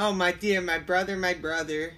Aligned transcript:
Oh, 0.00 0.12
my 0.12 0.30
dear, 0.30 0.60
my 0.60 0.78
brother, 0.78 1.16
my 1.16 1.34
brother. 1.34 1.92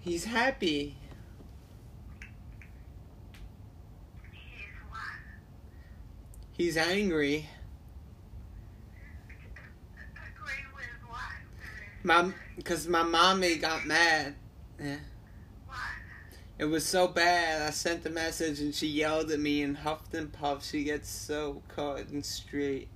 He's 0.00 0.24
happy. 0.24 0.96
He? 4.32 6.64
He's 6.64 6.76
angry. 6.76 7.48
My, 12.02 12.32
cause 12.64 12.88
my 12.88 13.04
mommy 13.04 13.58
got 13.58 13.86
mad. 13.86 14.34
Yeah. 14.80 14.96
It 16.58 16.64
was 16.64 16.84
so 16.84 17.06
bad. 17.06 17.62
I 17.62 17.70
sent 17.70 18.02
the 18.02 18.10
message 18.10 18.58
and 18.58 18.74
she 18.74 18.88
yelled 18.88 19.30
at 19.30 19.38
me 19.38 19.62
and 19.62 19.76
huffed 19.76 20.14
and 20.14 20.32
puffed. 20.32 20.68
She 20.68 20.82
gets 20.82 21.08
so 21.08 21.62
caught 21.68 22.08
and 22.08 22.26
straight. 22.26 22.88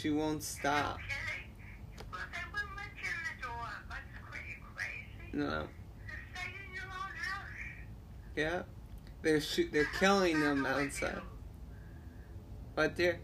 She 0.00 0.10
won't 0.10 0.42
stop. 0.44 0.94
Okay. 0.94 2.04
Well, 2.12 2.20
they 2.32 2.38
wouldn't 2.52 2.76
let 2.76 2.86
you 3.02 3.08
in 3.08 3.40
the 3.40 3.46
door. 3.46 3.68
That's 3.88 4.30
pretty 4.30 4.54
crazy. 4.76 5.36
No. 5.36 5.66
Just 6.06 6.22
stay 6.34 6.50
in 6.68 6.74
your 6.74 6.84
own 6.84 7.16
house. 7.16 7.48
Yeah. 8.36 8.62
They're 9.22 9.40
shoot. 9.40 9.72
They're 9.72 9.88
killing 9.98 10.38
them 10.40 10.64
outside. 10.66 11.20
But 12.76 12.96
they're 12.96 13.18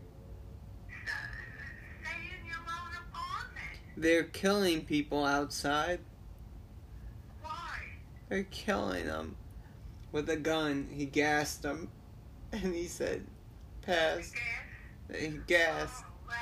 Stay 2.02 2.10
in 2.40 2.46
your 2.46 2.56
own 2.56 2.90
apartment. 3.08 3.78
they're 3.96 4.24
killing 4.24 4.84
people 4.84 5.24
outside. 5.24 6.00
Why? 7.40 7.78
They're 8.28 8.42
killing 8.50 9.06
them 9.06 9.36
with 10.10 10.28
a 10.28 10.36
gun. 10.36 10.88
He 10.92 11.06
gassed 11.06 11.62
them, 11.62 11.88
and 12.52 12.74
he 12.74 12.88
said, 12.88 13.24
"Pass." 13.82 14.32
He 15.16 15.38
gassed. 15.46 16.02
oh, 16.02 16.10
well, 16.26 16.36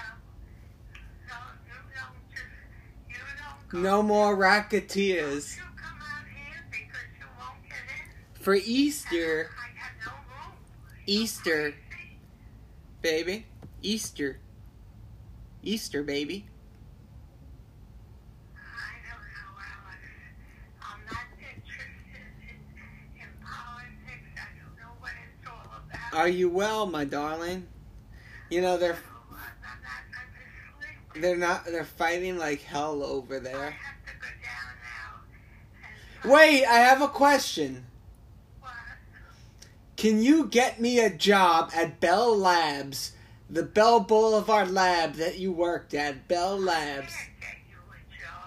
no, 1.29 1.35
you 1.67 1.75
don't 1.95 2.31
just, 2.31 2.45
you 3.09 3.17
don't 3.17 3.37
go. 3.37 3.62
No 3.73 4.03
more 4.03 4.37
racketeers. 4.37 5.57
you 5.57 5.63
come 5.77 5.97
out 6.03 6.27
here 6.29 6.63
because 6.71 7.09
you 7.19 7.25
won't 7.39 7.63
get 7.67 7.79
in? 8.37 8.43
For 8.43 8.55
Easter, 8.55 9.51
I 9.59 9.69
got 9.79 9.93
no 10.05 10.13
room. 10.29 10.57
Easter, 11.07 11.75
baby. 13.01 13.47
Easter. 13.81 14.39
Easter, 15.63 16.03
baby. 16.03 16.47
I 18.57 18.61
don't 19.09 19.25
know, 19.33 19.57
Alex. 19.57 20.03
I'm 20.83 21.01
not 21.07 21.27
interested 21.39 22.29
in, 22.43 23.23
in 23.23 23.29
politics. 23.41 24.37
I 24.37 24.53
don't 24.61 24.77
know 24.77 24.93
what 25.01 25.13
it's 25.25 25.49
all 25.49 25.81
about. 25.89 26.21
Are 26.21 26.29
you 26.29 26.51
well, 26.51 26.85
my 26.85 27.07
darling? 27.07 27.67
You 28.51 28.61
know 28.61 28.77
they're 28.77 28.93
I'm 28.93 29.39
not, 29.63 30.05
I'm 30.13 30.29
asleep. 30.77 30.99
They're 31.15 31.37
not 31.37 31.65
they're 31.67 31.85
fighting 31.85 32.39
like 32.39 32.63
hell 32.63 33.03
over 33.03 33.39
there. 33.41 33.71
have 33.71 34.07
to 34.07 34.13
go 34.21 34.29
down 34.43 34.75
now. 34.83 35.21
and- 36.23 36.33
Wait, 36.33 36.65
I 36.65 36.79
have 36.79 37.03
a 37.03 37.09
question. 37.09 37.87
What? 38.61 38.73
Can 39.97 40.23
you 40.23 40.47
get 40.47 40.81
me 40.81 40.99
a 40.99 41.11
job 41.11 41.71
at 41.75 42.01
Bell 42.01 42.37
Labs, 42.37 43.13
the 43.51 43.63
Bell 43.63 44.01
Boulevard 44.01 44.71
lab 44.71 45.15
that 45.15 45.39
you 45.39 45.53
worked 45.53 45.95
at, 45.95 46.27
Bell 46.29 46.59
Labs? 46.59 47.13
You. 47.13 47.29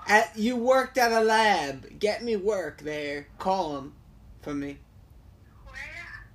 At 0.07 0.37
you 0.37 0.55
worked 0.55 0.97
at 0.99 1.11
a 1.11 1.21
lab. 1.21 1.99
Get 1.99 2.23
me 2.23 2.35
work 2.35 2.81
there. 2.81 3.27
Call 3.39 3.73
them 3.73 3.93
for 4.43 4.53
me. 4.53 4.77
Where? 5.65 5.75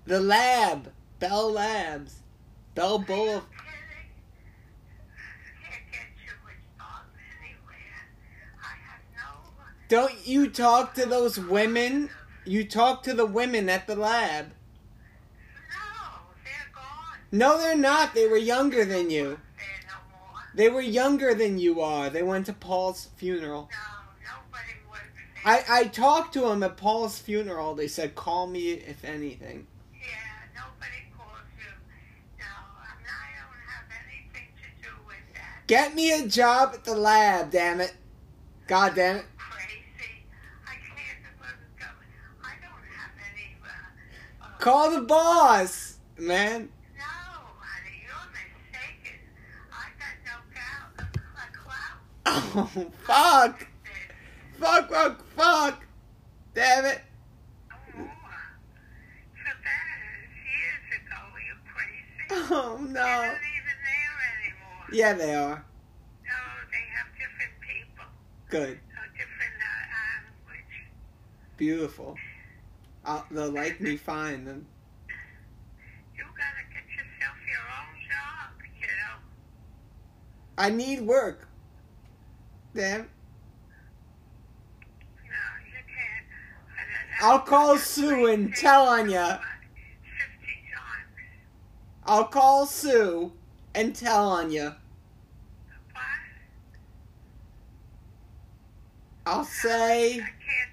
The 0.07 0.21
lab, 0.21 0.91
Bell 1.21 1.53
Labs, 1.53 2.17
Bell 2.75 2.99
Boulevard. 2.99 3.43
Kidding? 3.53 4.11
Can't 5.63 5.87
get 5.93 6.09
you 6.25 6.33
a 6.35 6.55
job 6.77 7.05
anywhere. 7.39 8.03
I 8.59 8.75
have 8.91 9.03
no. 9.15 9.53
Don't 9.91 10.27
you 10.27 10.49
talk 10.49 10.95
to 10.95 11.05
those 11.05 11.39
women? 11.39 12.09
You 12.47 12.65
talk 12.65 13.03
to 13.03 13.13
the 13.13 13.27
women 13.27 13.69
at 13.69 13.87
the 13.87 13.97
lab. 13.97 14.47
No, 15.69 16.21
they're 16.43 16.73
gone. 16.75 17.19
No, 17.31 17.59
they're 17.59 17.77
not. 17.77 18.15
They 18.15 18.27
were 18.27 18.39
younger 18.39 18.87
than 18.87 19.11
you. 19.11 19.39
No. 19.59 19.95
They 20.55 20.71
were 20.71 20.81
younger 20.81 21.35
than 21.35 21.59
you 21.59 21.83
are. 21.83 22.09
They 22.09 22.23
went 22.23 22.47
to 22.47 22.55
Paul's 22.55 23.09
funeral. 23.17 23.69
No. 23.71 23.91
I, 25.45 25.65
I 25.71 25.85
talked 25.85 26.35
to 26.35 26.49
him 26.49 26.63
at 26.63 26.77
Paul's 26.77 27.19
funeral. 27.19 27.75
They 27.75 27.89
said, 27.89 28.15
call 28.15 28.47
me 28.47 28.73
if 28.73 29.05
anything. 29.05 29.67
Yeah, 29.95 30.07
nobody 30.55 31.09
calls 31.17 31.49
you. 31.59 31.73
No, 32.39 32.45
I 32.45 32.93
don't 33.41 33.65
have 33.67 33.89
anything 34.05 34.49
to 34.61 34.87
do 34.87 34.95
with 35.07 35.17
that. 35.35 35.67
Get 35.67 35.95
me 35.95 36.13
a 36.13 36.27
job 36.29 36.73
at 36.75 36.85
the 36.85 36.95
lab, 36.95 37.51
damn 37.51 37.81
it. 37.81 37.95
God 38.67 38.95
damn 38.95 39.17
it. 39.17 39.25
Crazy. 39.39 40.27
I 40.67 40.75
can't 40.75 41.01
even 41.01 41.25
go. 41.79 41.87
I 42.45 42.53
don't 42.61 42.85
have 42.99 43.17
any. 43.33 43.57
Uh, 43.65 44.45
uh, 44.45 44.50
Call 44.61 44.91
the 44.91 45.01
boss, 45.01 45.97
man. 46.19 46.69
No, 46.99 47.05
honey, 47.05 48.05
you're 48.05 48.29
mistaken. 48.37 49.17
I 49.73 49.89
got 49.97 50.17
no 50.27 50.37
clout. 50.53 51.09
A. 52.27 52.33
Oh, 52.59 52.93
fuck. 53.07 53.67
Fuck, 54.59 54.91
fuck, 54.91 55.25
fuck. 55.35 55.85
Damn 56.53 56.85
it. 56.85 57.01
Oh, 57.73 57.79
so 57.97 59.51
that 59.65 59.87
is 60.13 60.29
years 60.45 60.87
ago. 61.01 61.21
Are 61.33 61.41
you 61.41 61.57
crazy? 61.73 62.53
Oh, 62.53 62.77
They're 62.77 62.87
no. 62.87 63.01
not 63.01 63.25
even 63.33 63.77
there 63.89 64.17
anymore. 64.37 64.85
Yeah, 64.93 65.13
they 65.15 65.35
are. 65.35 65.65
No, 66.27 66.39
they 66.71 66.85
have 66.97 67.09
different 67.17 67.55
people. 67.63 68.05
Good. 68.51 68.77
A 68.77 69.09
different 69.17 69.57
uh, 69.57 69.89
language. 70.45 70.77
Beautiful. 71.57 72.19
Uh, 73.05 73.23
they'll 73.31 73.51
like 73.51 73.81
me 73.81 73.97
fine 73.97 74.45
then. 74.45 74.67
You 76.17 76.25
gotta 76.37 76.65
get 76.73 76.85
yourself 76.91 77.37
your 77.49 77.65
own 77.81 77.97
job, 78.09 78.51
kiddo. 78.79 79.11
I 80.59 80.71
need 80.71 81.01
work. 81.01 81.49
Damn. 82.75 83.01
No, 83.01 83.07
you 85.67 85.83
can't. 85.87 86.27
I'll 87.23 87.41
call 87.41 87.79
Sue 87.79 88.27
and 88.27 88.55
tell 88.55 88.87
on 88.87 89.09
ya. 89.11 89.39
I'll 92.05 92.25
call 92.25 92.67
Sue 92.67 93.33
and 93.75 93.95
tell 93.95 94.29
on 94.29 94.51
ya. 94.51 94.73
What? 95.93 96.03
I'll 99.27 99.45
say 99.45 100.15
I 100.15 100.19
can't 100.19 100.31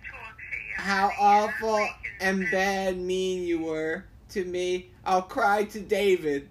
talk 0.09 0.35
to 0.37 0.57
you. 0.57 0.76
How 0.87 1.09
honey. 1.09 1.15
Awful 1.19 1.89
and 2.21 2.47
bad 2.51 2.97
mean 2.97 3.43
you 3.43 3.59
were 3.59 4.05
to 4.29 4.45
me. 4.45 4.89
I'll 5.05 5.21
cry 5.21 5.63
to 5.65 5.79
David. 5.79 6.49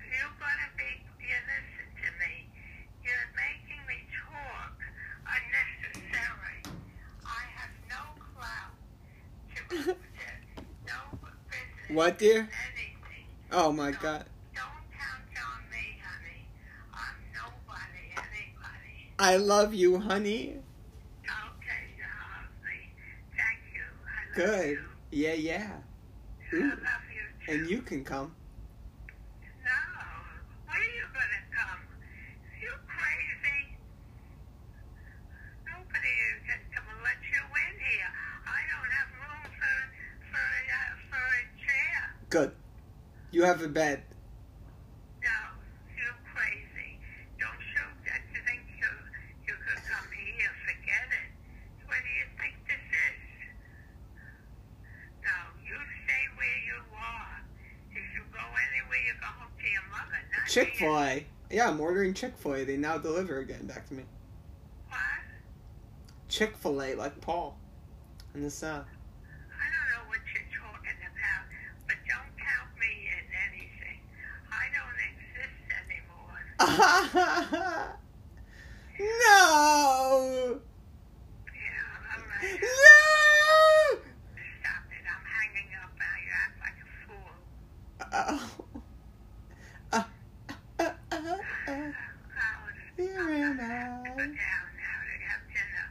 You're 0.00 0.34
gonna 0.40 0.70
be. 0.76 0.84
You 1.20 1.36
listen 1.46 1.86
to 2.02 2.08
me. 2.20 2.32
You're 3.04 3.30
making 3.36 3.82
me 3.86 3.96
talk 4.12 4.76
unnecessary. 5.26 6.60
I 7.24 7.42
have 7.56 7.74
no 7.88 8.02
clout 8.34 8.74
to 9.54 9.90
it. 9.90 9.96
No 10.86 11.18
business. 11.50 11.96
What, 11.96 12.18
dear? 12.18 12.40
Anything. 12.40 13.26
Oh 13.52 13.72
my 13.72 13.90
god. 13.92 14.24
Don't 14.54 14.64
count 14.92 15.22
on 15.38 15.60
me, 15.70 15.98
honey. 16.02 16.46
I'm 16.92 17.16
nobody, 17.34 18.04
anybody. 18.16 18.96
I 19.18 19.36
love 19.36 19.74
you, 19.74 19.98
honey. 20.00 20.56
Okay, 21.24 21.82
you 21.96 22.04
love 22.04 22.50
me. 22.64 22.90
Thank 23.36 23.60
you. 23.74 23.82
I 24.04 24.22
love 24.25 24.25
Good. 24.36 24.76
Yeah, 25.10 25.32
yeah. 25.32 25.80
Ooh. 26.52 26.60
love 26.60 26.76
you 27.08 27.24
too. 27.40 27.52
And 27.56 27.70
you 27.70 27.80
can 27.80 28.04
come. 28.04 28.36
No. 29.64 29.80
Where 30.68 30.76
are 30.76 30.92
you 30.92 31.06
gonna 31.08 31.42
come? 31.56 31.80
You 32.60 32.68
crazy? 32.84 33.80
Nobody 35.64 36.14
can 36.44 36.60
come 36.68 36.84
and 36.84 37.00
let 37.00 37.16
you 37.32 37.40
in 37.48 37.74
here. 37.80 38.12
I 38.44 38.60
don't 38.68 38.92
have 38.92 39.08
room 39.24 39.44
for 39.56 39.76
for 40.28 40.44
a 40.44 40.62
uh, 40.68 40.92
for 41.08 41.24
a 41.24 41.42
chair. 41.56 41.96
Good. 42.28 42.52
You 43.32 43.42
have 43.48 43.62
a 43.64 43.68
bed. 43.72 44.04
No, 45.24 45.38
you're 45.96 46.20
crazy. 46.28 47.00
Don't 47.40 47.64
you 47.72 47.84
uh, 47.88 48.20
think 48.44 48.68
you 48.68 48.90
you 49.48 49.54
could 49.64 49.80
come 49.80 50.08
here? 50.12 50.52
Forget 50.68 51.08
it. 51.24 51.30
What 51.88 52.04
do 52.04 52.10
you 52.20 52.28
think 52.36 52.52
this 52.68 52.84
is? 52.84 53.16
No, 55.26 55.38
you 55.58 55.74
stay 56.06 56.24
where 56.38 56.60
you 56.70 56.78
are. 56.94 57.34
If 57.90 58.06
you 58.14 58.22
go 58.30 58.44
anywhere, 58.46 59.02
you 59.02 59.14
go 59.18 59.26
home 59.42 59.50
to 59.50 59.66
your 59.66 59.86
mother, 59.90 60.20
not 60.30 60.46
Chick 60.46 60.54
here. 60.54 60.64
Fil. 60.76 61.20
Yeah, 61.50 61.68
I'm 61.68 61.80
ordering 61.80 62.14
Chick 62.14 62.36
fil 62.36 62.54
A. 62.54 62.64
They 62.64 62.76
now 62.76 62.98
deliver 62.98 63.38
again 63.38 63.66
back 63.66 63.86
to 63.88 63.94
me. 63.94 64.04
What? 64.88 64.98
Chick 66.28 66.56
fil 66.56 66.82
A, 66.82 66.94
like 66.94 67.20
Paul 67.20 67.56
in 68.34 68.42
the 68.42 68.50
South. 68.50 68.86
I 69.52 69.66
don't 69.70 69.88
know 69.92 70.04
what 70.08 70.18
you're 70.34 70.42
talking 70.52 70.98
about, 71.00 71.46
but 71.86 71.96
don't 72.06 72.36
count 72.36 72.70
me 72.78 73.08
in 73.08 73.24
anything. 73.48 74.00
I 74.52 74.68
don't 74.74 74.98
exist 75.06 75.64
anymore. 75.86 76.40
no! 79.28 80.60
Yeah, 81.54 81.94
all 82.12 82.24
right. 82.28 82.60
No! 82.60 83.98
Stop 84.60 84.84
it. 84.90 85.04
I'm 85.06 85.24
hanging 85.24 85.70
up 85.82 85.92
now. 85.98 86.16
You 86.24 86.32
act 86.44 86.56
like 86.60 86.78
a 86.82 86.88
fool. 87.06 87.32
Oh. 88.12 88.50
Uh, 89.92 90.02
uh, 90.80 90.84
uh, 91.12 91.22
uh, 91.22 91.36
Oh, 91.68 91.82
here 92.96 93.20
am 93.20 93.60
I. 93.60 94.08
Sit 94.08 94.16
down 94.16 94.66
now 94.76 94.98
to 95.04 95.14
have 95.26 95.42
dinner. 95.52 95.86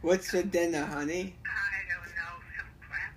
What's 0.00 0.30
for 0.30 0.42
dinner, 0.42 0.84
honey? 0.84 1.34
I 1.44 1.82
don't 1.90 2.06
know, 2.14 2.38
some 2.56 2.70
crap. 2.88 3.14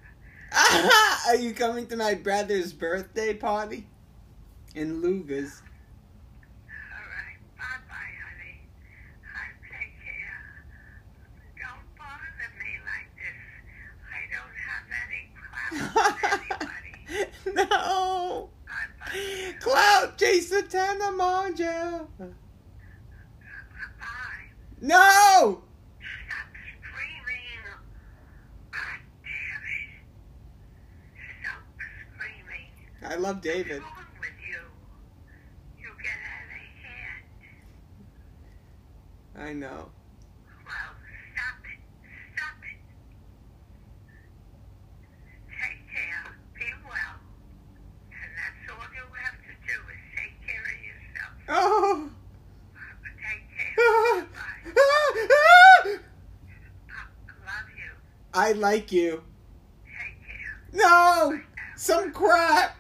Are 1.28 1.36
you 1.36 1.54
coming 1.54 1.86
to 1.88 1.95
my 1.95 2.16
brother's 2.16 2.74
birthday 2.74 3.33
party? 3.36 3.86
In 4.74 5.01
Lugas. 5.01 5.62
All 5.62 7.06
right. 7.06 7.38
Bye-bye, 7.57 8.13
honey. 8.25 8.62
Hi, 9.31 9.51
thank 9.69 9.94
you. 10.06 10.25
Don't 11.62 11.86
bother 11.98 12.50
me 12.57 12.72
like 12.83 13.13
this. 13.16 13.38
I 14.10 14.18
take 14.25 14.25
care. 14.25 14.25
Don't 14.25 14.25
bother 14.25 14.25
me 14.25 14.25
like 14.25 14.25
this. 14.25 14.25
I 14.25 14.25
don't 14.33 14.57
have 14.66 14.89
any 15.06 15.22
clout 15.38 15.74
with 15.78 16.42
anybody. 16.50 17.69
no! 17.69 18.50
Bye-bye. 18.66 19.60
Cloud 19.60 20.18
Jason 20.18 20.63
Tanamaja! 20.63 22.07
Bye. 22.18 22.25
No! 24.81 25.62
Stop 26.28 26.48
screaming. 26.81 27.62
God 28.72 29.00
damn 29.21 29.62
it. 29.62 30.01
Stop 31.42 31.62
screaming. 32.18 32.69
I 33.03 33.15
love 33.15 33.42
David. 33.42 33.81
What's 33.81 33.95
wrong 33.95 34.06
with 34.19 34.30
you? 34.48 34.59
You 35.80 35.89
get 36.03 36.19
out 36.21 36.45
of 36.45 36.62
hand. 36.86 37.25
I 39.50 39.53
know. 39.53 39.89
Well, 40.65 40.94
stop 41.33 41.65
it. 41.65 41.80
Stop 42.36 42.62
it. 42.63 42.77
Take 45.50 45.81
care. 45.92 46.25
Be 46.53 46.65
well. 46.86 47.18
And 48.12 48.31
that's 48.38 48.63
all 48.69 48.88
you 48.94 49.06
have 49.24 49.38
to 49.42 49.54
do 49.68 49.75
is 49.89 50.01
take 50.15 50.38
care 50.47 50.63
of 50.63 50.77
yourself. 50.86 51.33
Oh! 51.50 52.09
Take 53.18 53.45
care. 53.57 53.75
Bye. 54.31 54.62
I 56.89 57.33
love 57.45 57.69
you. 57.77 57.92
I 58.33 58.51
like 58.54 58.92
you. 58.92 59.24
No! 60.71 61.39
Some 61.75 62.13
crap! 62.13 62.77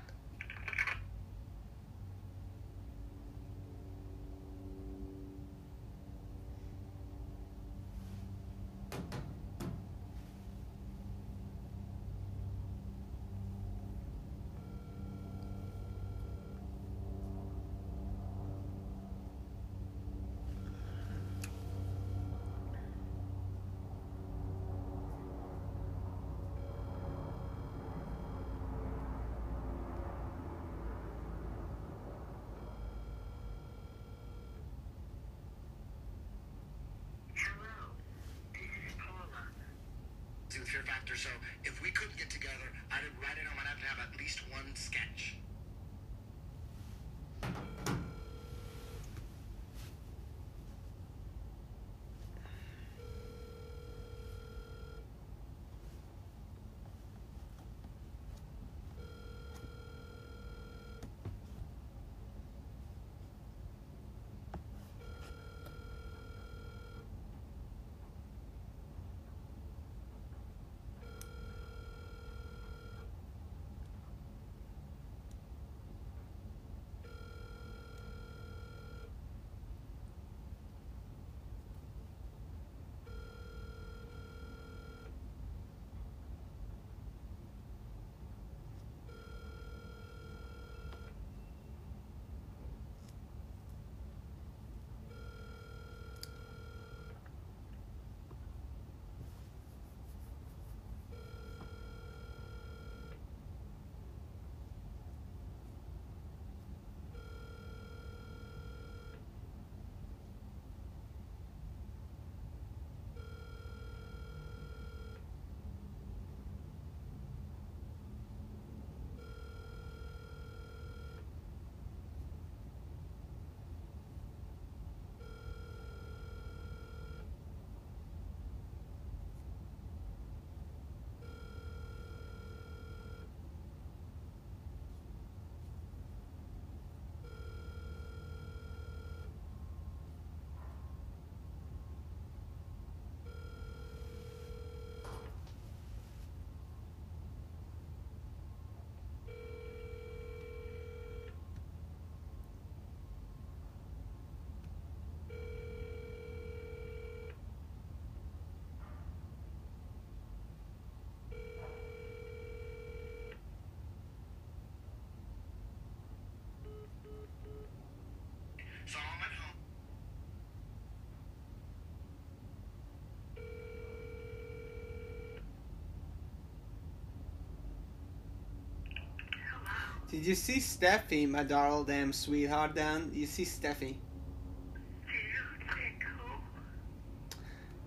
Did 180.11 180.25
you 180.25 180.35
see 180.35 180.57
Steffi, 180.57 181.27
my 181.27 181.43
darling 181.43 181.85
damn 181.85 182.13
sweetheart 182.13 182.75
down? 182.75 183.11
You 183.13 183.25
see 183.25 183.45
Steffi? 183.45 183.95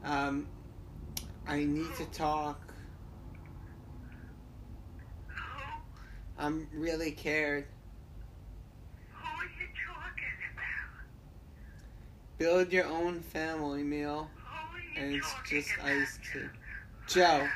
Um, 0.03 0.47
I 1.47 1.65
need 1.65 1.95
to 1.97 2.05
talk. 2.07 2.61
I'm 6.39 6.67
really 6.75 7.11
cared. 7.11 7.67
Who 9.13 9.25
are 9.25 9.45
you 9.45 9.69
talking 9.87 10.25
about? 10.53 10.95
Build 12.39 12.73
your 12.73 12.87
own 12.87 13.21
family 13.21 13.83
meal. 13.83 14.29
And 14.97 15.15
it's 15.15 15.35
just 15.49 15.71
iced 15.83 16.21
tea. 16.33 16.41
Joe. 17.07 17.23
Alex, 17.23 17.51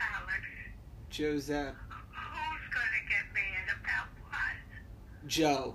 Alex, 0.00 0.42
Joseph. 1.10 1.74
who's 1.74 2.68
gonna 2.74 3.02
get 3.08 3.24
mad 3.32 3.68
about 3.80 4.08
what? 4.28 4.56
Joe. 5.32 5.74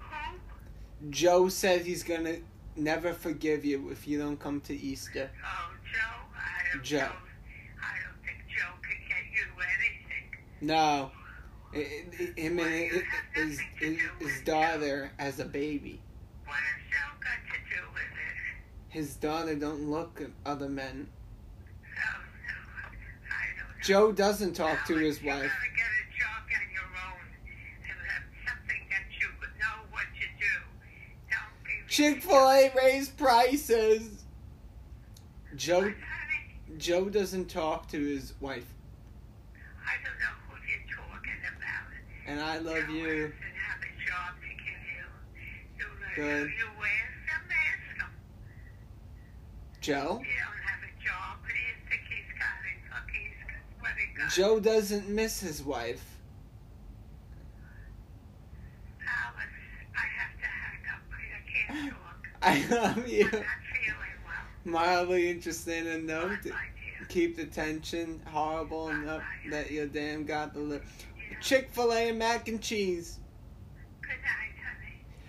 Who? 0.00 1.10
Joe 1.10 1.48
said 1.48 1.82
he's 1.82 2.02
gonna 2.02 2.38
never 2.74 3.12
forgive 3.12 3.64
you 3.64 3.90
if 3.90 4.08
you 4.08 4.18
don't 4.18 4.36
come 4.36 4.60
to 4.62 4.74
Easter. 4.74 5.30
Oh, 5.44 5.70
Joe, 5.92 6.00
I 6.34 6.82
Joe. 6.82 6.96
know. 6.98 7.04
I 7.04 7.94
don't 8.02 8.24
think 8.24 8.38
Joe 8.48 8.72
could 8.82 8.98
get 9.08 9.24
you 9.32 9.46
anything. 9.78 10.40
No, 10.60 11.12
I- 11.72 11.78
I- 11.78 12.40
him 12.40 12.58
and 12.58 12.68
his, 12.74 13.02
his, 13.32 13.60
his, 13.78 13.98
his 14.18 14.40
daughter 14.44 15.12
as 15.20 15.38
a 15.38 15.44
baby. 15.44 16.00
What 16.44 16.56
has 16.56 16.82
Joe 16.90 17.14
got 17.20 17.54
to 17.54 17.60
do 17.76 17.82
with 17.92 18.02
it? 18.02 18.88
His 18.88 19.14
daughter 19.14 19.54
don't 19.54 19.88
look 19.88 20.20
at 20.20 20.30
other 20.44 20.68
men. 20.68 21.06
Oh, 21.84 22.20
no. 22.48 23.28
Know. 23.28 23.82
Joe 23.84 24.10
doesn't 24.10 24.54
talk 24.54 24.84
to 24.86 24.94
Alex, 24.94 25.18
his 25.18 25.24
wife. 25.24 25.42
gotta 25.42 25.76
get 25.76 25.86
a 25.86 26.18
job 26.18 26.42
on 26.42 26.66
your 26.74 26.90
own 27.06 27.22
and 27.86 27.98
have 28.10 28.24
something 28.48 28.82
that 28.90 29.06
you 29.20 29.28
would 29.40 29.54
know 29.60 29.86
what 29.92 30.06
to 30.18 30.26
do. 30.40 30.54
Don't 31.30 31.64
be 31.64 31.86
Chick 31.98 32.22
Fil 32.22 32.48
A 32.48 32.72
raised 32.76 33.16
prices. 33.16 34.22
Joe 35.56 35.92
Joe 36.76 37.08
doesn't 37.08 37.46
talk 37.50 37.88
to 37.88 37.98
his 37.98 38.34
wife, 38.38 38.72
I 39.84 39.94
don't 40.04 40.16
know 40.20 40.30
who 40.46 40.54
you're 40.70 40.96
talking 40.96 41.32
about. 41.56 41.90
and 42.28 42.38
I 42.38 42.58
love 42.58 42.88
you. 42.88 43.02
doesn't 43.02 43.42
have 43.66 43.82
a 43.82 43.90
job 44.06 44.30
to 44.38 44.46
give 44.46 44.82
you. 44.94 45.02
You, 45.82 46.14
Good. 46.14 46.50
you 46.56 46.66
ask 46.66 47.34
him, 47.34 47.50
ask. 47.50 48.10
Joe. 49.80 50.22
He 50.22 50.30
don't 50.38 50.62
have 50.62 50.82
a 50.86 51.04
job. 51.04 51.42
What 51.42 51.50
do 51.50 51.58
you 51.58 51.74
think 51.90 52.02
he's 52.08 52.30
got? 52.38 52.62
He 52.62 52.78
look, 52.94 53.10
he's 53.10 53.34
got 53.42 53.82
what 53.82 53.98
he 53.98 54.06
got. 54.16 54.30
Joe 54.30 54.60
doesn't 54.60 55.08
miss 55.08 55.40
his 55.40 55.64
wife. 55.64 56.04
Alex, 59.02 59.50
I 59.96 60.06
have 60.14 60.38
to 60.38 60.46
hang 60.46 60.94
up. 60.94 61.02
I 62.42 62.64
love 62.70 63.08
you. 63.08 63.28
well. 63.32 63.42
Mildly 64.64 65.30
interesting 65.30 65.86
enough 65.86 66.40
to. 66.42 66.52
Keep 67.08 67.36
the 67.36 67.46
tension 67.46 68.20
horrible 68.26 68.90
enough 68.90 69.22
that 69.50 69.70
your 69.70 69.86
damn 69.86 70.24
got 70.24 70.52
the 70.52 70.60
lip. 70.60 70.84
Chick 71.40 71.70
Fil 71.72 71.92
A 71.92 72.08
and 72.10 72.18
mac 72.18 72.48
and 72.48 72.60
cheese. 72.60 73.18
Night. 74.02 74.18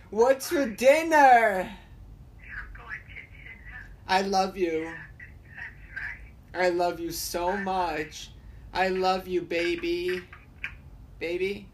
What's 0.09 0.49
for 0.49 0.67
dinner? 0.67 1.71
I 4.07 4.23
love 4.23 4.57
you. 4.57 4.91
I 6.53 6.69
love 6.69 6.99
you 6.99 7.11
so 7.11 7.55
much. 7.55 8.31
I 8.73 8.89
love 8.89 9.27
you, 9.27 9.41
baby. 9.41 10.21
Baby? 11.19 11.68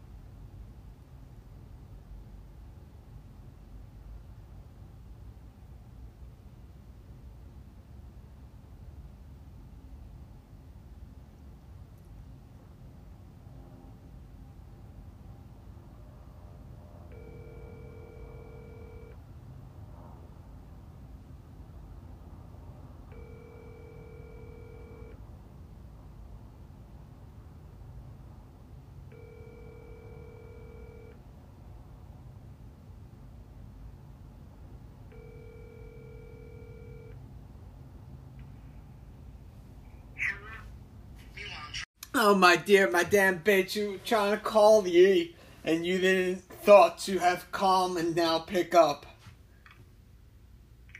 Oh 42.28 42.34
my 42.34 42.56
dear, 42.56 42.90
my 42.90 43.04
damn 43.04 43.38
bitch, 43.38 43.76
you 43.76 43.92
were 43.92 43.98
trying 43.98 44.32
to 44.32 44.38
call 44.42 44.84
ye 44.84 45.36
and 45.62 45.86
you 45.86 46.00
didn't 46.00 46.42
thought 46.64 46.98
to 47.02 47.20
have 47.20 47.52
calm 47.52 47.96
and 47.96 48.16
now 48.16 48.40
pick 48.40 48.74
up. 48.74 49.06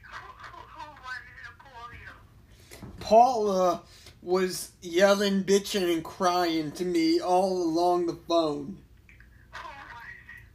Who, 0.08 0.14
who, 0.14 0.58
who 0.68 0.86
wanted 1.02 1.34
to 1.42 1.50
call 1.58 1.90
you? 1.90 2.90
Paula 3.00 3.82
was 4.22 4.70
yelling, 4.80 5.42
bitching, 5.42 5.92
and 5.92 6.04
crying 6.04 6.70
to 6.70 6.84
me 6.84 7.18
all 7.18 7.60
along 7.60 8.06
the 8.06 8.18
phone. 8.28 8.78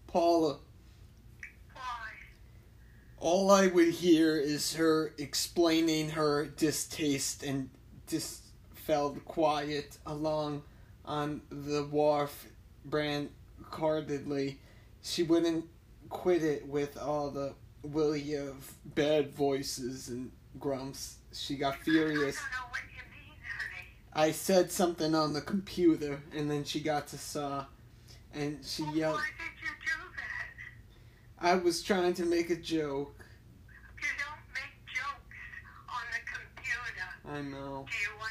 Paula, 0.08 0.58
Why? 1.74 1.82
all 3.20 3.51
I 3.51 3.68
would 3.68 3.90
hear 3.90 4.38
is 4.38 4.75
her 4.75 5.13
explaining 5.18 6.12
her 6.12 6.46
distaste 6.46 7.44
and 7.44 7.70
just 8.08 8.46
felt 8.86 9.24
quiet 9.26 9.98
along 10.06 10.64
on 11.06 11.42
the 11.50 11.84
wharf 11.92 12.48
brand 12.86 13.30
cardedly. 13.70 14.60
She 15.04 15.24
wouldn't 15.24 15.66
quit 16.10 16.44
it 16.44 16.68
with 16.68 16.98
all 16.98 17.30
the 17.30 17.54
willy 17.84 18.36
of 18.36 18.74
bad 18.96 19.34
voices 19.34 20.10
and 20.10 20.32
grumps. 20.60 21.18
She 21.34 21.56
got 21.56 21.78
furious. 21.78 22.38
I 22.38 22.42
don't 22.42 22.52
know 22.52 22.70
what 22.70 22.82
you 22.92 23.02
mean, 23.12 23.38
honey. 23.44 23.88
I 24.14 24.32
said 24.32 24.72
something 24.72 25.16
on 25.16 25.34
the 25.34 25.42
computer 25.42 26.22
and 26.36 26.50
then 26.50 26.64
she 26.64 26.80
got 26.80 27.08
to 27.08 27.18
saw 27.18 27.66
and 28.34 28.60
she 28.66 28.84
Well, 28.84 28.96
yelled 28.96 29.16
why 29.16 29.26
did 29.38 29.62
you 29.62 29.74
do 29.86 30.10
that? 30.18 31.48
I 31.48 31.56
was 31.56 31.82
trying 31.82 32.14
to 32.16 32.26
make 32.26 32.50
a 32.50 32.56
joke. 32.56 33.24
You 34.00 34.08
don't 34.18 34.54
make 34.54 34.94
jokes 34.94 35.38
on 35.88 36.04
the 36.12 36.20
computer. 36.32 37.30
I 37.30 37.42
know. 37.42 37.86
Do 37.88 37.98
you? 37.98 38.22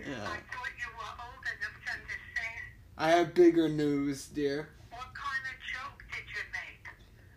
Yeah. 0.00 0.14
I 0.22 0.26
thought 0.26 0.74
you 0.78 0.88
were 0.96 1.14
old 1.24 1.44
enough 1.44 1.76
to 1.84 1.92
understand. 1.92 2.64
I 2.96 3.10
have 3.10 3.34
bigger 3.34 3.68
news, 3.68 4.26
dear, 4.26 4.68
What 4.90 5.00
kind 5.14 5.44
of 5.44 5.56
joke 5.72 6.02
did 6.12 6.24
you 6.28 6.42
make? 6.52 6.86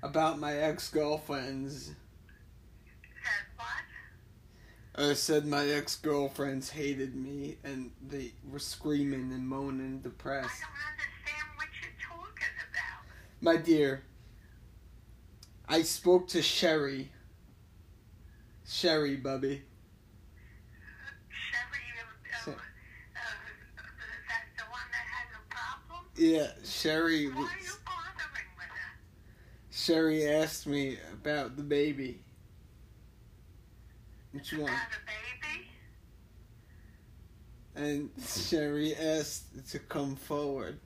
about 0.03 0.39
my 0.39 0.55
ex-girlfriends. 0.55 1.87
That 3.23 3.55
what? 3.57 5.09
I 5.09 5.13
said 5.13 5.45
my 5.45 5.65
ex-girlfriends 5.67 6.69
hated 6.71 7.15
me 7.15 7.57
and 7.63 7.91
they 8.07 8.33
were 8.49 8.59
screaming 8.59 9.31
and 9.31 9.47
moaning 9.47 9.99
I 9.99 10.03
depressed. 10.03 10.49
don't 10.61 10.69
understand 10.91 11.47
what 11.55 11.67
you're 11.81 11.99
talking 12.09 12.55
about. 12.69 13.05
My 13.41 13.57
dear, 13.57 14.03
I 15.69 15.83
spoke 15.83 16.27
to 16.29 16.41
Sherry. 16.41 17.11
Sherry, 18.67 19.15
bubby. 19.17 19.63
Sherry, 21.29 21.85
uh, 21.99 22.43
Sher- 22.45 22.51
uh, 22.51 22.55
uh, 22.55 22.59
that's 24.27 24.51
the 24.57 24.63
one 24.71 24.87
that 24.91 25.05
had 25.07 25.27
a 25.35 25.43
problem? 25.53 26.05
Yeah, 26.21 26.49
Sherry 26.63 27.27
Why 27.29 27.33
was 27.33 27.47
are 27.49 27.57
you 27.63 27.71
bothering 27.83 28.51
with 28.55 28.67
her? 28.67 28.93
Sherry 29.71 30.27
asked 30.27 30.67
me 30.67 30.99
about 31.11 31.57
the 31.57 31.63
baby. 31.63 32.19
And 34.31 34.45
she 34.45 34.57
want, 34.57 34.69
About 34.69 34.83
a 34.91 34.99
baby? 35.47 35.67
and 37.75 38.11
Sherry 38.23 38.93
asked 38.95 39.67
to 39.71 39.79
come 39.79 40.15
forward 40.15 40.77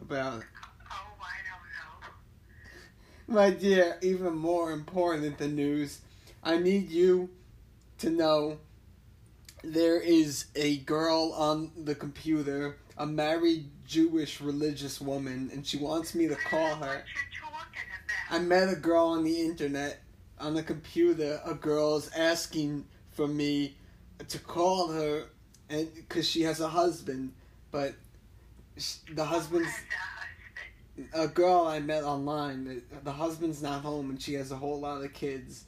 about 0.00 0.44
Oh, 0.88 1.16
I 1.20 1.34
don't 1.50 3.34
know. 3.34 3.40
my 3.42 3.50
dear, 3.50 3.98
even 4.02 4.36
more 4.36 4.70
important 4.70 5.36
than 5.38 5.56
news, 5.56 5.98
I 6.44 6.58
need 6.58 6.90
you 6.92 7.28
to 7.98 8.08
know 8.08 8.58
there 9.64 9.98
is 10.00 10.44
a 10.54 10.76
girl 10.76 11.32
on 11.32 11.72
the 11.76 11.96
computer, 11.96 12.76
a 13.00 13.06
married 13.06 13.70
Jewish 13.86 14.40
religious 14.40 15.00
woman, 15.00 15.50
and 15.52 15.66
she 15.66 15.78
wants 15.78 16.14
me 16.14 16.28
to 16.28 16.36
call 16.36 16.60
I 16.60 16.70
don't 16.70 16.80
know 16.80 16.86
her. 16.86 16.92
What 16.92 17.04
you're 17.32 17.50
talking 17.50 17.80
I 18.30 18.38
met 18.38 18.72
a 18.72 18.76
girl 18.76 19.06
on 19.06 19.24
the 19.24 19.40
internet, 19.40 20.02
on 20.38 20.54
the 20.54 20.62
computer. 20.62 21.40
A 21.44 21.54
girl's 21.54 22.10
asking 22.12 22.86
for 23.10 23.26
me 23.26 23.74
to 24.28 24.38
call 24.38 24.92
her, 24.92 25.24
and 25.68 25.92
because 25.94 26.28
she 26.28 26.42
has 26.42 26.60
a 26.60 26.68
husband, 26.68 27.32
but 27.70 27.94
the 29.12 29.24
husband's 29.24 29.70
a 31.14 31.26
girl 31.26 31.66
I 31.66 31.80
met 31.80 32.04
online. 32.04 32.82
The, 33.02 33.12
husband's 33.12 33.62
not 33.62 33.82
home, 33.82 34.10
and 34.10 34.20
she 34.20 34.34
has 34.34 34.52
a 34.52 34.56
whole 34.56 34.80
lot 34.80 35.02
of 35.02 35.12
kids. 35.12 35.64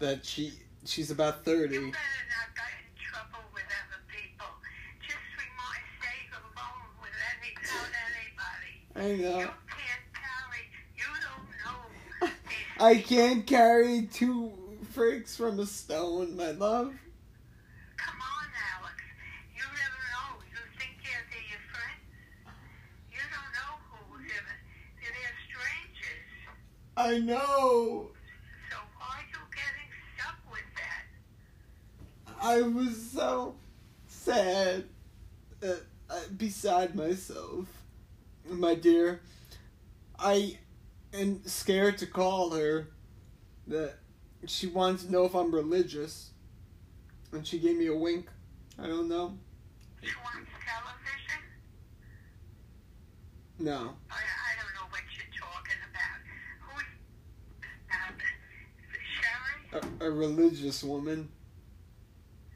That 0.00 0.26
she 0.26 0.52
she's 0.84 1.12
about 1.12 1.44
thirty. 1.44 1.76
better 1.78 1.86
not 1.86 2.50
get 2.58 2.74
in 2.74 2.90
trouble 2.98 3.46
with 3.54 3.62
other 3.70 4.02
people. 4.10 4.50
Just 4.98 5.22
remind, 5.38 5.84
stay 6.02 6.26
alone 6.34 6.90
with 6.98 7.14
any, 7.38 7.54
I 8.94 9.06
You 9.06 9.22
know. 9.22 9.38
can't 9.38 9.52
carry, 10.12 10.62
you 10.96 11.08
don't 11.24 12.30
know. 12.30 12.30
I 12.84 12.96
can't 12.98 13.46
carry 13.46 14.02
two 14.12 14.52
freaks 14.92 15.36
from 15.36 15.58
a 15.60 15.66
stone, 15.66 16.36
my 16.36 16.50
love. 16.50 16.92
Come 17.96 18.20
on, 18.20 18.48
Alex. 18.80 18.96
You 19.56 19.62
never 19.62 20.02
know. 20.12 20.42
You 20.50 20.58
think 20.78 20.92
they're, 21.02 21.24
they're 21.30 21.48
your 21.48 21.62
friends? 21.72 22.04
You 23.10 23.18
don't 23.32 23.52
know 23.56 23.72
who 23.90 24.18
they're. 24.18 24.58
They're 25.00 25.36
strangers. 25.48 26.26
I 26.96 27.18
know. 27.18 28.10
So 28.70 28.76
are 29.00 29.22
you 29.30 29.38
getting 29.54 29.90
stuck 30.16 30.38
with 30.50 30.68
that? 30.76 31.04
I 32.42 32.60
was 32.62 33.10
so 33.12 33.54
sad, 34.06 34.84
uh, 35.62 35.66
uh, 36.10 36.20
beside 36.36 36.94
myself, 36.94 37.66
my 38.48 38.74
dear. 38.74 39.20
I 40.18 40.58
am 41.12 41.46
scared 41.46 41.98
to 41.98 42.06
call 42.06 42.50
her. 42.50 42.88
That 43.68 43.94
she 44.46 44.66
wants 44.66 45.04
to 45.04 45.12
know 45.12 45.24
if 45.24 45.34
I'm 45.34 45.54
religious, 45.54 46.30
and 47.32 47.46
she 47.46 47.58
gave 47.58 47.76
me 47.76 47.86
a 47.86 47.94
wink. 47.94 48.26
I 48.78 48.86
don't 48.86 49.08
know. 49.08 49.38
She 50.02 50.10
wants 50.24 50.50
television? 50.66 51.42
No, 53.60 53.94
I, 54.10 54.18
I 54.18 54.52
don't 54.58 54.74
know 54.74 54.88
what 54.90 55.02
you're 55.14 55.30
talking 55.38 55.78
about. 55.90 56.18
Who's 56.66 56.90
uh, 57.92 58.12
Sherry? 59.20 59.86
a, 60.00 60.06
a 60.06 60.10
religious 60.10 60.82
woman. 60.82 61.28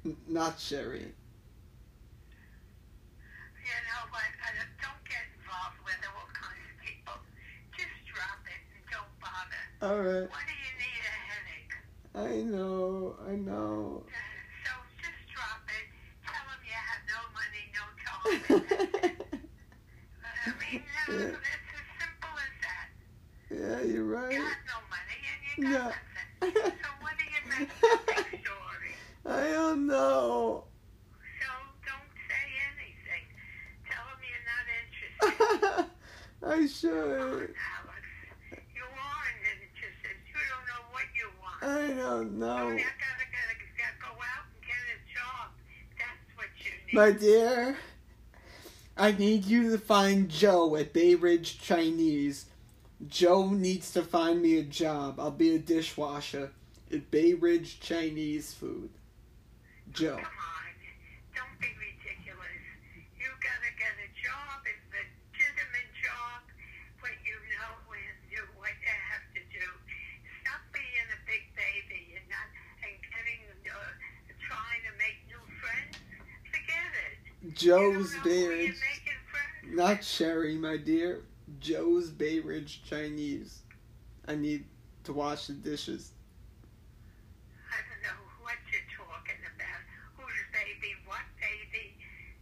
N- 0.05 0.17
not 0.27 0.59
Sherry. 0.59 1.13
You 3.63 3.77
know 3.87 4.03
what? 4.11 4.23
Uh, 4.43 4.67
don't 4.83 5.05
get 5.07 5.23
involved 5.39 5.79
with 5.85 6.01
all 6.11 6.27
kinds 6.35 6.67
of 6.67 6.77
people. 6.83 7.15
Just 7.79 7.95
drop 8.13 8.43
it 8.47 8.59
and 8.75 8.83
don't 8.91 9.15
bother. 9.21 9.63
All 9.87 9.99
right. 10.03 10.27
What 10.29 10.43
do 10.51 10.55
you 10.67 10.73
need 10.83 11.03
a 11.07 11.15
headache? 11.31 11.75
I 12.15 12.43
know. 12.43 13.15
I 13.29 13.37
know. 13.37 14.03
So 14.65 14.73
just 14.99 15.21
drop 15.33 15.63
it. 15.71 15.87
Tell 16.27 16.43
them 16.51 16.59
you 16.67 16.75
have 16.75 17.03
no 17.07 17.21
money, 17.39 17.65
no 17.71 17.85
time. 18.03 18.43
and 18.51 18.65
that's 18.67 19.05
it. 19.05 19.41
I 20.43 20.51
mean, 20.59 20.83
Yeah. 21.09 21.23
it's 21.23 21.39
as 21.39 21.87
simple 22.03 22.35
as 22.35 22.55
that. 22.67 22.89
yeah, 23.51 23.79
you're 23.87 24.03
You 24.03 24.11
right. 24.11 24.35
no 24.67 24.79
money 24.91 25.19
and 25.31 25.41
you 25.47 25.55
got 25.63 25.71
Yeah. 25.71 25.87
nothing. 25.87 26.73
So 26.83 26.89
what 27.01 27.15
do 27.17 27.25
you 27.25 27.41
make 27.47 27.71
a 27.71 27.99
big 28.07 28.43
story? 28.43 28.93
I 29.25 29.53
don't 29.53 29.87
know. 29.87 30.65
So 31.41 31.49
don't 31.87 32.11
say 32.27 32.47
anything. 32.75 33.25
Tell 33.87 34.03
them 34.11 34.19
you're 34.27 34.47
not 34.51 34.67
interested. 34.83 35.95
I 36.43 36.67
should. 36.67 37.55
Alex, 37.55 38.05
you 38.75 38.85
aren't 38.85 39.43
interested. 39.51 40.15
You 40.29 40.39
don't 40.53 40.67
know 40.69 40.83
what 40.93 41.09
you 41.17 41.27
want. 41.41 41.59
I 41.63 41.65
don't 41.67 41.67
So 41.67 41.73
know. 41.73 41.75
you 41.75 41.75
gotta, 41.75 41.75
gotta, 41.75 41.75
gotta 41.75 41.75
go 41.75 41.75
out 41.75 41.75
and 41.75 41.75
get 41.75 41.75
a 41.75 41.75
job. 41.75 41.75
That's 41.75 41.81
what 41.81 41.86
you 41.97 42.25
need. 46.87 46.93
My 46.93 47.13
dear, 47.13 47.77
I 48.97 49.13
need 49.13 49.45
you 49.45 49.71
to 49.73 49.79
find 49.79 50.29
Joe 50.29 50.77
at 50.77 50.93
Bay 50.93 51.15
Ridge 51.15 51.61
Chinese. 51.61 52.47
Joe 53.09 53.51
needs 53.51 53.93
to 53.93 54.03
find 54.03 54.41
me 54.41 54.59
a 54.59 54.63
job. 54.63 55.21
I'll 55.21 55.31
be 55.31 55.55
a 55.55 55.59
dishwasher 55.59 56.51
at 56.93 57.11
Bay 57.11 57.35
Ridge 57.35 57.81
Chinese 57.81 58.55
food. 58.55 58.89
Joe. 59.93 60.17
Come 60.17 60.25
on, 60.25 60.73
don't 61.37 61.57
be 61.61 61.69
ridiculous. 61.77 62.65
You 63.21 63.29
gotta 63.45 63.73
get 63.77 63.93
a 64.01 64.09
job, 64.17 64.65
a 64.65 64.73
legitimate 64.89 65.93
job, 66.01 66.41
what 67.05 67.13
you 67.21 67.37
know 67.53 67.85
and 67.93 68.17
do 68.33 68.41
what 68.57 68.73
you 68.81 68.97
have 69.13 69.29
to 69.37 69.43
do. 69.53 69.67
Stop 70.41 70.65
being 70.73 71.09
a 71.13 71.21
big 71.29 71.45
baby 71.53 72.17
and 72.17 72.25
not 72.33 72.49
and 72.81 72.97
getting 73.13 73.45
uh, 73.69 73.77
trying 74.41 74.83
to 74.89 74.93
make 74.97 75.21
new 75.29 75.45
friends. 75.61 76.01
Forget 76.49 76.89
it. 77.13 77.46
Joe's 77.57 78.13
you 78.13 78.21
don't 78.23 78.27
know 78.27 78.31
Bay 78.31 78.49
Ridge. 78.49 78.77
Not. 79.69 80.05
Sherry, 80.05 80.57
my 80.57 80.77
dear. 80.77 81.23
Joe's 81.61 82.11
Bay 82.11 82.39
Ridge 82.41 82.83
Chinese. 82.89 83.63
I 84.29 84.35
need 84.37 84.65
to 85.05 85.13
wash 85.13 85.47
the 85.47 85.55
dishes. 85.55 86.13
I 87.71 87.79
don't 87.89 88.03
know 88.03 88.21
what 88.43 88.59
you're 88.71 88.87
talking 88.95 89.41
about. 89.47 89.83
Whose 90.19 90.43
baby? 90.53 90.93
What 91.07 91.25
baby? 91.41 91.95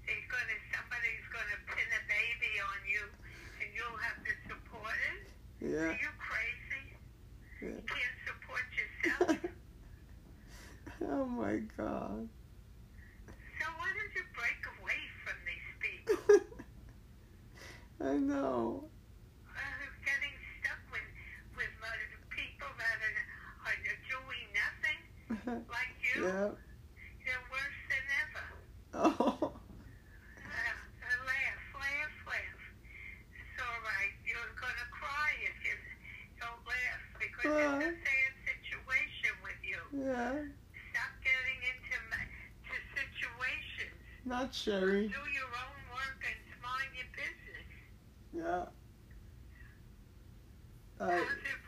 They're 0.06 0.28
gonna 0.28 0.58
somebody's 0.72 1.26
gonna 1.32 1.58
pin 1.68 1.88
a 1.94 2.02
baby 2.10 2.52
on 2.60 2.80
you, 2.88 3.04
and 3.62 3.68
you'll 3.74 4.00
have 4.02 4.18
to 4.24 4.32
support 4.48 4.96
it. 5.14 5.22
Yeah. 5.60 5.94
Are 5.94 6.00
you 6.00 6.12
crazy? 6.20 6.84
Yeah. 7.62 7.78
You 7.78 7.84
can't 7.88 8.18
support 8.26 8.66
yourself. 8.78 9.38
oh 11.08 11.26
my 11.26 11.56
god. 11.76 12.28
so 13.60 13.66
why 13.78 13.88
don't 13.94 14.12
you 14.14 14.24
break 14.36 14.60
away 14.80 15.00
from 15.24 15.36
these 15.46 15.68
people? 15.80 16.40
I 18.04 18.16
know. 18.20 18.84
Uh, 19.48 19.60
getting 20.04 20.36
stuck 20.60 20.80
with 20.92 21.08
with 21.56 21.72
uh, 21.80 21.88
people 22.28 22.68
that 22.76 22.98
are, 23.00 23.72
are 23.72 23.80
doing 24.12 24.46
nothing 24.52 25.00
like 25.72 25.96
you. 26.04 26.28
yeah. 26.28 26.52
You're 27.24 27.44
worse 27.48 27.80
than 27.88 28.04
ever. 28.20 28.46
Oh. 28.92 29.56
Uh, 29.56 31.16
laugh, 31.24 31.64
laugh, 31.80 32.16
laugh. 32.28 32.62
It's 33.32 33.56
all 33.64 33.80
right. 33.88 34.14
You're 34.28 34.52
gonna 34.60 34.88
cry 34.92 35.30
if 35.48 35.56
you 35.64 35.76
don't 36.38 36.62
laugh 36.68 37.02
because 37.16 37.52
Uh. 37.56 37.80
it's 37.88 37.88
a 37.88 38.04
sad 38.04 38.32
situation 38.44 39.32
with 39.40 39.60
you. 39.64 39.80
Yeah. 39.96 40.44
Stop 40.92 41.12
getting 41.24 41.60
into 41.72 41.96
ma- 42.12 42.30
to 42.68 42.74
situations. 42.92 43.96
Not 44.28 44.52
Sherry. 44.52 45.08
Do 45.08 45.24
your 45.32 45.48
own 45.48 45.78
work 45.96 46.20
and 46.20 46.40
mind 46.60 46.92
your 46.96 47.08
business. 47.16 47.68
Yeah. 48.34 48.64
I 51.00 51.04
How's 51.04 51.12
your 51.16 51.60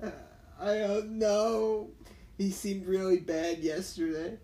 brother? 0.00 0.16
uh, 0.60 0.64
I 0.64 0.78
don't 0.86 1.18
know. 1.18 1.90
He 2.36 2.50
seemed 2.50 2.86
really 2.86 3.18
bad 3.20 3.58
yesterday. 3.58 4.38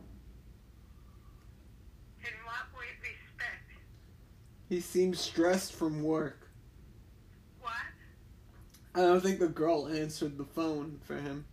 In 2.20 2.34
what 2.44 2.66
way 2.78 2.86
respect? 3.00 3.70
He 4.68 4.80
seemed 4.80 5.16
stressed 5.16 5.72
from 5.74 6.02
work. 6.02 6.48
What? 7.60 7.72
I 8.94 9.00
don't 9.00 9.20
think 9.20 9.38
the 9.38 9.48
girl 9.48 9.86
answered 9.88 10.38
the 10.38 10.44
phone 10.44 10.98
for 11.04 11.14
him. 11.16 11.44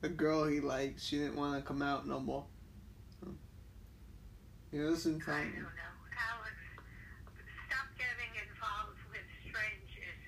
The 0.00 0.08
girl 0.10 0.44
he 0.46 0.60
liked, 0.60 1.00
she 1.00 1.18
didn't 1.18 1.36
want 1.36 1.56
to 1.56 1.62
come 1.66 1.82
out 1.82 2.06
no 2.06 2.20
more. 2.20 2.44
He 4.70 4.80
wasn't 4.80 5.22
tell 5.22 5.34
I 5.34 5.44
me. 5.44 5.50
don't 5.54 5.62
know. 5.62 5.94
Alex, 6.18 6.54
stop 7.70 7.86
getting 7.94 8.32
involved 8.42 8.98
with 9.10 9.22
strangers 9.46 10.18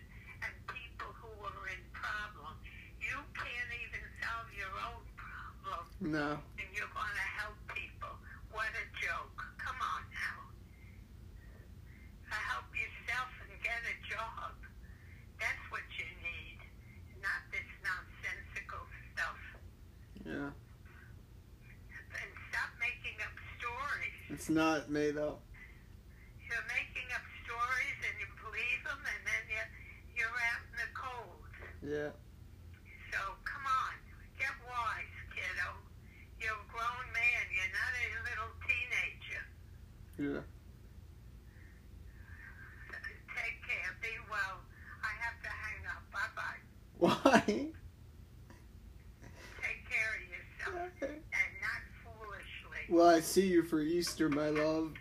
and 0.47 0.55
people 0.71 1.11
who 1.19 1.31
are 1.43 1.67
in 1.67 1.83
problems. 1.91 2.63
You 3.03 3.19
can't 3.35 3.73
even 3.75 4.07
solve 4.23 4.47
your 4.55 4.71
own 4.87 5.03
problem, 5.19 5.86
No. 6.01 6.37
and 6.61 6.69
you're 6.77 6.93
going 6.93 7.17
to 7.17 7.29
help 7.41 7.57
people. 7.73 8.13
What 8.53 8.69
a 8.77 8.87
joke. 9.01 9.41
Come 9.57 9.81
on 9.81 10.03
now. 10.13 10.39
Help 12.29 12.69
yourself 12.77 13.31
and 13.49 13.53
get 13.65 13.81
a 13.81 13.97
job. 14.05 14.53
That's 15.41 15.65
what 15.73 15.85
you 15.97 16.05
need, 16.21 16.61
not 17.21 17.43
this 17.53 17.69
nonsensical 17.81 18.85
stuff. 19.13 19.41
Yeah. 20.25 20.53
And 20.53 22.31
stop 22.53 22.71
making 22.81 23.17
up 23.25 23.37
stories. 23.57 24.17
It's 24.33 24.49
not 24.53 24.89
made 24.93 25.17
up. 25.17 25.41
You're 26.45 26.69
making 26.71 27.09
up 27.13 27.25
stories 27.45 27.99
and 28.05 28.17
you 28.21 28.29
believe 28.41 28.81
them, 28.85 29.01
and 29.01 29.23
then 29.27 29.45
you 29.49 29.63
you're 30.17 30.39
out 30.53 30.65
in 30.73 30.77
the 30.81 30.91
cold. 30.97 31.51
Yeah. 31.85 32.13
So 33.13 33.21
come 33.45 33.65
on, 33.69 33.95
get 34.41 34.55
wise, 34.65 35.17
kiddo. 35.35 35.69
You're 36.41 36.57
a 36.57 36.69
grown 36.73 37.07
man. 37.13 37.43
You're 37.53 37.75
not 37.77 37.93
a 37.93 38.07
little 38.25 38.53
teenager. 38.65 39.45
Yeah. 40.19 40.41
Take 43.35 43.61
care. 43.67 43.93
Be 44.01 44.09
well. 44.31 44.61
I 45.03 45.13
have 45.21 45.39
to 45.43 45.49
hang 45.49 45.87
up. 45.87 46.03
Bye 46.11 46.33
bye. 46.35 46.61
Why? 46.99 47.43
Take 49.61 49.83
care 49.91 50.13
of 50.17 50.23
yourself 50.31 50.91
and 51.03 51.53
not 51.61 51.83
foolishly. 52.03 52.83
Well, 52.89 53.07
I 53.09 53.21
see 53.21 53.47
you 53.47 53.63
for 53.63 53.81
Easter, 53.81 54.29
my 54.29 54.49
love. 54.49 54.95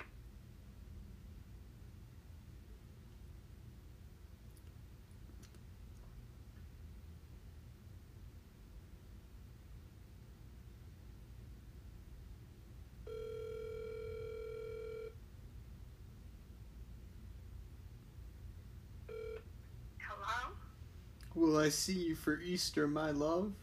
Will 21.56 21.62
I 21.62 21.70
see 21.70 21.94
you 21.94 22.16
for 22.16 22.38
Easter, 22.42 22.86
my 22.86 23.12
love? 23.12 23.54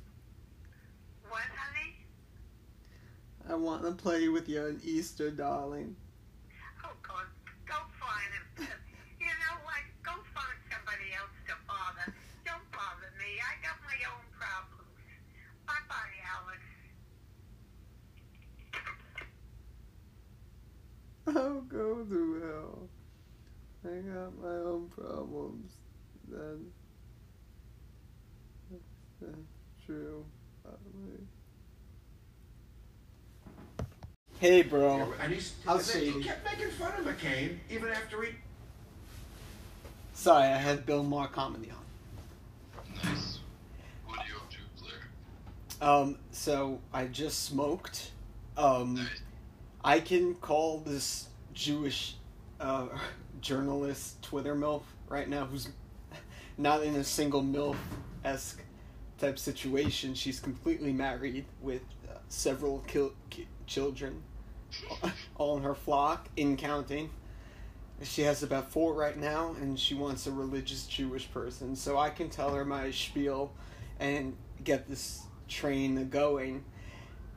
What, 1.29 1.43
honey? 1.43 1.95
I 3.47 3.55
want 3.55 3.83
to 3.83 3.93
play 3.93 4.29
with 4.29 4.49
you 4.49 4.63
on 4.63 4.81
Easter, 4.83 5.31
darling. 5.31 5.95
Oh, 6.87 6.95
God, 7.03 7.27
go 7.67 7.75
find 8.01 8.33
him. 8.33 8.67
you 9.21 9.27
know 9.27 9.61
what? 9.65 9.85
Go 10.03 10.13
find 10.33 10.57
somebody 10.73 11.13
else 11.13 11.37
to 11.49 11.55
bother. 11.69 12.15
Don't 12.47 12.65
bother 12.73 13.13
me. 13.19 13.37
I 13.45 13.61
got 13.61 13.77
my 13.85 13.99
own 14.09 14.25
problems. 14.41 14.97
Bye-bye, 15.67 16.17
Alex. 16.33 16.65
Oh, 21.27 21.61
go 21.69 22.07
to 22.09 22.41
hell. 22.41 22.89
I 23.85 24.01
got 24.01 24.33
my 24.43 24.57
own 24.65 24.89
problems. 24.89 25.73
Then 26.27 26.73
that's 29.27 29.87
true. 29.87 30.25
Hey, 34.43 34.63
bro. 34.63 35.13
And 35.21 35.33
he's, 35.33 35.55
How's 35.65 35.95
and 35.95 36.03
then 36.03 36.09
Shady? 36.13 36.23
he 36.23 36.29
kept 36.29 36.45
making 36.45 36.71
fun 36.73 36.93
of 36.99 37.07
McCain 37.07 37.59
even 37.71 37.89
after 37.91 38.23
he. 38.23 38.31
Sorry, 40.15 40.43
I 40.49 40.57
had 40.57 40.85
Bill 40.85 41.05
Maher 41.05 41.29
comedy 41.29 41.71
on. 41.71 43.05
Nice. 43.05 43.39
What 44.05 44.19
are 44.19 44.25
you 44.27 44.35
up 44.37 44.51
to, 44.51 44.57
Blair? 44.83 45.89
Um, 45.89 46.19
so 46.33 46.81
I 46.93 47.05
just 47.07 47.45
smoked. 47.45 48.11
Um, 48.57 48.95
Nice. 48.95 49.23
I 49.85 50.01
can 50.01 50.35
call 50.35 50.79
this 50.81 51.29
Jewish 51.55 52.17
uh, 52.61 52.89
journalist 53.41 54.23
Twitter 54.23 54.57
MILF 54.57 54.83
right 55.09 55.29
now 55.29 55.45
who's 55.45 55.69
not 56.59 56.83
in 56.83 56.97
a 56.97 57.05
single 57.05 57.45
MILF 57.45 57.77
esque 58.25 58.61
type 59.23 59.39
situation. 59.39 60.15
She's 60.15 60.41
completely 60.41 60.93
married 60.93 61.45
with 61.61 61.83
uh, 62.11 62.17
several 62.29 62.81
kil- 62.89 63.15
ki- 63.31 63.47
children, 63.67 64.23
all 65.37 65.57
in 65.57 65.63
her 65.63 65.77
flock, 65.77 66.29
in 66.37 66.57
counting. 66.57 67.11
She 68.03 68.23
has 68.23 68.43
about 68.43 68.73
four 68.73 68.95
right 68.95 69.17
now, 69.17 69.55
and 69.61 69.79
she 69.79 69.95
wants 69.95 70.27
a 70.27 70.33
religious 70.33 70.87
Jewish 70.87 71.31
person. 71.31 71.77
So 71.77 71.99
I 71.99 72.11
can 72.11 72.31
tell 72.31 72.53
her 72.55 72.65
my 72.65 72.91
spiel 72.91 73.53
and 74.01 74.37
get 74.65 74.89
this 74.89 75.23
train 75.49 76.09
going. 76.09 76.65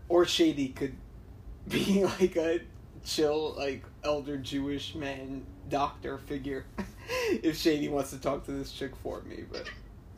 Or 0.10 0.26
Shady 0.26 0.70
could 0.70 0.96
be 1.68 2.04
like 2.04 2.36
a 2.36 2.62
chill, 3.04 3.54
like 3.58 3.84
elder 4.04 4.38
Jewish 4.38 4.96
man 4.96 5.46
doctor 5.70 6.18
figure 6.18 6.66
if 7.30 7.58
Shady 7.58 7.90
wants 7.90 8.10
to 8.10 8.18
talk 8.18 8.46
to 8.46 8.52
this 8.52 8.72
chick 8.72 8.96
for 9.04 9.22
me. 9.22 9.44
But 9.52 9.70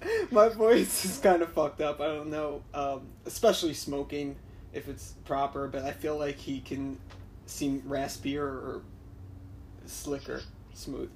my 0.32 0.50
voice 0.50 1.06
is 1.06 1.18
kind 1.20 1.42
of 1.42 1.52
fucked 1.54 1.82
up. 1.82 2.00
I 2.02 2.08
don't 2.08 2.30
know, 2.30 2.62
um, 2.74 3.08
especially 3.26 3.74
smoking 3.74 4.36
if 4.74 4.88
it's 4.88 5.14
proper. 5.26 5.68
But 5.68 5.84
I 5.86 5.92
feel 5.92 6.18
like 6.18 6.38
he 6.38 6.60
can 6.60 7.00
seem 7.46 7.82
raspier 7.82 8.42
or 8.42 8.82
slicker, 9.86 10.42
smooth. 10.74 11.10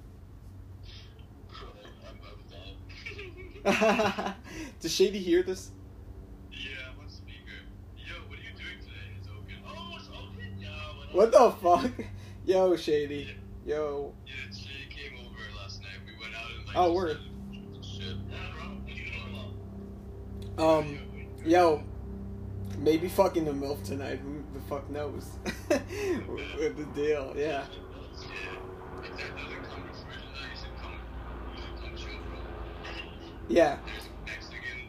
I'm, 2.06 2.18
I'm 3.64 3.78
done. 3.78 4.34
Does 4.80 4.92
Shady 4.92 5.18
hear 5.18 5.42
this? 5.42 5.70
yeah, 6.50 6.70
I'm 6.92 7.00
on 7.04 7.08
speaker. 7.08 7.38
Yo, 7.96 8.14
what 8.28 8.38
are 8.38 8.42
you 8.42 8.50
doing 8.56 8.78
today? 8.80 9.16
It's 9.18 9.28
open. 9.28 9.54
Oh, 9.66 9.96
it's 9.96 10.08
open. 10.08 10.60
Yo, 10.60 11.16
What 11.16 11.32
the 11.32 11.50
fuck? 11.62 12.06
Yo, 12.44 12.76
Shady. 12.76 13.28
Yo. 13.64 14.12
Yeah, 14.26 14.32
she 14.52 14.68
came 14.90 15.18
over 15.20 15.38
last 15.56 15.80
night. 15.82 15.90
We 16.04 16.20
went 16.20 16.34
out 16.34 16.50
and 16.56 16.66
like. 16.66 16.76
Oh, 16.76 16.92
word. 16.92 17.18
Um, 20.62 20.96
yo, 21.44 21.82
maybe 22.78 23.08
fucking 23.08 23.46
the 23.46 23.50
MILF 23.50 23.82
tonight. 23.82 24.20
Who 24.20 24.44
the 24.54 24.60
fuck 24.68 24.88
knows? 24.90 25.30
With 25.68 26.76
the 26.76 26.86
deal, 26.94 27.34
yeah. 27.36 27.42
Yeah. 27.42 27.66
If 29.02 29.10
that 29.18 29.36
doesn't 29.36 29.64
come 29.64 29.82
to 29.82 29.94
fruition, 29.98 30.30
you 30.38 30.54
should 30.54 30.76
come. 30.80 30.94
You 31.50 31.62
should 31.62 31.82
come 31.82 31.96
chill, 31.96 32.14
bro. 32.30 32.38
Yeah. 33.48 33.78
There's 33.84 34.06
Mexican, 34.24 34.86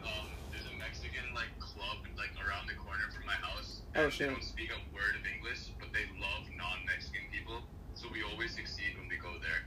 there's 0.52 0.62
a 0.62 0.78
Mexican 0.78 1.34
like 1.34 1.50
club 1.58 2.06
like 2.16 2.30
around 2.38 2.68
the 2.68 2.74
corner 2.74 3.10
from 3.12 3.26
my 3.26 3.32
house. 3.32 3.82
Oh, 3.96 4.08
shit. 4.08 4.28
They 4.28 4.32
don't 4.32 4.44
speak 4.44 4.70
a 4.70 4.94
word 4.94 5.18
of 5.18 5.26
English, 5.26 5.74
but 5.80 5.88
they 5.92 6.06
love 6.22 6.46
non-Mexican 6.56 7.22
people, 7.32 7.58
so 7.94 8.06
we 8.12 8.22
always 8.22 8.54
succeed 8.54 8.94
when 8.96 9.08
we 9.08 9.16
go 9.16 9.40
there. 9.42 9.66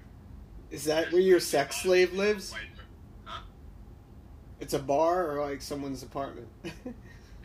Is 0.72 0.86
that 0.86 1.12
where 1.12 1.22
your 1.22 1.42
sex 1.42 1.82
slave 1.82 2.14
lives? 2.14 2.54
White-? 2.54 2.77
It's 4.68 4.74
a 4.74 4.80
bar 4.80 5.32
or 5.32 5.40
like 5.50 5.62
someone's 5.62 6.04
apartment? 6.04 6.50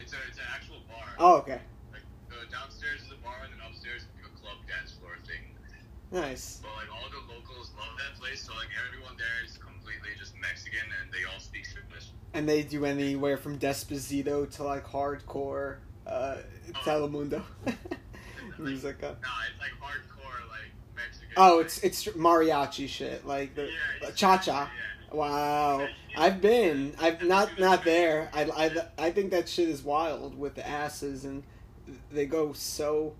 It's 0.00 0.12
a 0.12 0.16
it's 0.28 0.38
an 0.38 0.44
actual 0.52 0.78
bar. 0.90 1.06
oh, 1.20 1.36
okay. 1.36 1.60
Like 1.92 2.02
the 2.28 2.50
downstairs 2.50 3.02
is 3.02 3.12
a 3.12 3.22
bar, 3.22 3.36
and 3.44 3.52
then 3.52 3.60
upstairs 3.64 4.02
is 4.02 4.08
like 4.18 4.26
a 4.26 4.34
club 4.42 4.56
dance 4.66 4.90
floor 4.98 5.12
thing. 5.24 5.54
Nice. 6.10 6.58
But 6.60 6.70
like 6.74 6.90
all 6.92 7.08
the 7.08 7.22
locals 7.32 7.70
love 7.78 7.94
that 7.96 8.18
place, 8.20 8.42
so 8.42 8.52
like 8.54 8.66
everyone 8.88 9.14
there 9.16 9.46
is 9.46 9.56
completely 9.56 10.10
just 10.18 10.34
Mexican, 10.40 10.80
and 11.00 11.12
they 11.12 11.22
all 11.32 11.38
speak 11.38 11.64
Spanish. 11.64 12.10
And 12.34 12.48
they 12.48 12.64
do 12.64 12.84
anywhere 12.84 13.36
from 13.36 13.56
Despacito 13.56 14.50
to 14.56 14.64
like 14.64 14.84
hardcore 14.84 15.76
uh, 16.04 16.38
Telemundo 16.82 17.40
music. 18.58 19.00
Nah, 19.00 19.10
it's 19.10 19.60
like 19.62 19.78
hardcore 19.78 20.50
like 20.50 20.74
Mexican. 20.96 21.34
Oh, 21.36 21.60
it's 21.60 21.78
it's 21.84 22.02
mariachi 22.18 22.88
shit, 22.88 23.24
like 23.24 23.54
the 23.54 23.70
cha 24.16 24.38
cha. 24.38 24.62
yeah. 24.62 24.91
Wow, 25.12 25.86
I've 26.16 26.40
been. 26.40 26.94
I've 27.00 27.22
not 27.22 27.58
not 27.58 27.84
there. 27.84 28.30
I, 28.32 28.44
I, 28.44 29.06
I 29.06 29.10
think 29.10 29.30
that 29.32 29.48
shit 29.48 29.68
is 29.68 29.82
wild 29.82 30.38
with 30.38 30.54
the 30.54 30.66
asses 30.66 31.24
and 31.24 31.42
they 32.10 32.26
go 32.26 32.52
so. 32.54 33.14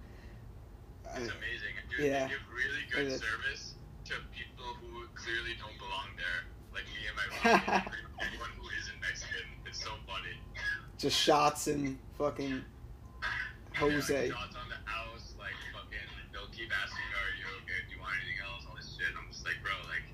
Uh, 1.07 1.11
it's 1.17 1.29
amazing. 1.31 1.75
Dude, 1.91 2.07
Yeah. 2.07 2.25
They 2.25 2.31
give 2.33 2.39
really 2.49 2.85
good 2.91 3.13
It 3.13 3.13
is. 3.17 3.21
service 3.21 3.75
to 4.07 4.15
people 4.33 4.65
who 4.81 5.05
clearly 5.15 5.53
don't 5.61 5.77
belong 5.77 6.09
there, 6.17 6.49
like 6.73 6.85
me 6.89 7.05
and 7.05 7.17
my 7.21 7.27
and 7.85 7.85
anyone 8.33 8.49
who 8.57 8.69
isn't 8.81 8.99
Mexican. 9.01 9.45
It's 9.67 9.83
so 9.85 9.91
funny. 10.09 10.33
just 10.97 11.17
shots 11.19 11.67
and 11.67 11.99
fucking 12.17 12.65
Yeah, 12.65 13.79
Jose. 13.79 14.09
like 14.17 14.33
shots 14.33 14.57
on 14.57 14.69
the 14.73 14.81
house, 14.89 15.35
like 15.39 15.53
fucking. 15.77 16.09
They'll 16.33 16.49
keep 16.49 16.73
asking, 16.73 17.05
"Are 17.13 17.33
you 17.37 17.45
okay? 17.69 17.85
Do 17.85 17.93
you 17.93 18.01
want 18.01 18.17
anything 18.17 18.41
else?" 18.41 18.65
All 18.65 18.77
this 18.77 18.97
shit. 18.97 19.13
I'm 19.13 19.29
just 19.29 19.45
like, 19.45 19.61
bro, 19.61 19.77
like, 19.93 20.05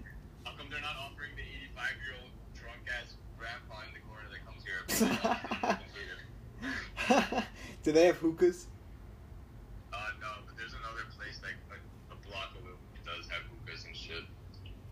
how 0.42 0.58
come 0.58 0.66
they're 0.66 0.82
not 0.82 0.98
offering 0.98 1.30
the 1.38 1.46
85 1.78 1.94
year 2.02 2.14
old 2.26 2.32
drunk 2.58 2.82
ass 2.90 3.14
grandpa 3.38 3.86
in 3.86 3.94
the 3.94 4.02
corner 4.02 4.26
that 4.34 4.42
comes 4.42 4.66
here? 4.66 4.82
Do 7.82 7.92
they 7.92 8.06
have 8.06 8.16
hookahs? 8.16 8.66
Uh, 9.92 9.96
no, 10.20 10.28
but 10.46 10.56
there's 10.58 10.74
another 10.74 11.06
place 11.16 11.40
like 11.42 11.54
a, 11.70 11.78
a 12.12 12.16
block 12.26 12.50
it 12.58 13.04
does 13.06 13.28
have 13.30 13.42
hookahs 13.46 13.84
and 13.86 13.94
shit. 13.94 14.24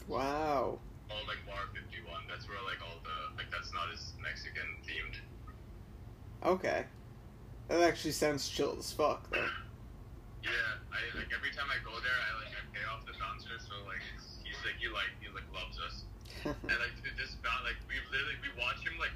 Wow. 0.07 0.79
Oh, 1.11 1.23
like 1.27 1.42
Bar 1.47 1.66
51. 1.75 2.23
That's 2.29 2.47
where 2.49 2.62
like 2.62 2.79
all 2.83 3.01
the 3.03 3.35
like 3.37 3.51
that's 3.51 3.73
not 3.75 3.90
as 3.92 4.12
Mexican 4.23 4.79
themed. 4.87 5.19
Okay. 6.47 6.87
That 7.69 7.83
actually 7.83 8.12
sounds 8.14 8.49
chill 8.49 8.77
as 8.79 8.92
fuck 8.92 9.29
though. 9.31 9.51
Yeah, 10.47 10.79
I 10.95 11.03
like 11.19 11.35
every 11.35 11.51
time 11.51 11.66
I 11.66 11.83
go 11.83 11.99
there, 11.99 12.14
I 12.14 12.31
like 12.38 12.55
I 12.55 12.62
pay 12.71 12.87
off 12.87 13.03
the 13.03 13.19
bouncer, 13.19 13.59
so 13.59 13.75
like 13.90 13.99
he's 14.47 14.55
like 14.62 14.79
he 14.79 14.87
like 14.87 15.11
he 15.19 15.27
like 15.35 15.42
loves 15.51 15.75
us, 15.83 16.07
and 16.47 16.79
like 16.79 16.95
th- 17.03 17.19
this 17.19 17.35
boun 17.42 17.66
like 17.66 17.75
we 17.90 17.99
literally 18.14 18.38
we 18.38 18.55
watch 18.55 18.87
him 18.87 18.95
like 19.03 19.11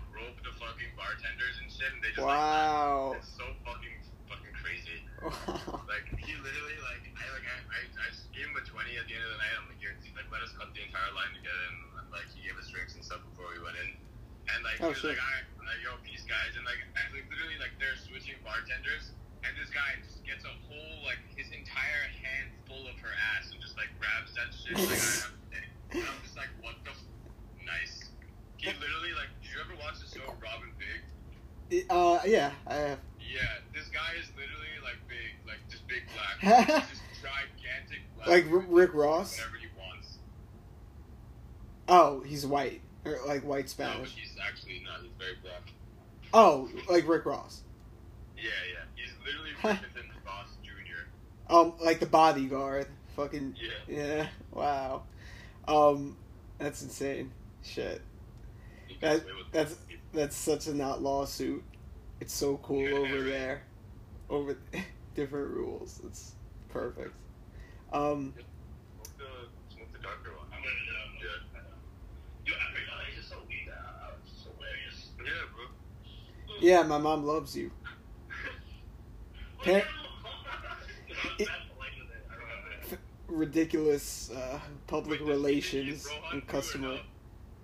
fucking 0.61 0.93
bartenders 0.95 1.57
and 1.65 1.69
shit, 1.73 1.89
and 1.91 2.01
they 2.05 2.13
just 2.13 2.23
Wow. 2.23 3.17
like 3.17 3.25
it's 3.25 3.33
so 3.35 3.49
fucking 3.65 3.97
fucking 4.29 4.55
crazy. 4.61 5.01
wow. 5.25 5.81
Like 5.91 6.07
he 6.23 6.33
literally 6.39 6.79
like 6.87 7.03
I 7.19 7.25
like 7.35 7.47
I, 7.49 7.57
I, 7.75 7.81
I 8.05 8.09
gave 8.37 8.47
him 8.47 8.55
a 8.55 8.63
twenty 8.69 8.95
at 9.01 9.09
the 9.11 9.15
end 9.19 9.25
of 9.27 9.33
the 9.35 9.41
night. 9.43 9.55
I'm 9.59 9.67
like, 9.73 9.81
here, 9.83 9.97
he's 10.05 10.15
like 10.15 10.29
let 10.31 10.45
us 10.45 10.53
cut 10.55 10.71
the 10.77 10.85
entire 10.87 11.11
line 11.17 11.33
to 11.35 11.41
get 11.43 11.51
in. 11.51 11.75
And, 11.99 12.09
like 12.15 12.27
he 12.35 12.43
gave 12.47 12.55
us 12.61 12.67
drinks 12.71 12.95
and 12.95 13.03
stuff 13.03 13.23
before 13.35 13.51
we 13.55 13.59
went 13.63 13.75
in, 13.81 13.91
and 14.55 14.61
like 14.67 14.79
Oh, 14.85 14.91
he 14.91 14.95
was 14.95 15.03
shit. 15.03 15.15
like, 15.15 15.23
all 15.23 15.31
right, 15.35 15.47
like 15.67 15.81
yo, 15.83 15.95
peace 16.07 16.23
guys, 16.29 16.55
and 16.59 16.63
like 16.69 16.79
I, 16.99 17.07
like 17.15 17.27
literally 17.33 17.59
like 17.63 17.75
they're 17.83 17.95
switching 17.99 18.35
bartenders, 18.47 19.11
and 19.47 19.51
this 19.59 19.71
guy 19.75 19.95
just 20.03 20.23
gets 20.27 20.43
a 20.47 20.55
whole 20.71 20.95
like 21.07 21.19
his 21.39 21.51
entire 21.55 22.05
hand 22.23 22.51
full 22.71 22.87
of 22.91 22.95
her 23.03 23.15
ass 23.35 23.51
and 23.55 23.59
just 23.63 23.75
like 23.79 23.91
grabs 24.03 24.31
that 24.39 24.51
shit. 24.55 24.75
Like 24.79 24.95
I 24.95 25.11
have, 25.27 25.35
and 25.95 26.03
I'm 26.07 26.19
just 26.27 26.35
like, 26.39 26.51
what 26.67 26.79
the 26.87 26.95
f- 26.95 27.11
nice. 27.67 28.11
He 28.59 28.69
literally 28.75 29.15
like, 29.15 29.31
did 29.43 29.55
you 29.55 29.59
ever 29.63 29.75
watch 29.79 29.99
the 30.03 30.07
show 30.11 30.27
Rob 30.43 30.67
and 30.67 30.75
Big? 30.83 31.80
Uh, 31.91 32.21
yeah, 32.25 32.53
I 32.67 32.75
have. 32.75 32.99
Yeah, 33.21 33.41
this 33.75 33.89
guy 33.89 34.13
is 34.19 34.29
literally 34.37 34.69
like 34.83 34.97
big, 35.09 35.47
like 35.47 35.59
just 35.69 35.87
big 35.89 36.03
black. 36.15 36.87
Just 36.89 37.03
gigantic 37.21 38.01
black. 38.17 38.29
Like. 38.29 38.51
R- 38.51 38.59
Rick 38.69 38.95
Ross? 38.95 39.37
Whatever 39.39 39.57
he 39.57 39.67
wants. 39.79 40.19
Oh, 41.89 42.21
he's 42.23 42.47
white 42.47 42.81
or 43.05 43.19
like 43.27 43.43
white 43.45 43.75
No, 43.79 43.91
but 44.01 44.09
he's 44.09 44.37
actually 44.43 44.83
not. 44.85 45.01
He's 45.03 45.11
very 45.19 45.35
black. 45.43 45.73
Oh, 46.33 46.69
like 46.89 47.09
Rick 47.09 47.27
Ross. 47.27 47.63
Yeah, 48.37 48.51
yeah. 48.73 48.85
He's 48.95 49.13
literally 49.27 49.51
bigger 49.63 49.93
than 49.95 50.11
Ross 50.25 50.49
Jr. 50.63 51.53
Um, 51.53 51.75
like 51.81 52.01
the 52.01 52.07
bodyguard. 52.07 52.87
Fucking 53.17 53.57
Yeah. 53.61 53.97
yeah. 53.97 54.27
Wow. 54.53 55.03
Um, 55.67 56.17
that's 56.59 56.83
insane. 56.83 57.33
Shit. 57.63 58.01
That 59.01 59.25
that's 59.53 59.77
that's 60.13 60.37
such 60.37 60.67
a 60.67 60.75
not 60.75 61.03
lawsuit. 61.03 61.65
It's 62.21 62.33
so 62.35 62.59
cool 62.59 62.83
Yeah, 62.83 62.97
over 62.99 63.23
there. 63.23 63.63
Over 64.29 64.57
different 65.15 65.51
rules. 65.55 66.01
It's 66.07 66.33
perfect. 66.69 67.15
Um, 67.93 68.35
Smoke 68.37 68.47
the, 69.19 69.75
smoke 69.75 69.93
the 69.93 69.99
darker 69.99 70.31
one. 70.37 70.47
I'm 70.53 70.63
gonna, 70.63 70.71
yeah. 71.19 71.61
Yo, 72.47 72.53
I 72.55 72.73
mean, 72.75 72.83
it's 73.09 73.17
just 73.17 73.31
so 73.31 73.37
weird. 73.49 73.75
It's 74.25 74.45
so 74.45 74.51
hilarious. 74.57 75.09
Yeah, 75.19 75.49
bro. 75.55 76.61
yeah, 76.61 76.83
my 76.83 76.99
mom 76.99 77.25
loves 77.25 77.57
you. 77.57 77.71
Par- 79.65 79.83
It- 81.39 81.49
ridiculous 83.29 84.31
uh, 84.33 84.59
public 84.87 85.21
Wait, 85.21 85.27
did- 85.27 85.27
did 85.27 85.31
relations 85.37 86.09
and 86.33 86.47
customer. 86.47 86.89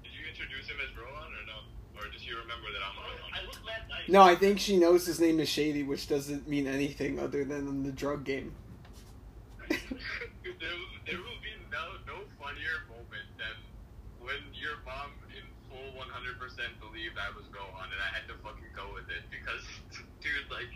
Did 0.03 0.13
you 0.15 0.27
introduce 0.31 0.69
him 0.69 0.77
as 0.83 0.97
Rohan 0.97 1.27
or 1.33 1.45
no? 1.47 2.01
Or 2.01 2.11
does 2.13 2.23
he 2.23 2.31
remember 2.31 2.71
that 2.73 2.83
I'm 2.83 2.97
Rohan? 2.97 3.31
I 3.35 3.43
look 3.47 3.59
mad 3.67 3.83
nice. 3.89 3.96
No, 4.09 4.23
I 4.23 4.37
think 4.37 4.61
she 4.61 4.77
knows 4.77 5.07
his 5.07 5.21
name 5.21 5.41
is 5.41 5.49
Shady, 5.49 5.83
which 5.83 6.09
doesn't 6.09 6.49
mean 6.49 6.67
anything 6.67 7.19
other 7.19 7.45
than 7.45 7.67
in 7.67 7.83
the 7.83 7.93
drug 7.93 8.25
game. 8.25 8.55
there, 9.69 9.79
there 11.07 11.19
will 11.19 11.41
be 11.43 11.53
no, 11.73 11.99
no 12.07 12.23
funnier 12.39 12.87
moment 12.89 13.27
than 13.37 13.57
when 14.21 14.37
your 14.55 14.79
mom 14.85 15.11
in 15.35 15.43
full 15.69 16.01
100% 16.01 16.81
believed 16.81 17.17
I 17.19 17.35
was 17.37 17.47
Rohan 17.53 17.89
and 17.91 18.01
I 18.01 18.15
had 18.15 18.29
to 18.29 18.35
fucking 18.45 18.71
go 18.77 18.95
with 18.95 19.11
it 19.11 19.25
because, 19.31 19.63
dude, 20.21 20.51
like, 20.51 20.71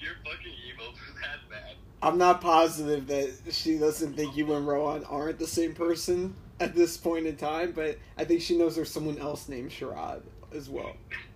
you're 0.00 0.14
fucking 0.24 0.52
evil 0.70 0.94
for 0.94 1.20
that 1.20 1.50
bad. 1.50 1.74
I'm 2.02 2.18
not 2.18 2.40
positive 2.40 3.06
that 3.08 3.52
she 3.52 3.78
doesn't 3.78 4.14
think 4.14 4.36
you 4.36 4.52
and 4.54 4.66
Rohan 4.66 5.04
aren't 5.04 5.38
the 5.38 5.46
same 5.46 5.74
person 5.74 6.36
at 6.60 6.74
this 6.74 6.96
point 6.96 7.26
in 7.26 7.36
time, 7.36 7.72
but 7.72 7.98
I 8.16 8.24
think 8.24 8.42
she 8.42 8.56
knows 8.56 8.76
there's 8.76 8.90
someone 8.90 9.18
else 9.18 9.48
named 9.48 9.70
Sharad 9.70 10.22
as 10.54 10.68
well. 10.68 10.92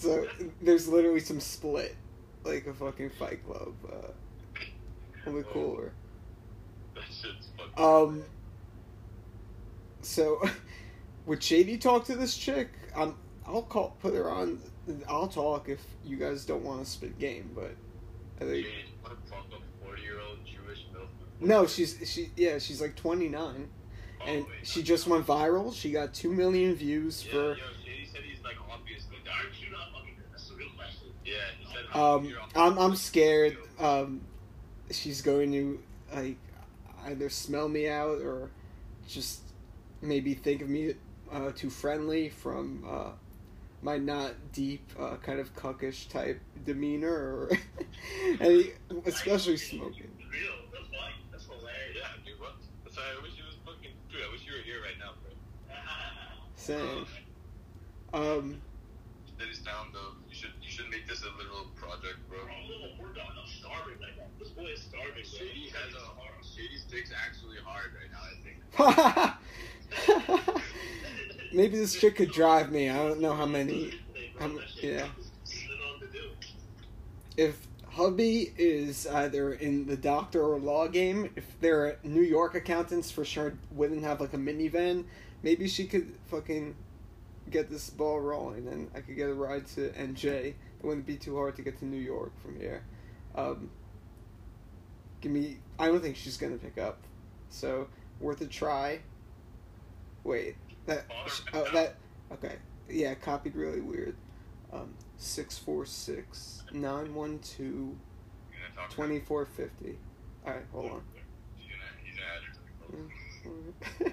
So 0.00 0.26
there's 0.62 0.86
literally 0.88 1.20
some 1.20 1.40
split, 1.40 1.96
like 2.44 2.66
a 2.66 2.74
fucking 2.74 3.10
Fight 3.10 3.44
Club. 3.44 3.74
Uh, 3.90 4.12
only 5.26 5.42
cooler. 5.52 5.92
That 6.94 7.04
shit's 7.04 7.48
fucking. 7.56 7.84
Um. 7.84 8.22
So, 10.02 10.40
would 11.26 11.42
Shady 11.42 11.76
talk 11.78 12.04
to 12.06 12.14
this 12.14 12.36
chick? 12.36 12.68
Um, 12.94 13.16
I'll 13.46 13.62
call, 13.62 13.96
put 14.00 14.14
her 14.14 14.30
on. 14.30 14.60
I'll 15.08 15.28
talk 15.28 15.68
if 15.68 15.80
you 16.04 16.16
guys 16.16 16.44
don't 16.44 16.62
want 16.62 16.84
to 16.84 16.88
spit 16.90 17.18
game, 17.18 17.50
but 17.54 17.74
I 18.40 18.48
think 18.48 18.66
Shady, 18.66 18.74
what 19.02 19.12
a 19.12 19.16
fuck 19.28 19.46
a 19.50 19.84
40 19.84 20.02
year 20.02 20.20
old 20.20 20.38
Jewish 20.46 20.86
milf. 20.94 21.08
no. 21.40 21.66
She's 21.66 21.98
she 22.08 22.30
yeah. 22.36 22.58
She's 22.58 22.80
like 22.80 22.94
29, 22.94 23.34
and 23.54 23.68
Oh, 24.24 24.32
wait, 24.32 24.46
she 24.62 24.82
just 24.82 25.06
went 25.08 25.26
viral. 25.26 25.74
She 25.74 25.90
got 25.90 26.14
two 26.14 26.32
million 26.32 26.74
views 26.76 27.24
Yeah, 27.26 27.32
for. 27.32 27.38
yo, 27.48 27.54
Shady 27.84 28.06
said 28.10 28.20
he's 28.22 28.42
like 28.44 28.56
obviously 28.72 29.16
dark. 29.24 29.44
Aren't 29.44 29.60
you 29.60 29.70
not 29.72 29.92
fucking 29.92 30.14
That's 30.30 30.48
the 30.48 30.54
real 30.56 30.68
question. 30.76 31.08
Yeah, 31.24 31.34
he 31.58 31.66
said. 31.66 31.77
Um, 31.94 32.34
I'm 32.54 32.78
I'm 32.78 32.96
scared. 32.96 33.56
Um, 33.78 34.20
she's 34.90 35.22
going 35.22 35.52
to 35.52 35.80
like 36.14 36.38
either 37.06 37.28
smell 37.28 37.68
me 37.68 37.88
out 37.88 38.20
or 38.20 38.50
just 39.08 39.40
maybe 40.00 40.34
think 40.34 40.62
of 40.62 40.68
me 40.68 40.94
uh, 41.32 41.50
too 41.52 41.70
friendly 41.70 42.28
from 42.28 42.84
uh, 42.88 43.10
my 43.82 43.96
not 43.96 44.34
deep, 44.52 44.90
uh, 44.98 45.16
kind 45.16 45.40
of 45.40 45.54
cuckish 45.54 46.08
type 46.08 46.40
demeanor, 46.64 47.12
or 47.12 47.50
and 48.40 48.72
especially 49.06 49.56
smoking. 49.56 50.10
Real. 50.30 50.52
That's 50.72 50.90
why. 50.90 51.10
That's 51.30 51.44
hilarious. 51.44 51.96
Yeah, 51.96 52.08
dude, 52.24 52.40
what? 52.40 52.56
That's 52.84 52.96
why 52.96 53.04
I 53.18 53.22
wish 53.22 53.32
you 53.36 53.44
was 53.44 53.56
fucking. 53.64 53.92
Dude, 54.10 54.20
I 54.26 54.32
wish 54.32 54.42
you 54.46 54.52
were 54.52 54.62
here 54.64 54.82
right 54.82 54.98
now, 54.98 55.12
bro. 55.22 55.32
Same. 56.56 57.06
Um, 58.12 58.60
Steady's 59.36 59.58
down 59.60 59.88
though. 59.92 60.17
You 60.98 61.14
should 61.14 61.22
you 61.22 61.22
should 61.22 61.22
make 61.22 61.22
this 61.22 61.22
a 61.22 61.30
literal 61.38 61.66
project, 61.76 62.16
bro. 62.28 62.38
Bro, 62.38 62.54
I'm 62.54 62.64
a 62.64 62.68
little 62.68 62.90
worked. 63.00 63.18
I'm 63.18 63.46
starving 63.46 64.00
right 64.00 64.16
now. 64.16 64.24
This 64.38 64.48
boy 64.48 64.64
is 64.64 64.82
starving. 64.82 65.12
bro. 65.14 65.22
Shady 65.22 65.70
has 65.70 65.94
a 65.94 66.18
Shady's 66.56 66.84
dick's 66.84 67.12
actually 67.26 67.56
hard 67.64 67.92
right 67.94 68.10
now. 68.10 68.88
I 68.88 69.36
think. 70.16 70.56
maybe 71.52 71.78
this 71.78 71.94
chick 71.98 72.16
could 72.16 72.32
drive 72.32 72.72
me. 72.72 72.90
I 72.90 72.96
don't 72.96 73.20
know 73.20 73.34
how 73.34 73.46
many. 73.46 73.90
Bro, 74.36 74.46
I'm- 74.46 74.56
that 74.56 74.68
shit 74.68 74.94
yeah. 74.94 75.06
is 75.18 75.30
sit 75.44 75.70
on 75.92 76.00
to 76.00 76.06
do. 76.06 76.30
if 77.36 77.66
hubby 77.90 78.52
is 78.58 79.06
either 79.06 79.52
in 79.52 79.86
the 79.86 79.96
doctor 79.96 80.42
or 80.42 80.58
law 80.58 80.88
game, 80.88 81.30
if 81.36 81.58
they're 81.60 81.98
New 82.02 82.22
York 82.22 82.54
accountants, 82.54 83.10
for 83.10 83.24
sure 83.24 83.54
wouldn't 83.72 84.04
have 84.04 84.20
like 84.20 84.34
a 84.34 84.38
minivan. 84.38 85.04
Maybe 85.42 85.68
she 85.68 85.86
could 85.86 86.16
fucking 86.26 86.74
get 87.50 87.70
this 87.70 87.90
ball 87.90 88.20
rolling, 88.20 88.68
and 88.68 88.90
I 88.94 89.00
could 89.00 89.16
get 89.16 89.28
a 89.28 89.34
ride 89.34 89.66
to 89.68 89.90
NJ. 89.90 90.54
It 90.80 90.86
wouldn't 90.86 91.06
be 91.06 91.16
too 91.16 91.36
hard 91.36 91.56
to 91.56 91.62
get 91.62 91.78
to 91.78 91.84
New 91.84 92.00
York 92.00 92.32
from 92.40 92.58
here. 92.58 92.84
Um, 93.34 93.70
give 95.20 95.32
me. 95.32 95.58
I 95.78 95.86
don't 95.86 96.00
think 96.00 96.16
she's 96.16 96.36
gonna 96.36 96.56
pick 96.56 96.78
up, 96.78 96.98
so 97.50 97.88
worth 98.20 98.40
a 98.40 98.46
try. 98.46 99.00
Wait, 100.24 100.56
that. 100.86 101.04
Oh, 101.52 101.66
that. 101.72 101.96
Okay, 102.32 102.56
yeah, 102.88 103.14
copied 103.14 103.56
really 103.56 103.80
weird. 103.80 104.16
Um, 104.72 104.94
six 105.16 105.56
four 105.58 105.86
six 105.86 106.62
nine 106.72 107.14
one 107.14 107.38
two 107.38 107.64
You 107.64 107.96
gonna 108.52 108.74
talk 108.74 108.74
to 108.74 108.80
him? 108.82 108.90
twenty 108.90 109.20
four 109.20 109.46
fifty. 109.46 109.98
All 110.46 110.52
right, 110.52 110.64
hold 110.72 110.92
on. 110.92 111.02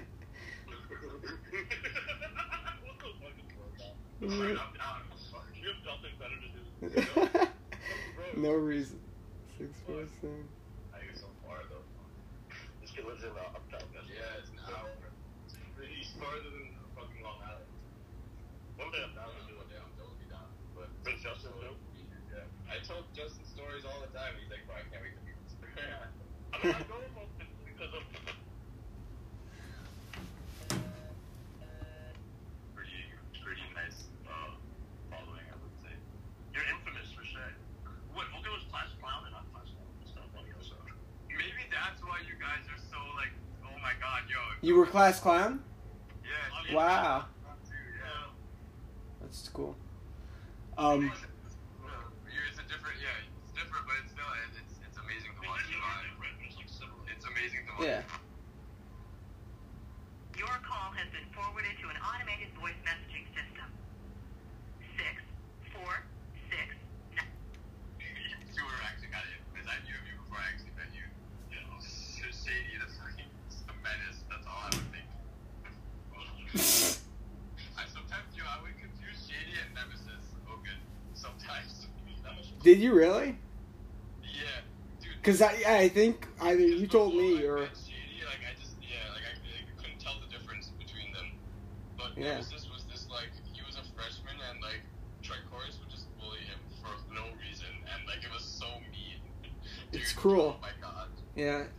He's 4.20 4.32
no 8.36 8.52
reason. 8.52 9.00
Six 9.58 9.72
four 9.86 10.04
seven. 10.20 10.44
I 10.92 11.00
get 11.06 11.16
so 11.16 11.26
far 11.44 11.64
though. 11.72 11.80
This 12.82 12.90
kid 12.92 13.04
lives 13.08 13.24
in 13.24 13.30
uh, 13.32 13.56
uptown. 13.56 13.80
Yeah, 13.94 14.40
it's 14.40 14.50
an 14.52 14.60
hour. 14.68 14.92
He's 15.80 16.12
farther 16.20 16.44
than 16.52 16.68
fucking 16.92 17.22
Long 17.24 17.40
Island. 17.40 17.68
One 18.76 18.92
day 18.92 19.00
I'm 19.00 19.14
down 19.16 19.32
to 19.32 19.40
do 19.48 19.56
One 19.56 19.64
it. 19.64 19.72
day 19.72 19.80
I'm 19.80 19.92
totally 19.96 20.28
down. 20.28 20.48
But 20.76 20.92
Prince 21.04 21.24
Justin 21.24 21.52
too. 21.56 21.72
Yeah. 22.28 22.44
I 22.68 22.76
tell 22.84 23.00
Justin 23.16 23.44
stories 23.48 23.88
all 23.88 23.96
the 24.04 24.12
time. 24.12 24.36
He's 24.36 24.52
like, 24.52 24.64
bro, 24.68 24.76
I 24.76 24.84
can't 24.92 25.00
wait 25.00 25.16
to 25.16 25.22
meet 25.24 25.36
this 25.48 25.56
guy. 25.72 25.80
I 26.52 26.56
mean, 26.60 26.76
I 26.76 26.84
go 26.84 26.96
almost 27.00 27.32
because 27.64 27.92
of 27.96 28.04
pretty, 32.76 33.00
pretty 33.40 33.66
nice 33.76 34.08
uh, 34.28 34.52
following, 35.12 35.44
I 35.48 35.56
would 35.60 35.76
say. 35.84 35.92
you're 36.52 36.64
infamous 36.72 37.08
for 37.12 37.24
sure. 37.24 37.52
What? 38.16 38.28
What 38.32 38.44
was 38.48 38.64
class 38.72 38.88
clown 39.00 39.28
and 39.28 39.36
not 39.36 39.44
class 39.52 39.68
clown? 39.76 39.90
It's 40.00 40.16
not 40.16 40.28
funny 40.32 40.48
also. 40.56 40.76
Maybe 41.28 41.62
that's 41.68 42.00
why 42.00 42.24
you 42.24 42.36
guys 42.40 42.64
are 42.72 42.80
so 42.88 42.96
like, 43.20 43.32
oh 43.64 43.76
my 43.84 43.92
god, 44.00 44.24
yo. 44.32 44.40
You 44.66 44.74
were 44.74 44.84
class 44.84 45.20
clown? 45.20 45.62
Yeah. 46.26 46.74
Wow, 46.74 47.24
that's 49.22 49.46
cool. 49.54 49.76
Um, 50.76 51.06
It's 51.06 52.58
a 52.58 52.66
different, 52.66 52.98
yeah, 52.98 53.14
it's 53.46 53.54
different, 53.54 53.86
but 53.86 53.94
it's 54.02 54.10
still, 54.10 54.26
it's, 54.50 54.74
it's 54.82 54.98
amazing 54.98 55.30
to 55.38 55.42
watch 55.46 55.62
live. 55.70 56.18
It's 56.42 56.58
like 56.58 56.66
similar. 56.66 56.98
It's 57.06 57.22
amazing 57.22 57.62
to 57.62 57.72
watch. 57.78 57.86
yeah. 57.86 58.02
Your 60.34 60.58
call 60.66 60.90
has 60.98 61.06
been 61.14 61.30
forwarded 61.30 61.78
to 61.78 61.86
an 61.86 62.02
automated 62.02 62.50
voice 62.58 62.74
messaging 62.82 63.30
system. 63.38 63.70
Six, 64.98 65.22
four, 65.78 66.02
six, 66.50 66.74
nine. 67.14 67.30
You 68.50 68.66
were 68.66 68.82
actually 68.82 69.14
got 69.14 69.22
it, 69.30 69.38
because 69.54 69.70
I 69.70 69.78
knew 69.86 69.94
of 69.94 70.02
you 70.10 70.18
before 70.26 70.42
I 70.42 70.50
actually 70.50 70.74
met 70.74 70.90
you. 70.90 71.06
You 71.54 71.62
know, 71.62 71.78
just 71.78 72.42
shady, 72.42 72.74
that's 72.82 72.98
fucking 72.98 73.30
a 73.70 73.74
menace, 73.86 74.26
that's 74.26 74.42
all 74.46 74.66
I 74.66 74.70
would 74.74 74.90
think. 74.90 75.06
I 76.56 77.84
sometimes, 77.92 78.32
you 78.32 78.40
know, 78.42 78.48
I 78.48 78.62
would 78.64 78.72
confuse 78.80 79.28
Shady 79.28 79.60
and 79.60 79.74
Nemesis 79.76 80.24
Hogan 80.48 80.80
sometimes. 81.12 81.86
Did 82.66 82.80
you 82.80 82.94
really? 82.94 83.38
Yeah, 84.24 84.42
dude. 85.00 85.14
Because 85.22 85.40
I, 85.40 85.54
I 85.68 85.88
think 85.88 86.26
either 86.40 86.66
you 86.66 86.88
told 86.88 87.14
me 87.14 87.44
or 87.46 87.58
Shady, 87.78 88.26
like 88.26 88.42
I 88.42 88.58
just, 88.58 88.74
yeah, 88.82 89.06
like 89.14 89.22
I, 89.22 89.38
I 89.38 89.80
couldn't 89.80 90.00
tell 90.02 90.18
the 90.18 90.26
difference 90.36 90.72
between 90.74 91.12
them. 91.12 91.30
But 91.96 92.18
Yeah. 92.18 92.42
Nemesis 92.42 92.66
was 92.74 92.82
this 92.90 93.06
like 93.08 93.30
he 93.54 93.62
was 93.62 93.76
a 93.78 93.86
freshman 93.94 94.34
and 94.50 94.60
like 94.60 94.82
Tricoris 95.22 95.78
would 95.78 95.94
just 95.94 96.10
bully 96.18 96.42
him 96.42 96.58
for 96.82 96.90
no 97.14 97.22
reason 97.38 97.70
and 97.86 98.02
like 98.08 98.24
it 98.24 98.34
was 98.34 98.42
so 98.42 98.66
mean. 98.90 99.22
It's 99.92 100.12
cruel. 100.12 100.58
Oh 100.58 100.60
my 100.60 100.74
god. 100.82 101.06
yeah, 101.36 101.70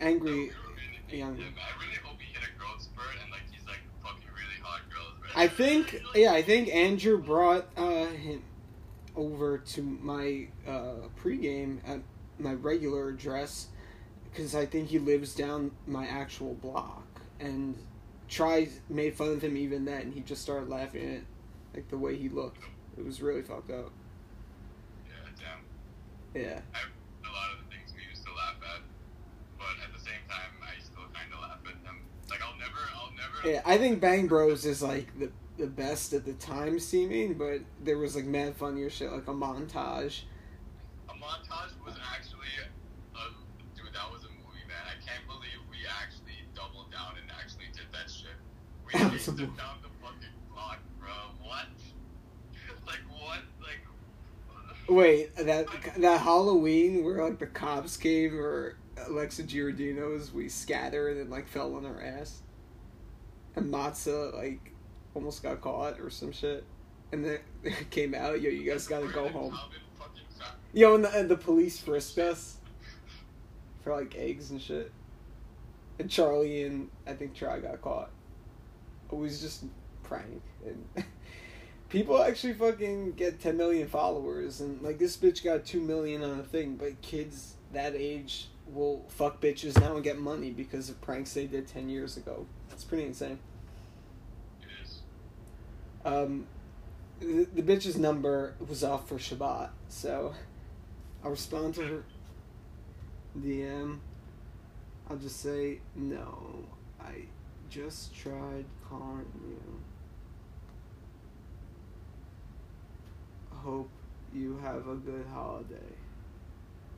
angry. 0.00 0.50
I 0.50 1.14
really, 1.14 1.18
young. 1.20 1.38
I 1.38 1.78
really 1.78 1.94
hope 2.02 2.18
he 2.18 2.34
hit 2.34 2.42
a 2.42 2.58
growth 2.58 2.82
spurt 2.82 3.22
and 3.22 3.30
like 3.30 3.46
he's 3.52 3.64
like 3.70 3.86
fucking 4.02 4.26
really 4.34 4.58
hot 4.66 4.82
girls. 4.90 5.14
Right? 5.22 5.44
I 5.44 5.46
think 5.46 6.02
yeah, 6.16 6.32
I 6.32 6.42
think 6.42 6.74
Andrew 6.74 7.22
brought 7.22 7.68
uh, 7.76 8.06
him 8.06 8.42
over 9.18 9.58
to 9.58 9.82
my 9.82 10.46
uh, 10.66 11.08
pregame 11.20 11.78
at 11.86 11.98
my 12.38 12.54
regular 12.54 13.08
address 13.08 13.66
because 14.30 14.54
I 14.54 14.64
think 14.64 14.88
he 14.88 15.00
lives 15.00 15.34
down 15.34 15.72
my 15.86 16.06
actual 16.06 16.54
block 16.54 17.04
and 17.40 17.76
tried 18.28 18.68
made 18.88 19.14
fun 19.14 19.32
of 19.32 19.42
him 19.42 19.56
even 19.56 19.84
then. 19.84 20.12
He 20.12 20.20
just 20.20 20.40
started 20.40 20.68
laughing 20.68 21.16
at 21.16 21.22
like 21.74 21.88
the 21.88 21.98
way 21.98 22.16
he 22.16 22.28
looked. 22.28 22.62
It 22.96 23.04
was 23.04 23.20
really 23.20 23.42
fucked 23.42 23.70
up. 23.70 23.90
Yeah, 25.08 25.44
damn. 26.34 26.42
Yeah. 26.42 26.60
I, 26.72 26.78
a 26.78 27.32
lot 27.32 27.52
of 27.52 27.64
the 27.64 27.74
things 27.74 27.92
we 27.96 28.08
used 28.08 28.24
to 28.24 28.32
laugh 28.34 28.54
at, 28.62 28.82
but 29.58 29.84
at 29.84 29.92
the 29.92 30.00
same 30.00 30.22
time, 30.28 30.52
I 30.62 30.80
still 30.80 31.02
kind 31.12 31.32
of 31.32 31.40
laugh 31.40 31.58
at 31.66 31.82
them. 31.84 32.02
Like 32.30 32.40
I'll 32.42 32.56
never, 32.56 32.78
I'll 32.94 33.10
never. 33.16 33.50
Yeah, 33.50 33.62
I 33.66 33.78
think 33.78 34.00
Bang 34.00 34.28
Bros 34.28 34.64
is 34.64 34.80
like 34.80 35.18
the 35.18 35.30
the 35.58 35.66
best 35.66 36.12
at 36.12 36.24
the 36.24 36.34
time 36.34 36.78
seeming, 36.78 37.34
but 37.34 37.60
there 37.82 37.98
was 37.98 38.14
like 38.14 38.24
mad 38.24 38.56
funnier 38.56 38.88
shit, 38.88 39.10
like 39.10 39.26
a 39.26 39.34
montage. 39.34 40.22
A 41.08 41.12
montage 41.12 41.74
was 41.84 41.96
actually, 42.14 42.46
a, 43.14 43.76
dude, 43.76 43.92
that 43.92 44.10
was 44.10 44.22
a 44.22 44.28
movie, 44.28 44.64
man. 44.68 44.86
I 44.86 44.94
can't 45.04 45.26
believe 45.26 45.58
we 45.70 45.78
actually 46.00 46.46
doubled 46.54 46.92
down 46.92 47.14
and 47.20 47.30
actually 47.38 47.66
did 47.72 47.86
that 47.92 48.08
shit. 48.08 48.38
We 48.86 48.98
Absolutely. 49.00 49.46
down 49.56 49.78
the 49.82 49.88
fucking 50.00 50.34
block, 50.54 50.78
bro. 51.00 51.10
What? 51.42 51.66
like 52.86 53.02
what? 53.10 53.40
Like. 53.60 53.80
Wait, 54.88 55.34
that 55.36 55.66
that 55.98 56.20
Halloween 56.20 57.04
where 57.04 57.22
like 57.22 57.40
the 57.40 57.46
cops 57.46 57.96
came 57.96 58.38
or 58.38 58.78
Alexa 59.06 59.42
Giordino's, 59.42 60.32
we 60.32 60.48
scattered 60.48 61.16
and 61.16 61.30
like 61.30 61.48
fell 61.48 61.74
on 61.74 61.84
our 61.84 62.00
ass. 62.00 62.42
And 63.56 63.72
Matza 63.72 64.32
like 64.34 64.72
almost 65.18 65.42
got 65.42 65.60
caught 65.60 65.98
or 65.98 66.10
some 66.10 66.30
shit, 66.30 66.64
and 67.10 67.24
then 67.24 67.38
it 67.64 67.90
came 67.90 68.14
out. 68.14 68.40
Yo, 68.40 68.50
you 68.50 68.70
guys 68.70 68.86
gotta 68.86 69.08
go 69.08 69.28
home. 69.38 69.58
Yo, 70.72 70.94
and 70.94 71.04
the, 71.04 71.18
and 71.18 71.28
the 71.28 71.36
police 71.36 71.78
frisked 71.78 72.18
us 72.18 72.58
for 73.82 73.94
like 73.94 74.14
eggs 74.16 74.52
and 74.52 74.62
shit, 74.62 74.92
and 75.98 76.08
Charlie 76.08 76.62
and 76.62 76.88
I 77.06 77.14
think 77.14 77.34
Try 77.34 77.58
got 77.58 77.82
caught. 77.82 78.10
It 79.10 79.16
was 79.16 79.40
just 79.40 79.64
prank 80.02 80.42
and. 80.64 81.04
People 81.88 82.22
actually 82.22 82.52
fucking 82.52 83.12
get 83.12 83.40
10 83.40 83.56
million 83.56 83.88
followers, 83.88 84.60
and 84.60 84.82
like 84.82 84.98
this 84.98 85.16
bitch 85.16 85.42
got 85.42 85.64
2 85.64 85.80
million 85.80 86.22
on 86.22 86.38
a 86.38 86.42
thing, 86.42 86.76
but 86.76 87.00
kids 87.00 87.54
that 87.72 87.94
age 87.96 88.48
will 88.66 89.06
fuck 89.08 89.40
bitches 89.40 89.80
now 89.80 89.94
and 89.94 90.04
get 90.04 90.18
money 90.18 90.50
because 90.50 90.90
of 90.90 91.00
pranks 91.00 91.32
they 91.32 91.46
did 91.46 91.66
10 91.66 91.88
years 91.88 92.18
ago. 92.18 92.44
It's 92.70 92.84
pretty 92.84 93.06
insane. 93.06 93.38
Um, 96.08 96.46
the, 97.20 97.46
the 97.54 97.62
bitch's 97.62 97.98
number 97.98 98.54
was 98.66 98.82
off 98.82 99.08
for 99.08 99.16
Shabbat, 99.16 99.70
so 99.88 100.34
I'll 101.22 101.32
respond 101.32 101.74
to 101.74 101.82
her 101.82 102.02
DM. 103.38 103.98
I'll 105.10 105.16
just 105.16 105.40
say, 105.40 105.80
no, 105.94 106.64
I 107.00 107.24
just 107.68 108.14
tried 108.14 108.64
calling 108.88 109.26
you. 109.46 109.60
Hope 113.50 113.90
you 114.34 114.58
have 114.62 114.88
a 114.88 114.94
good 114.94 115.26
holiday. 115.32 115.76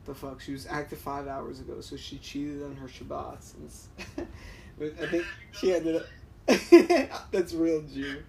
The 0.05 0.15
fuck? 0.15 0.41
She 0.41 0.53
was 0.53 0.67
active 0.69 0.99
five 0.99 1.27
hours 1.27 1.59
ago, 1.61 1.81
so 1.81 1.97
she 1.97 2.19
cheated 2.19 2.63
on 2.63 2.77
her 2.77 2.87
Shabbats. 2.87 3.55
I 4.81 5.07
think 5.07 5.25
she 5.53 5.75
ended 5.75 5.97
up. 5.97 6.07
That's 7.33 7.55
real 7.55 7.83
Jew. 7.83 8.23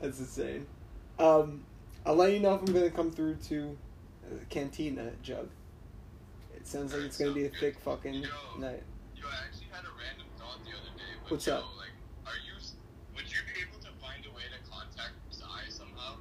That's 0.00 0.18
insane. 0.18 0.66
Um, 1.18 1.64
I'll 2.06 2.14
let 2.14 2.32
you 2.32 2.40
know 2.40 2.54
if 2.54 2.62
I'm 2.62 2.72
gonna 2.72 2.90
come 2.90 3.10
through 3.10 3.36
to 3.48 3.76
uh, 4.24 4.36
Cantina 4.48 5.10
Jug. 5.22 5.48
It 6.54 6.66
sounds 6.66 6.94
like 6.94 7.02
it's 7.02 7.18
gonna 7.18 7.32
be 7.32 7.46
a 7.46 7.50
thick 7.50 7.78
fucking 7.80 8.14
Yo. 8.14 8.28
night. 8.58 8.82
Yo, 9.16 9.26
I 9.26 9.44
actually 9.46 9.66
had 9.70 9.84
a 9.84 9.92
random 9.98 10.26
thought 10.38 10.58
the 10.64 10.70
other 10.70 10.96
day. 10.96 11.04
But 11.22 11.32
What's 11.32 11.46
yo, 11.46 11.56
up? 11.56 11.64
Like, 11.76 11.88
are 12.26 12.38
you? 12.46 12.54
Would 13.14 13.24
you 13.24 13.38
be 13.54 13.60
able 13.60 13.78
to 13.80 13.90
find 14.00 14.24
a 14.24 14.34
way 14.34 14.42
to 14.44 14.70
contact 14.70 15.12
somehow? 15.68 16.16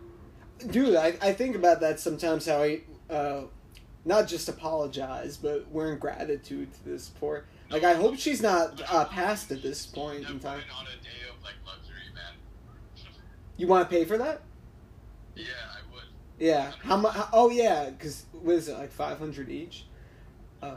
Dude, 0.72 0.96
I, 0.96 1.18
I 1.22 1.34
think 1.34 1.56
about 1.56 1.80
that 1.82 2.00
sometimes. 2.00 2.46
How 2.46 2.64
I 2.64 2.82
uh, 3.10 3.44
not 4.06 4.28
just 4.28 4.50
apologize, 4.50 5.38
but 5.38 5.70
we're 5.72 5.94
in 5.94 6.00
gratitude 6.00 6.74
to 6.74 6.86
this 6.86 7.10
poor. 7.10 7.46
Like 7.70 7.84
I 7.84 7.94
hope 7.94 8.18
she's 8.18 8.42
not 8.42 8.82
uh, 8.92 9.06
past 9.06 9.52
at 9.52 9.62
this 9.62 9.86
point 9.86 10.22
in 10.22 10.40
time. 10.40 10.60
Definitely 10.60 10.72
on 10.78 10.86
a 10.88 11.04
day 11.04 11.30
of 11.30 11.44
like 11.44 11.56
luxury, 11.66 11.96
man. 12.16 12.34
You 13.60 13.68
want 13.68 13.90
to 13.90 13.94
pay 13.94 14.06
for 14.06 14.18
that? 14.18 14.42
yeah, 15.36 15.44
I 15.72 15.94
would. 15.94 16.04
Yeah. 16.40 16.72
How 16.82 16.96
much? 16.96 17.16
Oh 17.34 17.50
yeah, 17.50 17.90
because 17.90 18.26
what 18.32 18.56
is 18.56 18.70
it 18.70 18.78
like 18.78 18.90
five 18.90 19.20
hundred 19.20 19.50
each? 19.50 19.86
Uh, 20.62 20.76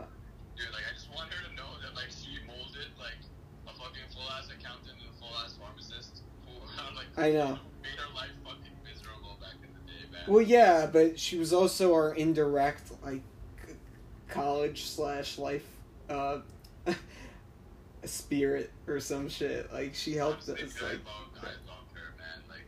Dude, 0.57 0.67
like 0.73 0.83
I 0.91 0.93
just 0.95 1.09
want 1.15 1.31
her 1.33 1.49
to 1.49 1.55
know 1.55 1.69
that 1.81 1.95
like 1.95 2.11
she 2.11 2.39
molded 2.45 2.89
like 2.99 3.15
a 3.69 3.71
fucking 3.71 4.03
full 4.13 4.29
ass 4.33 4.49
accountant 4.49 4.95
and 4.99 5.09
a 5.09 5.19
full 5.21 5.31
ass 5.45 5.55
pharmacist 5.61 6.23
who 6.45 6.53
like 6.97 7.07
I 7.17 7.31
know. 7.31 7.59
made 7.83 7.93
her 7.99 8.13
life 8.17 8.31
fucking 8.45 8.77
miserable 8.85 9.37
back 9.41 9.55
in 9.63 9.69
the 9.73 9.93
day, 9.93 10.11
man. 10.11 10.23
Well, 10.27 10.43
yeah, 10.43 10.87
but 10.93 11.19
she 11.21 11.39
was 11.39 11.53
also 11.53 11.95
our 11.95 12.15
indirect 12.15 12.91
like 13.05 13.23
college 14.29 14.87
slash 14.87 15.39
life 15.39 15.67
uh, 16.11 16.39
spirit 18.05 18.71
or 18.89 18.99
some 19.01 19.29
shit. 19.29 19.73
Like 19.73 19.95
she 19.95 20.15
helped 20.15 20.49
us. 20.49 20.59
Like 20.83 21.01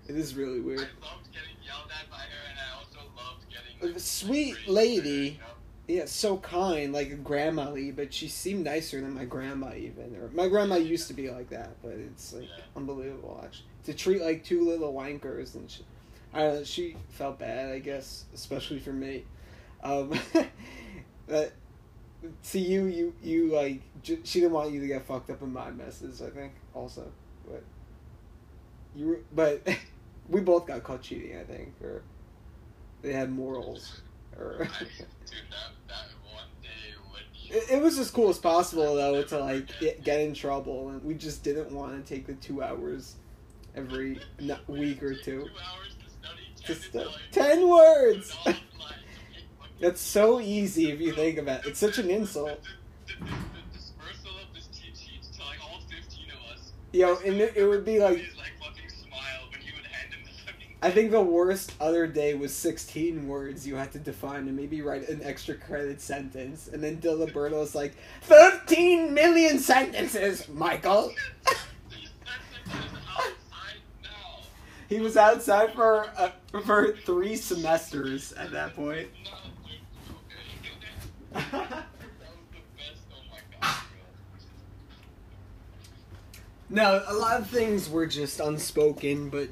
it 0.08 0.16
is 0.16 0.34
really 0.34 0.60
weird. 0.60 0.80
I 0.80 0.82
loved 1.14 1.32
getting 1.32 1.56
yelled 1.64 1.90
at 1.90 2.10
by 2.10 2.18
her, 2.18 2.50
and 2.50 2.58
I 2.58 2.78
also 2.78 2.98
loved 3.16 3.44
getting 3.48 3.92
like, 3.92 4.00
sweet 4.00 4.56
lady. 4.68 5.30
her, 5.30 5.34
you 5.34 5.38
know? 5.38 5.44
Yeah, 5.86 6.06
so 6.06 6.38
kind, 6.38 6.92
like 6.94 7.10
a 7.10 7.16
grandma-y, 7.16 7.92
but 7.94 8.12
she 8.14 8.26
seemed 8.28 8.64
nicer 8.64 9.00
than 9.02 9.12
my 9.12 9.26
grandma 9.26 9.74
even. 9.74 10.16
Or 10.16 10.30
my 10.32 10.48
grandma 10.48 10.76
used 10.76 11.08
to 11.08 11.14
be 11.14 11.30
like 11.30 11.50
that, 11.50 11.76
but 11.82 11.92
it's 11.92 12.32
like 12.32 12.44
Yeah. 12.44 12.64
unbelievable 12.74 13.38
actually 13.44 13.66
to 13.84 13.92
treat 13.92 14.22
like 14.22 14.42
two 14.42 14.66
little 14.66 14.94
wankers 14.94 15.54
and 15.54 15.70
she, 15.70 15.84
I 16.32 16.40
don't 16.40 16.54
know, 16.54 16.64
she 16.64 16.96
felt 17.10 17.38
bad, 17.38 17.70
I 17.70 17.80
guess, 17.80 18.24
especially 18.34 18.78
for 18.78 18.94
me. 18.94 19.24
Um, 19.82 20.18
but 21.28 21.52
to 22.52 22.58
you, 22.58 22.86
you 22.86 23.14
you 23.22 23.54
like 23.54 23.82
j- 24.02 24.20
she 24.24 24.40
didn't 24.40 24.52
want 24.54 24.72
you 24.72 24.80
to 24.80 24.86
get 24.86 25.04
fucked 25.04 25.28
up 25.28 25.42
in 25.42 25.52
my 25.52 25.70
messes. 25.70 26.22
I 26.22 26.30
think 26.30 26.54
also, 26.72 27.12
but 27.46 27.62
you 28.96 29.06
were, 29.08 29.20
but 29.34 29.68
we 30.28 30.40
both 30.40 30.66
got 30.66 30.82
caught 30.82 31.02
cheating. 31.02 31.36
I 31.38 31.44
think, 31.44 31.74
or 31.82 32.02
they 33.02 33.12
had 33.12 33.30
morals, 33.32 34.00
or. 34.38 34.58
Dude, 34.58 34.68
that, 35.50 35.72
that 35.88 36.06
one 36.32 36.44
day 36.62 36.94
when 37.10 37.56
It, 37.56 37.78
it 37.78 37.82
was 37.82 37.98
as 37.98 38.10
cool 38.10 38.28
as 38.30 38.38
possible 38.38 38.94
though 38.94 39.22
to 39.22 39.38
like 39.38 39.68
get, 39.80 40.20
in 40.20 40.34
trouble, 40.34 40.90
and 40.90 41.02
we 41.04 41.14
just 41.14 41.42
didn't 41.42 41.70
want 41.72 41.92
to 42.04 42.14
take 42.14 42.26
the 42.26 42.34
two 42.34 42.62
hours 42.62 43.16
every 43.74 44.20
week 44.68 45.02
or 45.02 45.14
two. 45.14 45.48
Two 46.64 46.74
to 46.74 46.80
study 46.84 47.10
Just 47.10 47.32
ten, 47.32 47.68
words. 47.68 48.34
put 48.44 48.46
online 48.46 48.54
to 48.54 48.94
make 49.32 49.44
fucking- 49.58 49.74
That's 49.80 50.00
so 50.00 50.40
easy 50.40 50.90
if 50.90 51.00
you 51.00 51.12
think 51.12 51.38
about 51.38 51.64
it. 51.66 51.70
It's 51.70 51.80
such 51.80 51.98
an 51.98 52.10
insult. 52.10 52.60
The, 53.06 53.12
the, 53.12 53.20
the, 53.20 53.30
the 53.30 53.78
dispersal 53.78 54.38
of 54.38 54.54
this 54.54 54.68
cheat 54.68 54.96
sheets 54.96 55.28
to 55.36 55.44
like 55.44 55.58
all 55.62 55.80
fifteen 55.90 56.26
of 56.30 56.56
us. 56.56 56.72
Yo, 56.92 57.16
and 57.16 57.40
it, 57.40 57.56
it 57.56 57.66
would 57.66 57.84
be 57.84 57.98
like 57.98 58.24
I 60.84 60.90
think 60.90 61.12
the 61.12 61.22
worst 61.22 61.72
other 61.80 62.06
day 62.06 62.34
was 62.34 62.54
sixteen 62.54 63.26
words 63.26 63.66
you 63.66 63.74
had 63.74 63.90
to 63.92 63.98
define 63.98 64.48
and 64.48 64.54
maybe 64.54 64.82
write 64.82 65.08
an 65.08 65.22
extra 65.22 65.54
credit 65.54 65.98
sentence, 65.98 66.68
and 66.70 66.84
then 66.84 66.98
Diliberto's 66.98 67.74
like 67.74 67.94
thirteen 68.20 69.14
million 69.14 69.58
sentences, 69.58 70.46
Michael. 70.46 71.10
These 71.88 72.10
sentences 72.62 72.98
outside 73.08 73.80
now. 74.02 74.42
he 74.90 75.00
was 75.00 75.16
outside 75.16 75.72
for 75.72 76.06
uh, 76.18 76.32
for 76.66 76.94
three 77.06 77.36
semesters 77.36 78.32
at 78.32 78.52
that 78.52 78.76
point. 78.76 79.08
No, 79.24 79.30
dude, 79.64 80.70
okay. 81.32 81.50
that 81.50 81.62
was 81.64 81.80
the 82.52 82.60
best. 82.76 83.00
My 83.30 83.38
god, 83.58 83.80
bro. 86.68 86.76
No, 86.76 87.02
a 87.08 87.14
lot 87.14 87.40
of 87.40 87.48
things 87.48 87.88
were 87.88 88.06
just 88.06 88.38
unspoken, 88.38 89.30
but 89.30 89.48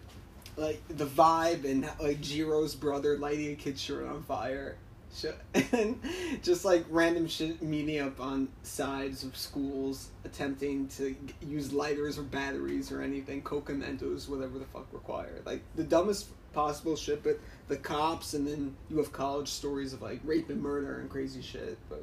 like 0.56 0.82
the 0.88 1.06
vibe 1.06 1.64
and 1.64 1.84
like 2.00 2.20
Jiro's 2.20 2.74
brother 2.74 3.18
lighting 3.18 3.52
a 3.52 3.56
kid's 3.56 3.80
shirt 3.80 4.06
on 4.06 4.22
fire, 4.22 4.76
and 5.54 6.00
just 6.42 6.64
like 6.64 6.84
random 6.88 7.26
shit 7.26 7.62
meeting 7.62 8.00
up 8.00 8.20
on 8.20 8.48
sides 8.62 9.24
of 9.24 9.36
schools, 9.36 10.08
attempting 10.24 10.88
to 10.88 11.14
use 11.46 11.72
lighters 11.72 12.18
or 12.18 12.22
batteries 12.22 12.90
or 12.90 13.02
anything, 13.02 13.42
cocomentos, 13.42 14.28
whatever 14.28 14.58
the 14.58 14.64
fuck 14.66 14.86
required. 14.92 15.42
Like 15.44 15.62
the 15.76 15.84
dumbest 15.84 16.28
possible 16.52 16.96
shit, 16.96 17.22
but 17.22 17.38
the 17.68 17.76
cops, 17.76 18.34
and 18.34 18.46
then 18.46 18.74
you 18.90 18.96
have 18.98 19.12
college 19.12 19.48
stories 19.48 19.92
of 19.92 20.02
like 20.02 20.20
rape 20.24 20.48
and 20.50 20.62
murder 20.62 21.00
and 21.00 21.10
crazy 21.10 21.42
shit, 21.42 21.78
but 21.88 22.02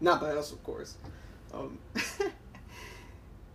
not 0.00 0.20
by 0.20 0.30
us, 0.30 0.52
of 0.52 0.62
course. 0.64 0.96
Um, 1.52 1.78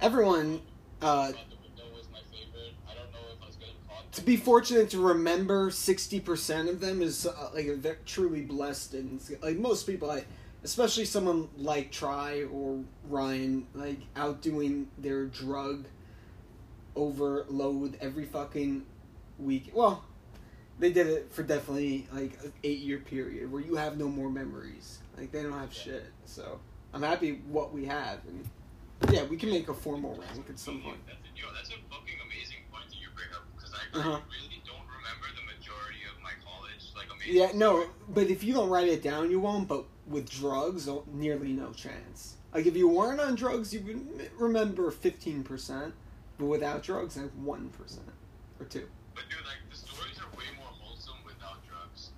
Everyone. 0.00 0.60
caught. 1.00 1.34
to 4.12 4.22
be 4.22 4.36
fortunate 4.36 4.90
to 4.90 4.98
remember 4.98 5.70
60% 5.70 6.68
of 6.68 6.80
them 6.80 7.02
is 7.02 7.26
uh, 7.26 7.50
like 7.54 7.66
ve- 7.76 7.90
truly 8.04 8.42
blessed 8.42 8.94
and 8.94 9.20
like 9.42 9.56
most 9.58 9.86
people 9.86 10.10
I 10.10 10.24
especially 10.64 11.04
someone 11.04 11.48
like 11.56 11.92
Try 11.92 12.44
or 12.52 12.82
Ryan 13.08 13.66
like 13.74 14.00
outdoing 14.16 14.88
their 14.98 15.26
drug 15.26 15.86
overload 16.96 17.96
every 18.00 18.24
fucking 18.24 18.84
week 19.38 19.70
well 19.72 20.04
they 20.80 20.92
did 20.92 21.06
it 21.06 21.30
for 21.30 21.42
definitely 21.44 22.08
like 22.12 22.38
an 22.42 22.52
8 22.64 22.78
year 22.78 22.98
period 22.98 23.50
where 23.52 23.62
you 23.62 23.76
have 23.76 23.96
no 23.98 24.08
more 24.08 24.30
memories 24.30 24.98
like 25.16 25.30
they 25.30 25.42
don't 25.42 25.52
have 25.52 25.72
shit 25.72 26.06
so 26.24 26.58
I'm 26.94 27.02
happy 27.02 27.40
what 27.48 27.72
we 27.72 27.84
have 27.86 28.20
and 28.26 28.48
yeah 29.10 29.24
we 29.24 29.36
can 29.36 29.50
make 29.50 29.68
a 29.68 29.74
formal 29.74 30.12
rank 30.16 30.46
at 30.48 30.58
some 30.58 30.80
point 30.80 30.98
That's 31.06 31.18
a, 31.18 31.40
yo, 31.40 31.46
that's 31.54 31.68
a 31.70 31.78
fucking 31.90 32.18
amazing 32.26 32.58
point 32.72 32.88
that 32.88 32.96
you 32.96 33.08
bring 33.14 33.28
up 33.34 33.44
because 33.56 33.72
I, 33.74 33.98
Uh-huh. 33.98 34.20
Really 34.30 34.62
don't 34.66 34.86
remember 34.86 35.26
the 35.34 35.44
majority 35.46 36.02
of 36.10 36.22
my 36.22 36.32
college, 36.44 36.92
like 36.96 37.06
Yeah, 37.26 37.50
no, 37.54 37.86
but 38.08 38.28
if 38.30 38.42
you 38.42 38.54
don't 38.54 38.68
write 38.70 38.88
it 38.88 39.02
down, 39.02 39.30
you 39.30 39.40
won't. 39.40 39.68
But 39.68 39.84
with 40.06 40.28
drugs, 40.30 40.88
oh, 40.88 41.04
nearly 41.12 41.52
no 41.52 41.70
chance. 41.72 42.36
Like 42.54 42.66
if 42.66 42.76
you 42.76 42.88
weren't 42.88 43.20
on 43.20 43.34
drugs, 43.34 43.72
you 43.74 43.80
would 43.82 44.30
remember 44.38 44.90
fifteen 44.90 45.42
percent, 45.44 45.94
but 46.38 46.46
without 46.46 46.82
drugs, 46.82 47.16
like 47.16 47.30
one 47.32 47.68
percent 47.70 48.08
or 48.58 48.66
two. 48.66 48.86
But 49.14 49.24
dude, 49.28 49.38
like 49.44 49.60
the 49.70 49.76
stories 49.76 50.18
are 50.18 50.30
way 50.36 50.46
more 50.56 50.72
wholesome 50.80 51.18
without 51.26 51.58
drugs, 51.68 52.10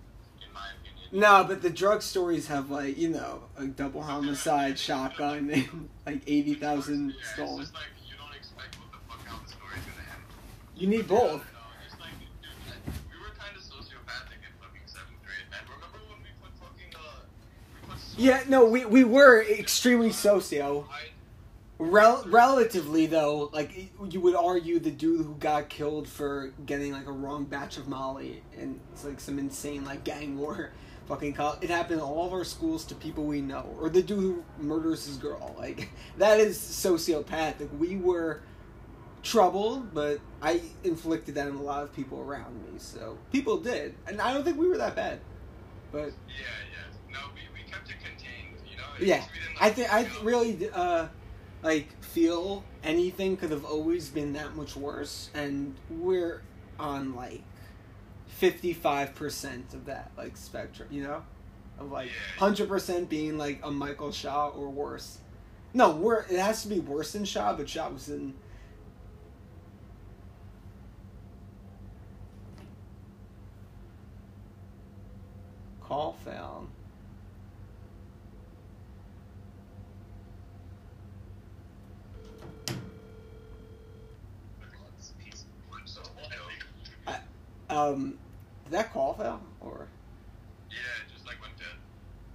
in 0.44 0.52
my 0.52 0.66
opinion. 0.80 0.99
No, 1.12 1.44
but 1.44 1.62
the 1.62 1.70
drug 1.70 2.02
stories 2.02 2.46
have 2.48 2.70
like 2.70 2.96
you 2.96 3.08
know 3.08 3.42
a 3.56 3.66
double 3.66 4.02
homicide, 4.02 4.78
shotgun, 4.78 5.50
and 5.52 5.88
like 6.06 6.22
eighty 6.26 6.54
thousand 6.54 7.10
yeah, 7.10 7.32
stolen. 7.34 7.60
It's 7.62 7.70
just 7.70 7.74
like 7.74 7.84
you 8.08 8.14
don't 8.16 8.34
expect 8.36 8.76
what 8.78 8.92
the 8.92 8.98
fuck 9.08 9.26
how 9.26 9.42
the 9.42 9.48
story's 9.50 9.82
gonna 9.82 10.06
end. 10.14 10.22
You 10.76 10.86
need 10.86 10.96
Yeah, 10.98 11.18
both. 11.18 11.42
no, 11.52 11.60
it's 11.84 12.00
like, 12.00 12.10
dude, 12.20 12.94
we 13.10 13.18
were 13.18 13.34
kind 13.36 13.56
of 13.56 13.62
sociopathic 13.62 14.38
in 14.38 14.52
fucking 14.60 14.86
seventh 14.86 15.18
grade, 15.24 15.50
man. 15.50 15.60
Remember 15.66 15.98
when 16.08 16.22
we 16.22 16.30
put 16.40 16.52
fucking 16.60 16.94
uh, 16.94 17.22
we 17.82 17.88
put 17.92 18.18
Yeah, 18.18 18.42
no, 18.48 18.64
we 18.66 18.84
we 18.84 19.02
were 19.02 19.42
extremely 19.42 20.12
socio. 20.12 20.86
Rel- 21.82 22.24
relatively 22.26 23.06
though, 23.06 23.48
like 23.54 23.90
you 24.10 24.20
would 24.20 24.36
argue 24.36 24.78
the 24.78 24.90
dude 24.90 25.24
who 25.24 25.34
got 25.36 25.70
killed 25.70 26.06
for 26.06 26.52
getting 26.66 26.92
like 26.92 27.06
a 27.06 27.12
wrong 27.12 27.46
batch 27.46 27.78
of 27.78 27.88
Molly 27.88 28.42
and 28.58 28.78
it's 28.92 29.02
like 29.02 29.18
some 29.18 29.38
insane 29.38 29.84
like 29.84 30.04
gang 30.04 30.38
war. 30.38 30.72
Fucking 31.10 31.32
call 31.32 31.58
it 31.60 31.70
happened 31.70 31.98
in 31.98 32.06
all 32.06 32.24
of 32.24 32.32
our 32.32 32.44
schools 32.44 32.84
to 32.84 32.94
people 32.94 33.24
we 33.24 33.40
know, 33.40 33.74
or 33.80 33.90
the 33.90 34.00
dude 34.00 34.20
who 34.20 34.44
murders 34.60 35.06
his 35.06 35.16
girl. 35.16 35.56
Like 35.58 35.90
that 36.18 36.38
is 36.38 36.56
sociopathic. 36.56 37.76
We 37.76 37.96
were 37.96 38.42
troubled, 39.24 39.92
but 39.92 40.20
I 40.40 40.62
inflicted 40.84 41.34
that 41.34 41.48
on 41.48 41.56
a 41.56 41.62
lot 41.62 41.82
of 41.82 41.92
people 41.92 42.20
around 42.20 42.62
me. 42.62 42.78
So 42.78 43.18
people 43.32 43.58
did, 43.58 43.96
and 44.06 44.22
I 44.22 44.32
don't 44.32 44.44
think 44.44 44.56
we 44.56 44.68
were 44.68 44.78
that 44.78 44.94
bad. 44.94 45.18
But 45.90 46.12
yeah, 46.28 46.44
yeah. 46.72 47.12
No, 47.12 47.18
we, 47.34 47.40
we 47.52 47.68
kept 47.68 47.90
it 47.90 47.96
contained, 47.98 48.56
you 48.70 48.76
know? 48.76 48.84
yeah, 49.00 49.24
I 49.60 49.70
think 49.70 49.92
I 49.92 50.08
really 50.22 50.70
uh, 50.72 51.08
like 51.64 51.88
feel 52.04 52.62
anything 52.84 53.36
could 53.36 53.50
have 53.50 53.64
always 53.64 54.08
been 54.10 54.32
that 54.34 54.54
much 54.54 54.76
worse, 54.76 55.30
and 55.34 55.74
we're 55.90 56.42
on 56.78 57.16
like 57.16 57.42
fifty 58.40 58.72
five 58.72 59.14
percent 59.14 59.74
of 59.74 59.84
that 59.84 60.10
like 60.16 60.34
spectrum, 60.34 60.88
you 60.90 61.02
know, 61.02 61.22
of 61.78 61.92
like 61.92 62.08
hundred 62.38 62.68
percent 62.68 63.10
being 63.10 63.36
like 63.36 63.60
a 63.62 63.70
Michael 63.70 64.10
Shaw 64.12 64.48
or 64.48 64.70
worse. 64.70 65.18
No, 65.74 65.90
we're 65.90 66.22
it 66.22 66.38
has 66.38 66.62
to 66.62 66.68
be 66.68 66.80
worse 66.80 67.12
than 67.12 67.26
Shaw, 67.26 67.52
but 67.52 67.68
Shaw 67.68 67.90
was 67.90 68.08
in. 68.08 68.32
Call 75.82 76.16
found. 76.24 76.68
You 86.26 86.36
know, 87.06 87.14
Um, 87.68 88.18
did 88.70 88.78
that 88.78 88.92
call 88.92 89.14
fail 89.14 89.40
or 89.60 89.88
yeah, 90.70 90.76
it 91.04 91.12
just 91.12 91.26
like 91.26 91.40
went 91.42 91.54
dead. 91.58 91.66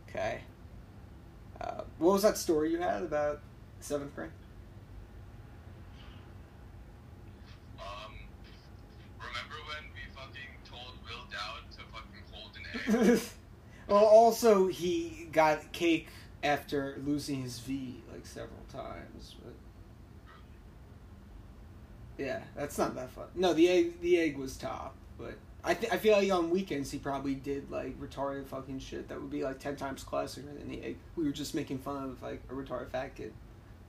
okay? 0.10 0.42
Uh, 1.62 1.84
what 1.98 2.14
was 2.14 2.24
that 2.24 2.38
story 2.38 2.72
you 2.72 2.78
had 2.80 3.04
about 3.04 3.40
seventh 3.80 4.14
grade? 4.14 4.30
Um, 7.80 8.14
remember 9.18 9.56
when 9.70 9.86
we 9.94 10.02
fucking 10.14 10.52
told 10.70 10.98
Will 11.06 11.24
Dowd 11.32 11.72
to 11.72 11.80
fucking 11.94 12.24
hold 12.34 12.52
an 12.58 13.14
egg? 13.14 13.22
well, 13.88 14.04
also 14.04 14.68
he 14.68 15.30
got 15.32 15.72
cake 15.72 16.10
after 16.44 17.00
losing 17.06 17.44
his 17.44 17.60
V 17.60 18.04
like 18.12 18.26
several 18.26 18.66
times, 18.70 19.36
but 19.42 19.54
yeah, 22.18 22.42
that's 22.58 22.78
not 22.78 22.94
that 22.96 23.10
fun. 23.12 23.28
No, 23.36 23.54
the 23.54 23.70
egg 23.70 24.02
the 24.02 24.20
egg 24.20 24.38
was 24.38 24.58
top, 24.58 24.96
but 25.18 25.36
I 25.68 25.74
th- 25.74 25.92
I 25.92 25.98
feel 25.98 26.16
like 26.16 26.32
on 26.32 26.52
weekends 26.52 26.92
he 26.92 27.00
probably 27.00 27.34
did 27.36 27.72
like 27.72 28.00
retarded 28.00 28.46
fucking 28.46 28.80
shit 28.80 29.08
that 29.10 29.20
would 29.20 29.32
be 29.32 29.44
like 29.44 29.60
ten 29.60 29.76
times 29.76 30.04
classier 30.04 30.46
than 30.46 30.70
the 30.70 30.82
egg. 30.84 30.98
We 31.16 31.24
were 31.26 31.32
just 31.32 31.56
making 31.56 31.80
fun 31.80 32.04
of 32.04 32.22
like 32.22 32.42
a 32.50 32.54
retarded 32.54 32.92
fat 32.92 33.16
kid. 33.16 33.34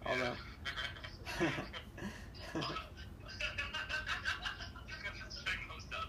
Although. 0.07 0.33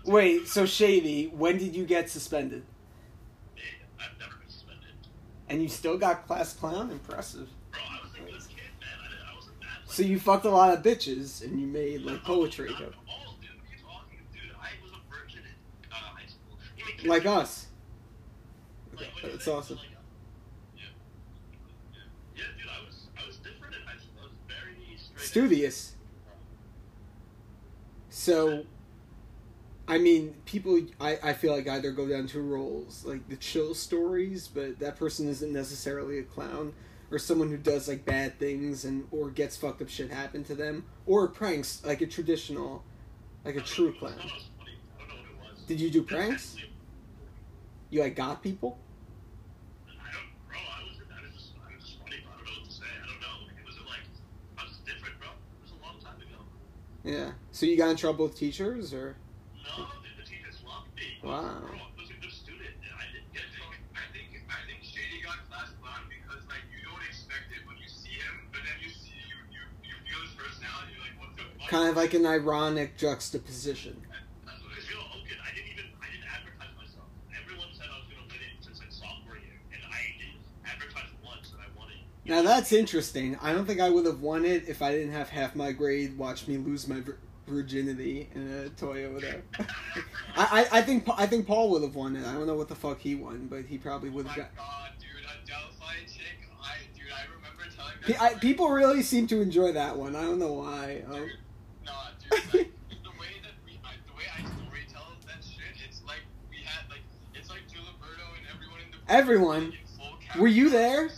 Wait, 0.06 0.48
so 0.48 0.66
Shady, 0.66 1.28
when 1.28 1.58
did 1.58 1.76
you 1.76 1.86
get 1.86 2.10
suspended? 2.10 2.64
I've 4.00 4.18
never 4.20 4.36
been 4.38 4.50
suspended. 4.50 4.88
And 5.50 5.62
you 5.62 5.68
still 5.68 5.98
got 5.98 6.26
class 6.28 6.54
clown? 6.54 6.92
Impressive. 6.92 7.50
Bro, 7.72 7.82
I 7.82 8.00
was 8.06 8.14
a 8.14 8.20
good 8.20 8.28
kid, 8.56 8.72
man. 8.80 8.90
I, 9.02 9.32
I 9.32 9.36
wasn't 9.36 9.60
bad. 9.60 9.68
Like, 9.86 9.92
So 9.94 10.04
you 10.04 10.20
fucked 10.20 10.46
a 10.46 10.50
lot 10.50 10.74
of 10.74 10.82
bitches 10.84 11.44
and 11.44 11.60
you 11.60 11.68
made 11.68 12.04
like 12.04 12.24
poetry. 12.24 12.70
at 12.70 12.74
all, 12.76 12.78
dude. 12.80 12.88
What 12.88 12.94
are 12.94 13.74
you 13.74 13.84
talking? 13.84 14.20
Dude, 14.34 14.56
I 14.56 14.70
was 14.82 14.94
a 14.94 15.14
virgin 15.14 15.40
in 15.44 15.92
uh, 15.92 15.96
high 15.96 16.26
school. 16.28 16.58
Even 16.78 16.87
kids- 16.87 16.87
Like 17.06 17.26
us. 17.26 17.68
Like, 18.96 19.08
what 19.14 19.22
do 19.22 19.28
you 19.28 19.34
That's 19.34 19.48
awesome. 19.48 19.78
Like, 19.78 19.86
yeah. 20.76 20.84
yeah. 21.94 22.00
Yeah, 22.36 22.44
dude, 22.58 22.70
I 22.70 22.86
was 22.86 23.08
I 23.22 23.28
was 23.28 23.38
different 23.38 23.76
in 23.76 23.82
high 23.82 23.98
school. 23.98 24.22
I 24.22 24.24
was 24.24 24.32
very. 24.48 24.98
Studious. 25.16 25.94
So, 28.10 28.66
I 29.88 29.98
mean, 30.00 30.34
people, 30.46 30.82
I, 31.00 31.18
I 31.24 31.34
feel 31.34 31.54
like 31.54 31.68
either 31.68 31.92
go 31.92 32.08
down 32.08 32.28
two 32.28 32.42
roles, 32.42 33.06
like 33.06 33.28
the 33.30 33.38
chill 33.38 33.74
stories, 33.74 34.48
but 34.48 34.80
that 34.80 34.98
person 34.98 35.28
isn't 35.30 35.54
necessarily 35.54 36.20
a 36.20 36.24
clown, 36.24 36.74
or 37.12 37.20
someone 37.20 37.50
who 37.50 37.58
does 37.58 37.88
like 37.88 38.06
bad 38.06 38.38
things 38.40 38.84
and 38.86 39.08
or 39.12 39.30
gets 39.30 39.56
fucked 39.56 39.82
up 39.82 39.90
shit 39.90 40.12
happen 40.12 40.44
to 40.46 40.56
them, 40.56 40.86
or 41.06 41.28
pranks, 41.28 41.82
like 41.86 42.02
a 42.02 42.08
traditional, 42.08 42.84
like 43.46 43.56
a 43.56 43.62
true 43.62 43.94
clown. 43.94 44.14
I 44.14 44.18
thought 44.18 44.26
it 44.26 44.34
was 44.34 44.50
funny. 44.58 44.72
I 44.98 45.00
don't 45.08 45.10
know 45.10 45.16
what 45.40 45.48
it 45.52 45.54
was. 45.54 45.64
Did 45.66 45.80
you 45.80 45.90
do 45.90 46.02
pranks? 46.04 46.58
You 47.90 48.02
like 48.02 48.16
got 48.16 48.44
people? 48.44 48.80
I 49.88 50.12
don't, 50.12 50.28
bro. 50.48 50.58
I 50.60 50.84
was, 50.84 51.00
I 51.08 51.22
was 51.24 51.34
just, 51.36 51.54
I 51.56 51.74
was 51.76 51.84
just 51.86 52.00
funny. 52.00 52.18
Bro. 52.24 52.34
I 52.34 52.38
don't 52.38 52.46
know 52.46 52.60
what 52.60 52.68
to 52.68 52.76
say. 52.76 52.84
I 52.92 53.06
don't 53.08 53.22
know. 53.24 53.48
It 53.48 53.66
was 53.66 53.78
like, 53.88 54.04
I 54.60 54.64
was 54.68 54.78
different, 54.84 55.16
bro. 55.20 55.30
It 55.32 55.62
was 55.64 55.72
a 55.72 55.82
long 55.84 55.98
time 56.04 56.20
ago. 56.20 56.44
Yeah. 57.04 57.32
So 57.52 57.66
you 57.66 57.78
got 57.78 57.90
in 57.90 57.96
trouble 57.98 58.28
with 58.28 58.36
teachers, 58.36 58.94
or 58.94 59.16
No, 59.64 59.88
dude, 60.04 60.20
the 60.20 60.28
teachers 60.28 60.60
loved 60.68 60.92
me. 61.00 61.16
Wow. 61.24 61.64
Bro, 61.64 61.80
I 61.80 61.88
was 61.96 62.12
a 62.12 62.20
good 62.20 62.36
student, 62.36 62.76
and 62.84 62.92
I 63.00 63.08
didn't 63.16 63.32
get 63.32 63.48
think, 63.56 63.72
I 63.96 64.04
think, 64.12 64.28
I 64.52 64.60
think 64.68 64.84
Shady 64.84 65.24
got 65.24 65.40
class 65.48 65.72
clown 65.80 66.04
because 66.12 66.44
like 66.52 66.68
you 66.76 66.84
don't 66.84 67.02
expect 67.08 67.48
it 67.56 67.64
when 67.64 67.80
you 67.80 67.88
see 67.88 68.20
him, 68.20 68.52
but 68.52 68.62
then 68.68 68.76
you 68.84 68.92
see 68.92 69.16
you 69.16 69.40
you, 69.56 69.64
you 69.88 69.96
feel 70.04 70.20
his 70.28 70.36
personality. 70.36 71.00
Like, 71.00 71.16
what 71.24 71.32
the 71.40 71.48
fuck? 71.56 71.72
kind 71.72 71.88
of 71.88 71.96
like 71.96 72.12
an 72.14 72.28
ironic 72.28 73.00
juxtaposition? 73.00 73.96
That's 74.44 74.60
what 74.60 74.76
it 74.76 74.84
Because 74.84 74.84
is. 74.84 74.92
you 74.92 74.96
know, 75.00 75.08
okay, 75.24 75.40
I 75.40 75.50
didn't 75.56 75.72
even, 75.72 75.88
I 76.04 76.08
didn't 76.12 76.28
advertise 76.30 76.74
myself. 76.78 77.08
Everyone 77.34 77.72
said 77.74 77.90
I 77.90 77.98
was 77.98 78.08
gonna 78.12 78.28
win 78.30 78.42
it 78.44 78.60
since 78.62 78.78
like 78.84 78.94
sophomore 78.94 79.40
year, 79.42 79.58
and 79.74 79.82
I 79.90 80.14
didn't 80.22 80.44
advertise 80.68 81.10
once 81.26 81.50
that 81.56 81.64
I 81.66 81.70
won 81.74 81.90
it. 81.90 82.04
Now 82.28 82.42
that's 82.42 82.72
interesting. 82.74 83.38
I 83.42 83.54
don't 83.54 83.66
think 83.66 83.80
I 83.80 83.90
would 83.90 84.06
have 84.06 84.22
won 84.22 84.46
it 84.46 84.68
if 84.68 84.82
I 84.82 84.92
didn't 84.92 85.12
have 85.14 85.30
half 85.30 85.56
my 85.56 85.72
grade 85.72 86.18
watch 86.18 86.48
me 86.48 86.58
lose 86.58 86.88
my 86.88 87.02
virginity 87.48 88.30
in 88.36 88.42
a 88.66 88.70
Toyota. 88.70 89.42
I, 90.36 90.68
I 90.72 90.80
I 90.80 90.82
think 90.82 91.06
I 91.18 91.26
think 91.26 91.48
Paul 91.48 91.70
would 91.72 91.84
have 91.84 91.96
won 91.96 92.16
it. 92.16 92.26
I 92.26 92.34
don't 92.34 92.46
know 92.48 92.56
what 92.56 92.68
the 92.68 92.76
fuck 92.76 93.00
he 93.00 93.16
won, 93.16 93.48
but 93.50 93.66
he 93.66 93.78
probably 93.78 94.10
would 94.10 94.26
Oh 94.26 94.30
have 94.30 94.38
my 94.38 94.44
got. 94.44 94.56
god, 94.58 94.90
dude, 95.00 95.10
a 95.26 95.48
Delphi 95.48 95.94
chick. 96.06 96.50
I, 96.62 96.76
dude, 96.96 97.06
I 97.14 97.24
remember 97.34 97.64
telling 97.76 97.94
that. 98.06 98.08
Pe- 98.20 98.38
I, 98.38 98.40
people 98.40 98.70
really 98.70 99.02
seem 99.02 99.28
to 99.28 99.42
enjoy 99.42 99.72
that 99.74 99.96
one. 99.98 100.16
I 100.16 100.24
don't 100.24 100.40
know 100.40 100.54
why. 100.54 101.04
Um, 101.08 101.14
Dude, 101.14 101.32
nah, 101.86 101.94
dude, 102.20 102.54
like, 102.54 102.72
the 103.04 103.10
way 103.18 103.34
that 103.44 103.56
we, 103.66 103.80
I, 103.86 103.94
the 104.06 104.14
way 104.18 104.26
I 104.36 104.42
story 104.42 104.82
tell 104.92 105.08
that 105.28 105.42
shit, 105.44 105.64
it's 105.88 106.02
like 106.06 106.20
we 106.50 106.58
had, 106.66 106.90
like, 106.90 107.00
it's 107.34 107.50
like 107.50 107.60
and 107.60 108.46
everyone 108.54 108.80
in 108.82 108.92
the 108.92 109.14
Everyone? 109.14 109.66
like, 109.70 109.80
in 109.80 109.98
full 109.98 110.18
cap 110.20 110.38
Were 110.38 110.48
you 110.48 110.70
there? 110.70 111.10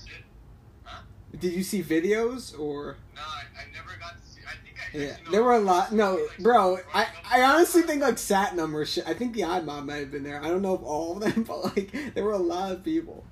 Did 1.40 1.54
you 1.54 1.64
see 1.64 1.82
videos 1.82 2.58
or? 2.60 2.98
Nah, 3.16 3.22
I, 3.22 3.62
I 3.62 3.72
never 3.74 3.98
got 4.00 4.22
to 4.22 4.28
see. 4.28 4.42
I 4.48 4.54
think 4.64 4.78
I. 4.78 4.98
Yeah, 4.98 5.24
know 5.26 5.32
there 5.32 5.44
were 5.44 5.54
a 5.54 5.60
lot. 5.60 5.92
No, 5.92 6.16
like, 6.16 6.38
bro, 6.40 6.80
I, 6.94 7.08
I 7.30 7.42
honestly 7.44 7.82
think 7.84 8.02
like 8.02 8.18
sat 8.18 8.56
number 8.56 8.86
shit. 8.86 9.08
I 9.08 9.14
think 9.14 9.34
the 9.34 9.44
odd 9.44 9.66
mob 9.66 9.86
might 9.86 9.98
have 9.98 10.12
been 10.12 10.24
there. 10.24 10.44
I 10.44 10.48
don't 10.50 10.62
know 10.62 10.76
if 10.76 10.84
all 10.84 11.18
of 11.18 11.34
them, 11.34 11.44
but 11.48 11.76
like 11.76 12.14
there 12.14 12.24
were 12.24 12.34
a 12.34 12.38
lot 12.38 12.72
of 12.72 12.84
people. 12.84 13.24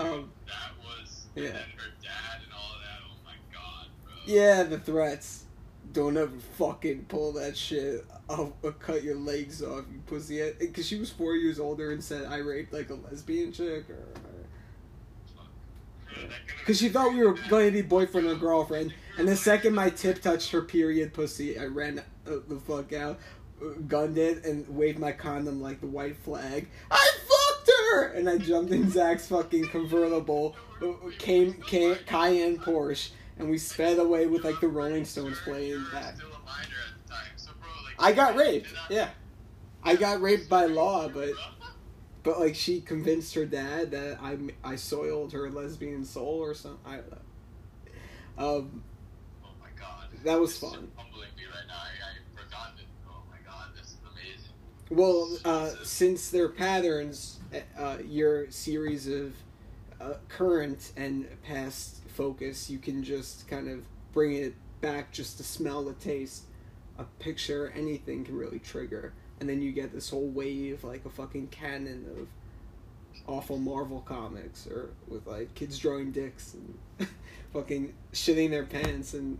Um, 0.00 0.30
that 0.46 0.72
was. 0.84 1.26
yeah. 1.34 1.44
And 1.46 1.54
then 1.54 1.62
her 1.76 1.90
dad 2.02 2.42
and 2.44 2.52
all 2.52 2.76
of 2.76 2.82
that. 2.82 3.00
Oh 3.04 3.16
my 3.24 3.32
god, 3.52 3.86
bro. 4.04 4.12
yeah, 4.26 4.62
the 4.62 4.78
threats. 4.78 5.44
Don't 5.90 6.16
ever 6.18 6.36
fucking 6.58 7.06
pull 7.08 7.32
that 7.32 7.56
shit. 7.56 8.04
I'll, 8.28 8.52
I'll 8.62 8.72
cut 8.72 9.02
your 9.02 9.16
legs 9.16 9.62
off, 9.62 9.84
you 9.90 10.00
pussy. 10.06 10.52
Because 10.60 10.86
she 10.86 10.98
was 10.98 11.10
four 11.10 11.34
years 11.34 11.58
older 11.58 11.92
and 11.92 12.04
said 12.04 12.26
I 12.26 12.36
raped 12.36 12.74
like 12.74 12.90
a 12.90 12.94
lesbian 12.94 13.52
chick, 13.52 13.88
or 13.88 14.04
because 16.60 16.78
she 16.78 16.88
thought 16.88 17.12
we 17.12 17.22
were 17.24 17.34
going 17.48 17.66
to 17.66 17.72
be 17.72 17.82
boyfriend 17.82 18.26
or 18.26 18.34
girlfriend. 18.34 18.92
And 19.18 19.26
the 19.26 19.36
second 19.36 19.74
my 19.74 19.90
tip 19.90 20.22
touched 20.22 20.50
her 20.52 20.62
period 20.62 21.12
pussy, 21.12 21.58
I 21.58 21.66
ran 21.66 22.02
the 22.24 22.60
fuck 22.66 22.92
out. 22.92 23.18
gunned 23.88 24.18
it 24.18 24.44
and 24.44 24.68
waved 24.68 24.98
my 24.98 25.12
condom 25.12 25.60
like 25.60 25.80
the 25.80 25.86
white 25.86 26.16
flag. 26.16 26.68
I 26.90 27.10
fucked 27.26 27.70
her, 27.70 28.04
and 28.12 28.28
I 28.28 28.38
jumped 28.38 28.70
in 28.72 28.88
Zach's 28.90 29.26
fucking 29.26 29.68
convertible, 29.68 30.54
came, 31.18 31.54
came 31.62 31.96
Cayenne 32.06 32.58
Porsche, 32.58 33.10
and 33.38 33.50
we 33.50 33.58
sped 33.58 33.98
away 33.98 34.26
with 34.26 34.44
like 34.44 34.60
the 34.60 34.68
Rolling 34.68 35.04
Stones 35.04 35.38
playing 35.42 35.72
in 35.72 35.78
You 35.78 35.78
the 35.78 35.84
were 35.86 35.90
back. 36.00 36.14
still 36.16 36.28
a 36.28 36.46
minor 36.46 36.76
at 36.86 37.06
the 37.06 37.12
time, 37.12 37.26
so 37.36 37.50
bro, 37.60 37.68
like. 37.84 37.94
I 37.98 38.12
got 38.12 38.36
raped. 38.36 38.68
Yeah, 38.88 39.10
I 39.82 39.96
got 39.96 40.20
raped 40.20 40.48
by 40.48 40.66
law, 40.66 41.08
but? 41.08 41.30
But 42.28 42.38
like 42.38 42.54
she 42.54 42.82
convinced 42.82 43.34
her 43.34 43.46
dad 43.46 43.90
that 43.90 44.18
I 44.20 44.36
I 44.62 44.76
soiled 44.76 45.32
her 45.32 45.48
lesbian 45.48 46.04
soul 46.04 46.40
or 46.40 46.52
something. 46.52 46.78
I 46.84 46.96
don't 46.96 47.10
know. 47.10 48.46
Um, 48.46 48.82
Oh 49.42 49.48
my 49.58 49.68
god. 49.80 50.08
That 50.24 50.38
was 50.38 50.50
This 50.50 50.62
is 50.62 50.74
fun. 50.74 50.88
Humbling 50.94 51.30
me 51.38 51.44
right 51.44 51.66
now. 51.66 51.74
I, 51.74 51.88
I 52.10 52.44
forgot 52.44 52.72
it. 52.78 52.84
Oh 53.08 53.22
my 53.30 53.38
god, 53.50 53.68
this 53.74 53.92
is 53.92 53.96
amazing. 54.12 54.52
well, 54.90 55.38
uh, 55.46 55.70
since 55.84 56.28
their 56.28 56.50
patterns, 56.50 57.40
uh, 57.78 57.96
your 58.04 58.50
series 58.50 59.08
of 59.08 59.32
uh, 59.98 60.16
current 60.28 60.92
and 60.98 61.26
past 61.44 62.02
focus, 62.08 62.68
you 62.68 62.78
can 62.78 63.02
just 63.02 63.48
kind 63.48 63.70
of 63.70 63.86
bring 64.12 64.34
it 64.34 64.54
back 64.82 65.12
just 65.12 65.38
to 65.38 65.44
smell 65.44 65.82
the 65.82 65.94
taste. 65.94 66.42
A 66.98 67.04
picture, 67.20 67.72
anything 67.74 68.22
can 68.22 68.36
really 68.36 68.58
trigger, 68.58 69.14
and 69.40 69.48
then 69.48 69.62
you 69.62 69.72
get 69.72 69.92
this 69.92 70.10
whole 70.10 70.28
wave, 70.28 70.84
like 70.84 71.04
a 71.04 71.10
fucking 71.10 71.48
canon 71.48 72.06
of 72.18 72.28
awful 73.26 73.58
Marvel 73.58 74.00
comics, 74.00 74.66
or 74.66 74.90
with 75.08 75.26
like 75.26 75.54
kids 75.54 75.78
drawing 75.78 76.10
dicks 76.10 76.54
and 76.54 77.08
fucking 77.52 77.94
shitting 78.12 78.50
their 78.50 78.64
pants 78.64 79.14
and 79.14 79.38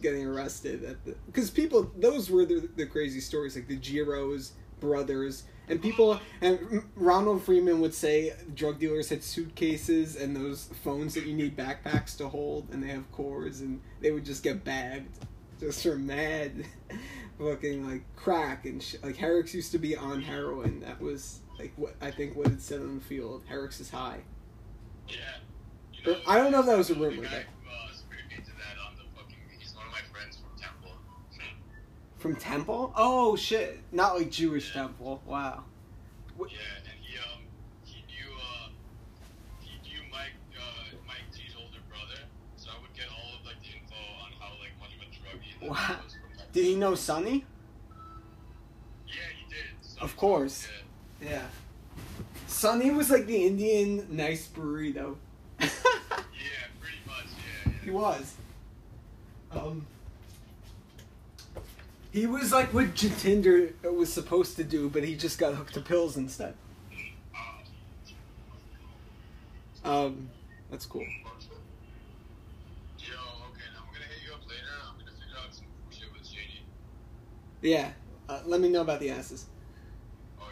getting 0.00 0.24
arrested 0.24 0.84
at 0.84 1.04
the 1.04 1.16
because 1.26 1.50
people 1.50 1.90
those 1.96 2.30
were 2.30 2.44
the, 2.44 2.68
the 2.76 2.86
crazy 2.86 3.20
stories 3.20 3.56
like 3.56 3.68
the 3.68 3.78
Giro's 3.78 4.52
brothers. 4.80 5.44
And 5.70 5.82
people 5.82 6.18
and 6.40 6.82
Ronald 6.96 7.42
Freeman 7.42 7.80
would 7.80 7.92
say 7.92 8.32
drug 8.54 8.78
dealers 8.78 9.10
had 9.10 9.22
suitcases 9.22 10.16
and 10.16 10.34
those 10.34 10.70
phones 10.82 11.12
that 11.12 11.26
you 11.26 11.34
need 11.34 11.58
backpacks 11.58 12.16
to 12.18 12.28
hold 12.28 12.68
and 12.72 12.82
they 12.82 12.88
have 12.88 13.10
cords 13.12 13.60
and 13.60 13.80
they 14.00 14.10
would 14.10 14.24
just 14.24 14.42
get 14.42 14.64
bagged 14.64 15.26
just 15.60 15.82
for 15.82 15.96
mad 15.96 16.64
fucking 17.38 17.88
like 17.88 18.02
crack 18.16 18.66
and 18.66 18.82
sh- 18.82 18.96
like 19.02 19.16
Herrick's 19.16 19.54
used 19.54 19.72
to 19.72 19.78
be 19.78 19.96
on 19.96 20.20
heroin 20.22 20.80
that 20.80 21.00
was 21.00 21.40
like 21.58 21.72
what 21.76 21.94
I 22.00 22.10
think 22.10 22.36
what 22.36 22.48
it 22.48 22.60
said 22.60 22.80
on 22.80 22.96
the 22.98 23.04
field 23.04 23.44
Herrick's 23.48 23.80
is 23.80 23.90
high 23.90 24.20
Yeah. 25.08 25.14
You 25.92 26.12
Or- 26.14 26.18
I 26.26 26.38
don't 26.38 26.50
know 26.52 26.60
if 26.60 26.66
that 26.66 26.76
was 26.78 26.90
a 26.90 26.94
rumor, 26.94 27.22
guy 27.22 27.44
uh, 27.44 27.92
speared 27.92 28.28
me 28.28 28.36
to 28.36 28.52
that 28.52 28.76
on 28.84 28.96
the 28.96 29.02
fucking. 29.16 29.36
He's 29.58 29.74
one 29.74 29.86
of 29.86 29.92
my 29.92 30.00
friends 30.12 30.36
from 30.38 30.50
Temple. 30.60 30.92
from 32.18 32.36
Temple 32.36 32.92
oh 32.96 33.36
shit 33.36 33.78
not 33.92 34.16
like 34.16 34.30
Jewish 34.30 34.72
Temple 34.72 35.22
wow 35.26 35.64
What- 36.36 36.50
Yeah, 36.50 36.58
and 36.84 36.98
he 37.00 37.16
um 37.18 37.42
he 37.84 38.02
knew 38.06 38.34
uh 38.34 38.68
he 39.60 39.78
knew 39.88 40.00
Mike 40.10 40.34
uh 40.58 40.96
Mike 41.06 41.26
T's 41.32 41.54
older 41.56 41.78
brother, 41.88 42.20
so 42.56 42.70
I 42.76 42.80
would 42.82 42.92
get 42.94 43.06
all 43.10 43.38
of 43.38 43.46
like 43.46 43.60
the 43.62 43.68
info 43.78 43.94
on 44.24 44.32
how 44.40 44.50
like 44.58 44.74
much 44.80 44.90
of 44.98 45.02
a 45.02 45.10
druggie 45.14 45.60
that 45.60 45.70
Wow. 45.70 45.76
he 45.98 46.04
was. 46.04 46.14
Did 46.52 46.64
he 46.64 46.74
know 46.74 46.94
Sonny 46.94 47.44
Yeah, 49.06 49.14
he 49.36 49.54
did. 49.54 50.02
Of 50.02 50.16
course. 50.16 50.68
Yeah. 51.20 51.28
Yeah. 51.30 51.42
Sonny 52.46 52.90
was 52.90 53.10
like 53.10 53.26
the 53.26 53.46
Indian 53.46 54.06
nice 54.10 54.48
burrito. 54.48 55.16
yeah, 55.60 55.68
pretty 56.80 56.98
much. 57.06 57.26
Yeah, 57.66 57.72
he 57.84 57.90
was. 57.90 58.34
Um. 59.50 59.86
He 62.10 62.26
was 62.26 62.52
like 62.52 62.72
what 62.72 62.94
Jatinder 62.94 63.72
was 63.92 64.10
supposed 64.12 64.56
to 64.56 64.64
do, 64.64 64.88
but 64.88 65.04
he 65.04 65.14
just 65.14 65.38
got 65.38 65.54
hooked 65.54 65.74
to 65.74 65.80
pills 65.80 66.16
instead. 66.16 66.54
Um, 69.84 70.30
that's 70.70 70.86
cool. 70.86 71.02
Yo, 71.02 71.06
okay, 71.06 71.14
now 73.72 73.80
I'm 73.80 73.92
gonna 73.92 74.04
hit 74.04 74.22
you 74.26 74.32
up 74.34 74.40
later. 74.48 74.62
I'm 74.84 74.98
gonna 74.98 75.12
figure 75.12 75.36
out 75.42 75.54
some 75.54 75.66
shit 75.90 76.12
with 76.12 76.26
Shady. 76.26 76.62
Yeah. 77.62 77.90
Uh, 78.28 78.40
let 78.46 78.60
me 78.60 78.68
know 78.68 78.82
about 78.82 79.00
the 79.00 79.10
asses. 79.10 79.46
Oh 80.40 80.44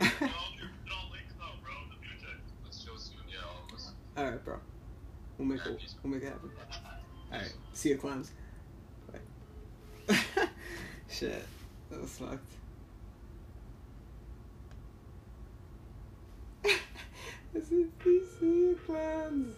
yeah, 0.00 0.08
yeah. 0.08 0.08
All, 0.22 0.28
it 0.28 0.92
all 0.92 1.10
links 1.12 1.34
though, 1.38 1.44
bro. 1.62 1.72
The 1.90 2.06
future. 2.06 2.34
Let's 2.64 2.82
show 2.82 2.96
soon. 2.96 3.16
Yeah, 3.28 3.46
all 3.46 3.66
of 3.68 3.74
us. 3.74 3.92
All 4.16 4.24
right, 4.24 4.44
bro. 4.44 4.56
We'll 5.38 5.48
make 5.48 5.64
it. 5.66 5.94
We'll 6.02 6.12
make 6.12 6.22
it 6.22 6.28
happen. 6.28 6.50
All 7.32 7.38
right. 7.38 7.52
See 7.74 7.90
you, 7.90 7.98
clowns. 7.98 8.32
Bye. 9.12 10.16
Shit, 11.10 11.44
that 11.90 12.00
was 12.00 12.10
fucked. 12.10 12.52
If 17.54 17.70
we 17.70 17.84
see 18.40 18.46
you, 18.46 18.80
clowns. 18.86 19.54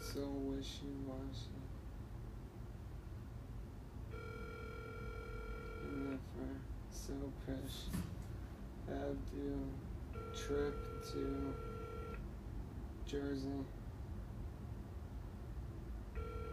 So 0.00 0.20
wishy-washy. 0.20 1.58
Never 5.92 6.18
so 6.90 7.12
fresh. 7.44 7.76
Had 8.88 9.16
to 9.30 9.68
trip 10.36 10.76
to 11.12 11.54
Jersey. 13.06 13.48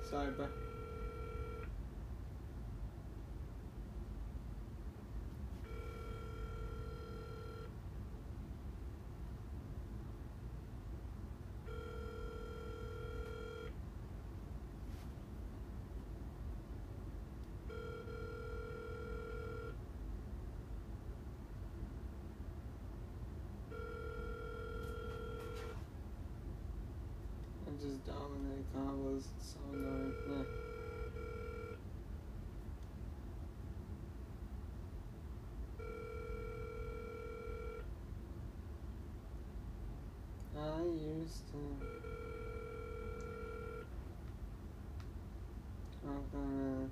Sorry, 0.09 0.31
bro. 0.31 0.47
I 27.67 27.74
just 27.86 28.05
dominate 28.07 28.65
combos. 28.73 29.25
So 29.39 29.59
annoying. 29.73 30.13
Yeah. 30.27 30.43
I 40.57 40.81
used 40.81 41.43
to. 41.51 41.57
I'm 46.07 46.23
gonna 46.31 46.89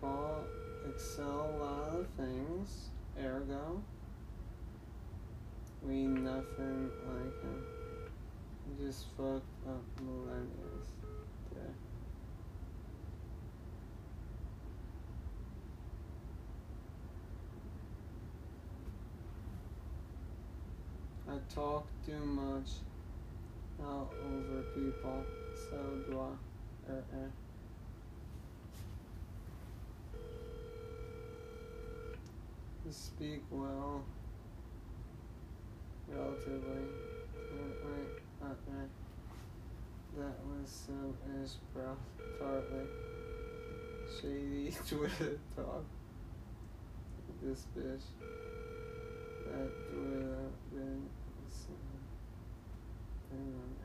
Paul 0.00 0.44
excel 0.88 1.26
a 1.26 1.62
lot 1.62 2.00
of 2.00 2.06
things. 2.16 2.90
Ergo, 3.22 3.82
we 5.82 6.06
nothing 6.06 6.90
like 7.06 7.42
him. 7.42 7.79
Just 8.86 9.04
fucked 9.14 9.44
up 9.68 9.84
millennials. 10.02 10.88
there. 11.54 11.74
I 21.28 21.54
talk 21.54 21.86
too 22.06 22.24
much. 22.24 22.70
Not 23.78 24.08
over 24.24 24.62
people. 24.74 25.26
So 25.70 25.76
do 26.08 26.18
I. 26.18 26.90
Er, 26.90 27.04
er. 27.12 27.30
Speak 32.90 33.42
well. 33.50 34.04
relatively. 36.08 37.09
Uh, 38.50 38.86
that 40.18 40.36
was 40.44 40.68
some 40.86 41.14
ish 41.42 41.52
breath 41.72 41.96
tartly. 42.38 42.86
Shady 44.20 44.76
Twitter 44.88 45.38
talk. 45.54 45.84
This 47.42 47.66
bitch. 47.76 48.06
That 49.46 49.58
have 49.58 49.70
been 50.72 51.02
some. 51.48 51.76
Hang 53.30 53.54
on. 53.54 53.76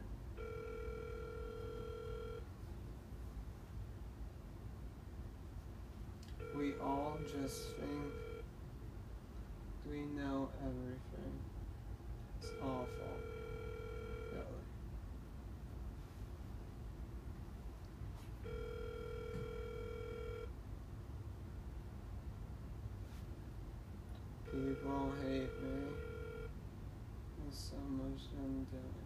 We 6.57 6.73
all 6.81 7.17
just 7.31 7.75
think 7.75 8.13
we 9.89 9.99
know 10.19 10.49
everything. 10.61 11.39
It's 12.41 12.51
awful. 12.61 12.87
Really. 14.31 14.65
People 24.51 25.11
hate 25.21 25.53
me. 25.61 25.77
There's 27.37 27.57
so 27.57 27.75
much 27.91 28.21
I'm 28.37 28.65
doing. 28.71 29.05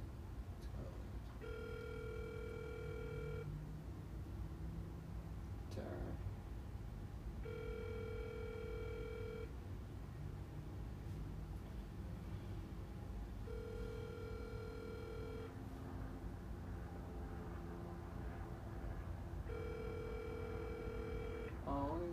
Terror. 5.76 6.16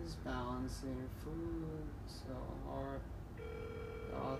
Always 0.07 0.19
balancing 0.23 1.09
food 1.21 1.91
so 2.07 2.31
hard. 2.65 3.01
God 4.09 4.39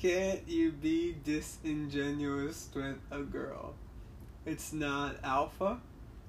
can't 0.00 0.46
you 0.46 0.70
be 0.70 1.16
disingenuous 1.24 2.68
with 2.74 2.98
a 3.10 3.20
girl? 3.20 3.74
It's 4.46 4.72
not 4.72 5.16
alpha? 5.24 5.80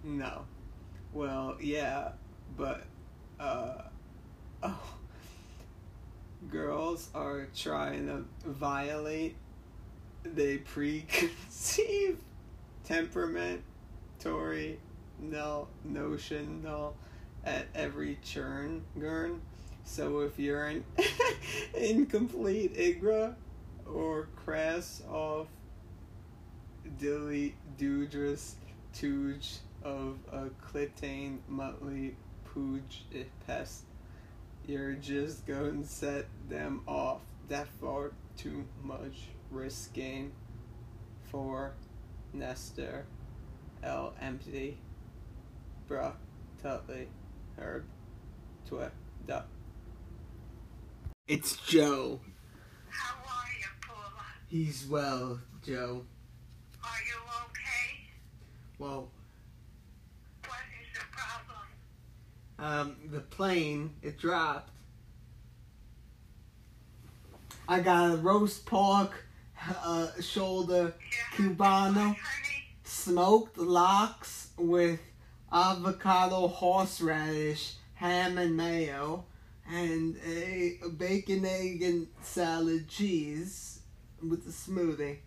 No. 0.03 0.45
Well, 1.13 1.57
yeah, 1.61 2.09
but, 2.57 2.83
uh, 3.39 3.83
oh. 4.63 4.93
Girls 6.49 7.09
are 7.13 7.47
trying 7.55 8.07
to 8.07 8.25
violate 8.49 9.35
the 10.23 10.57
preconceived 10.59 12.21
temperament, 12.85 13.61
Tory, 14.19 14.79
no, 15.19 15.67
notion, 15.83 16.63
no, 16.63 16.93
at 17.45 17.67
every 17.75 18.17
churn, 18.23 18.83
gurn. 18.99 19.41
So 19.83 20.21
if 20.21 20.39
you're 20.39 20.65
an 20.65 20.83
incomplete 21.73 22.75
igra 22.75 23.35
or 23.93 24.27
crass 24.35 25.01
off 25.11 25.47
dilly 26.97 27.55
doodress 27.77 28.53
tooge 28.93 29.59
of 29.83 30.17
a 30.31 30.49
clitane 30.65 31.39
mutley 31.47 32.15
pooge 32.45 33.03
pest, 33.45 33.83
you're 34.67 34.93
just 34.93 35.45
going 35.45 35.83
to 35.83 35.87
set 35.89 36.25
them 36.49 36.81
off 36.87 37.21
that 37.47 37.67
far 37.81 38.11
too 38.37 38.65
much 38.83 39.29
risk 39.51 39.93
gain 39.93 40.31
for 41.31 41.73
Nestor 42.33 43.05
L 43.83 44.13
empty 44.21 44.77
bruh 45.89 46.13
Tutley 46.63 47.07
herb 47.57 47.85
duck. 49.25 49.47
It's 51.27 51.57
Joe. 51.57 52.19
How 52.89 53.15
are 53.15 53.51
you, 53.59 53.67
Paula? 53.81 54.25
He's 54.49 54.85
well, 54.87 55.39
Joe. 55.63 56.03
Are 56.83 56.89
you 57.07 57.15
okay? 57.45 58.09
Well, 58.79 59.09
What 60.45 60.59
is 60.81 60.87
the 60.97 61.05
problem? 61.11 61.67
um, 62.57 62.95
the 63.11 63.19
plane 63.19 63.93
it 64.01 64.17
dropped. 64.17 64.71
I 67.67 67.81
got 67.81 68.13
a 68.13 68.17
roast 68.17 68.65
pork, 68.65 69.25
uh, 69.83 70.07
shoulder 70.19 70.95
Yeah. 71.11 71.17
cubano, 71.37 72.15
smoked 72.83 73.59
lox 73.59 74.47
with 74.57 74.99
avocado, 75.51 76.47
horseradish, 76.47 77.75
ham 77.93 78.39
and 78.39 78.57
mayo, 78.57 79.25
and 79.67 80.17
a 80.25 80.79
bacon, 80.97 81.45
egg, 81.45 81.83
and 81.83 82.07
salad 82.23 82.87
cheese 82.87 83.78
with 84.27 84.45
the 84.45 84.51
smoothie. 84.51 85.17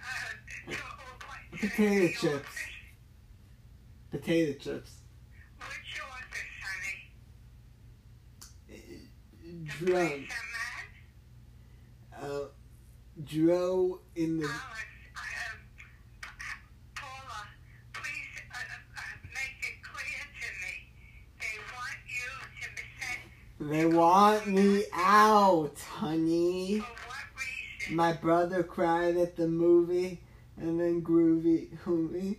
uh, 0.00 0.04
what- 0.66 0.78
Potato 1.60 2.08
chips. 2.18 2.56
Potato 4.10 4.52
chips. 4.58 4.92
Which 5.58 6.00
office, 6.00 6.56
honey? 6.64 6.98
The 9.78 9.84
Drug. 9.86 10.08
place 10.08 10.30
I'm 12.12 12.24
at? 12.24 12.30
Uh, 12.30 12.44
Dro 13.24 14.00
in 14.16 14.38
the. 14.38 14.46
Um, 14.46 14.50
Paula, 16.94 17.40
please 17.92 18.34
uh, 18.50 18.56
uh, 18.96 19.02
make 19.34 19.60
it 19.62 19.76
clear 19.82 20.24
to 20.40 20.48
me. 20.62 20.74
They 21.38 21.56
want 21.72 22.00
you 22.08 22.30
to 22.62 22.66
send 22.98 23.70
They 23.70 23.86
want 23.96 24.42
me 24.48 24.84
out, 24.94 25.78
honey. 25.98 26.82
For 27.92 27.96
what 27.96 27.96
reason? 27.96 27.96
My 27.96 28.12
brother 28.12 28.62
cried 28.62 29.16
at 29.16 29.36
the 29.36 29.46
movie, 29.48 30.20
and 30.56 30.78
then 30.80 31.02
Groovy, 31.02 31.68
homie, 31.84 32.36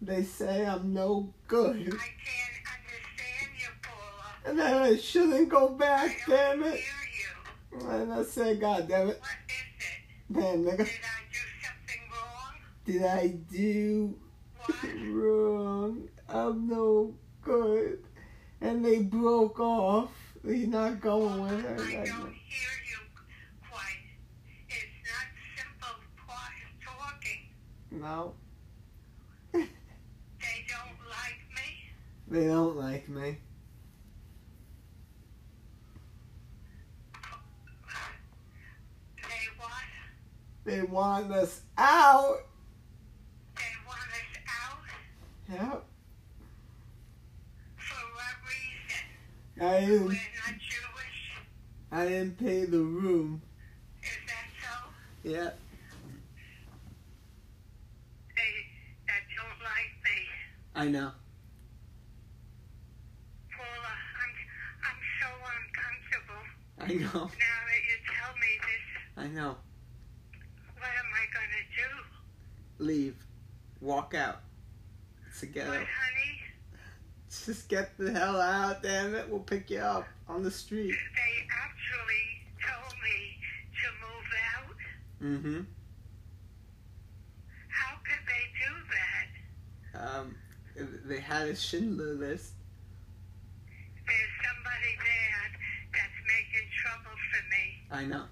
they 0.00 0.22
say 0.22 0.64
I'm 0.66 0.92
no 0.92 1.32
good. 1.48 1.76
I 1.76 1.78
can't 1.80 1.92
understand 2.74 3.50
you, 3.58 3.68
Paula. 3.82 4.34
And 4.44 4.58
then 4.58 4.74
I 4.82 4.96
shouldn't 4.96 5.48
go 5.48 5.68
back, 5.70 6.20
damn 6.28 6.62
it. 6.62 6.80
And 7.88 8.12
I 8.12 8.22
said, 8.22 8.60
God 8.60 8.88
damn 8.88 9.08
it. 9.10 9.20
What 9.20 9.30
is 9.48 9.84
it? 9.86 10.40
Damn, 10.40 10.64
nigga. 10.64 10.86
Did 10.86 10.88
I 11.04 11.26
do 11.32 11.42
something 11.62 12.02
wrong? 12.12 12.54
Did 12.84 13.02
I 13.04 13.26
do 13.52 14.14
What? 14.64 14.76
wrong? 15.12 16.08
I'm 16.28 16.68
no 16.68 17.14
good. 17.42 18.04
And 18.60 18.84
they 18.84 19.00
broke 19.00 19.60
off. 19.60 20.10
He's 20.44 20.68
not 20.68 21.00
going 21.00 21.42
with 21.42 21.62
her. 21.62 21.74
I 21.74 21.76
Like, 21.98 22.06
don't 22.06 22.32
hear 22.32 22.72
you 22.88 22.98
quite. 23.70 24.04
It's 24.68 24.96
not 25.04 25.28
simple 25.56 25.96
quiet 26.24 26.70
talking. 26.84 27.42
No, 28.00 28.34
They 29.52 29.62
don't 30.68 30.98
like 31.08 31.40
me. 31.54 31.68
they 32.28 32.46
don't 32.46 32.76
like 32.76 33.08
me. 33.08 33.38
They 39.16 39.46
what? 39.58 39.70
They 40.64 40.82
want 40.82 41.32
us 41.32 41.62
out. 41.78 42.38
They 43.56 43.62
want 43.86 44.00
us 44.00 44.32
out? 44.62 44.78
Yep. 45.72 45.84
For 47.76 48.04
what 48.14 48.36
reason? 48.46 49.04
I 49.60 49.90
We're 49.90 49.98
didn't, 49.98 50.60
Jewish. 50.60 51.20
I 51.92 52.04
didn't 52.06 52.38
pay 52.38 52.64
the 52.64 52.78
room. 52.78 53.42
Is 54.02 54.08
that 54.26 54.46
so? 54.62 54.88
Yeah. 55.28 55.50
They 58.36 58.52
that 59.06 59.22
don't 59.36 59.60
like 59.62 59.92
me. 60.04 60.18
I 60.76 60.88
know. 60.88 61.10
Paula, 63.50 63.94
I'm 64.20 64.32
I'm 64.84 65.00
so 65.22 65.28
uncomfortable. 65.56 66.44
I 66.78 66.88
know. 66.92 67.20
Now 67.24 67.60
that 67.64 67.82
you 67.88 67.96
tell 68.12 68.34
me 68.36 68.52
this, 68.60 68.84
I 69.16 69.26
know. 69.28 69.56
what 70.76 70.90
am 70.90 71.10
I 71.14 71.24
gonna 71.32 71.64
do? 71.78 72.84
Leave. 72.84 73.16
Walk 73.80 74.14
out. 74.14 74.42
Together. 75.40 75.70
What, 75.70 75.78
honey? 75.78 76.40
Just 77.30 77.68
get 77.70 77.96
the 77.96 78.12
hell 78.12 78.38
out, 78.38 78.82
damn 78.82 79.14
it. 79.14 79.26
We'll 79.30 79.40
pick 79.40 79.70
you 79.70 79.78
up 79.78 80.06
on 80.28 80.42
the 80.42 80.50
street. 80.50 80.90
They 80.90 81.46
actually 81.52 82.26
told 82.68 82.94
me 83.02 83.38
to 83.80 83.88
move 84.04 84.30
out. 84.54 84.76
Mm-hmm. 85.22 85.60
How 87.68 87.96
could 88.04 88.24
they 88.28 88.44
do 88.60 88.72
that? 88.92 90.18
Um, 90.18 90.36
they 90.76 91.20
had 91.20 91.48
a 91.48 91.56
Schindler 91.56 92.14
list. 92.14 92.52
There's 94.06 94.34
somebody 94.44 94.92
there 95.02 95.46
that's 95.92 96.20
making 96.26 96.68
trouble 96.82 97.16
for 97.30 97.42
me. 97.50 97.64
I 97.90 98.04
know. 98.04 98.24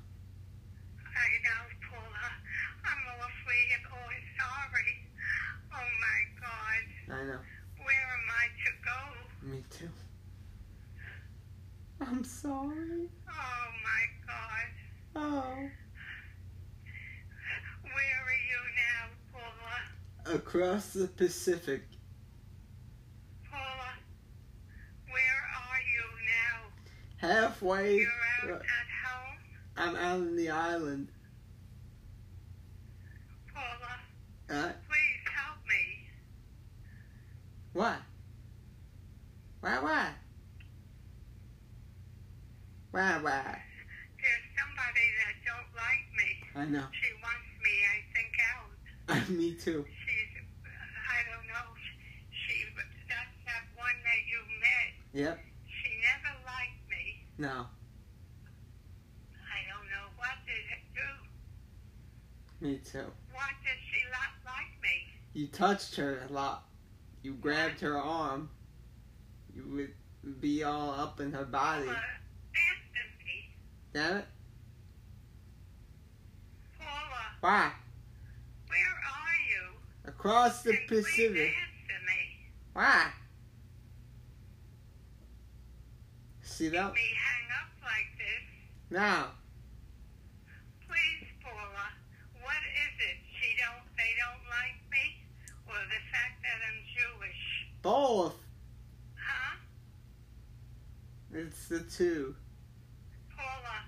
I 1.15 1.29
know, 1.43 1.63
Paula. 1.89 2.29
I'm 2.85 3.03
awfully 3.17 3.63
oh, 3.91 4.11
sorry. 4.39 4.97
Oh 5.73 5.89
my 6.01 6.21
God. 6.41 6.85
I 7.17 7.25
know. 7.25 7.41
Where 7.83 8.09
am 8.13 8.29
I 8.31 8.47
to 8.65 8.71
go? 8.85 9.01
Me 9.51 9.65
too. 9.71 9.91
I'm 12.01 12.25
sorry. 12.25 13.09
Oh 13.29 13.67
my 13.83 14.05
God. 14.27 14.69
Oh. 15.17 15.71
Where 17.83 18.21
are 18.27 18.43
you 18.51 18.61
now, 18.77 19.05
Paula? 19.33 20.37
Across 20.37 20.93
the 20.95 21.09
Pacific. 21.09 21.83
Paula, 23.51 23.93
where 25.11 25.43
are 25.71 25.83
you 25.95 26.07
now? 26.27 26.57
Halfway. 27.29 27.97
You're 27.97 28.53
out 28.53 28.61
at 28.61 28.89
home? 29.03 29.39
I'm 29.79 29.97
out 29.97 30.21
on 30.21 30.37
the 30.37 30.51
island. 30.51 31.09
Paula, 33.55 33.97
Uh, 34.51 34.73
please 34.87 35.25
help 35.33 35.57
me. 35.67 36.09
what? 37.73 37.97
Why, 39.61 39.79
why? 39.81 40.09
Why, 42.91 43.19
why? 43.23 43.63
There's 44.21 44.47
somebody 44.61 45.07
that 45.25 45.35
don't 45.49 45.71
like 45.81 46.05
me. 46.13 46.31
I 46.61 46.65
know. 46.67 46.87
She 46.93 47.09
wants 47.25 47.49
me, 47.65 47.75
I 47.89 48.05
think, 48.13 48.33
out. 48.53 49.29
Me 49.41 49.55
too. 49.55 49.87
She's, 49.89 50.33
I 51.09 51.25
don't 51.33 51.47
know, 51.49 51.73
she, 52.31 52.65
that's 53.09 53.33
that 53.49 53.65
one 53.81 53.97
that 54.05 54.21
you 54.29 54.41
met. 54.61 54.89
Yep. 55.25 55.41
She 55.67 55.89
never 56.05 56.37
liked 56.45 56.85
me. 56.91 57.24
No. 57.37 57.49
I 57.49 57.67
don't 59.69 59.89
know 59.91 60.07
what 60.17 60.31
did 60.47 60.65
it 60.71 60.85
do. 60.95 61.11
Me 62.67 62.79
too. 62.79 63.11
Why 63.33 63.49
did 63.65 63.79
she 63.91 64.01
not 64.11 64.31
like 64.47 64.71
me? 64.81 64.95
You 65.33 65.49
touched 65.49 65.97
her 65.97 66.23
a 66.29 66.33
lot. 66.33 66.69
You 67.23 67.35
grabbed 67.35 67.81
her 67.81 67.99
arm. 67.99 68.51
You 69.55 69.65
would 70.25 70.41
be 70.41 70.63
all 70.63 70.91
up 70.91 71.19
in 71.21 71.33
her 71.33 71.45
body. 71.45 71.87
Paula, 71.87 71.97
answer 71.97 73.09
me. 73.19 73.51
Damn 73.93 74.17
it. 74.19 74.27
Paula. 76.79 77.35
Why? 77.41 77.73
Where 78.69 78.79
are 78.79 79.39
you? 79.51 79.75
Across 80.07 80.63
the 80.63 80.77
Pacific. 80.87 81.35
me. 81.37 81.53
Why? 82.75 83.11
See 86.55 86.69
that? 86.69 86.95
Me 86.95 87.01
hang 87.03 87.47
up 87.59 87.67
like 87.83 88.07
this. 88.15 88.47
Now, 88.89 89.35
Please, 90.87 91.27
Paula. 91.43 91.91
What 92.47 92.63
is 92.63 92.95
it? 93.11 93.19
She 93.35 93.59
don't. 93.59 93.83
They 93.99 94.15
don't 94.23 94.45
like 94.47 94.79
me, 94.87 95.19
or 95.67 95.75
the 95.91 95.99
fact 96.15 96.39
that 96.47 96.59
I'm 96.63 96.79
Jewish? 96.95 97.43
both. 97.83 98.39
Huh? 99.19 99.59
It's 101.35 101.67
the 101.67 101.81
two. 101.91 102.37
Paula, 103.35 103.79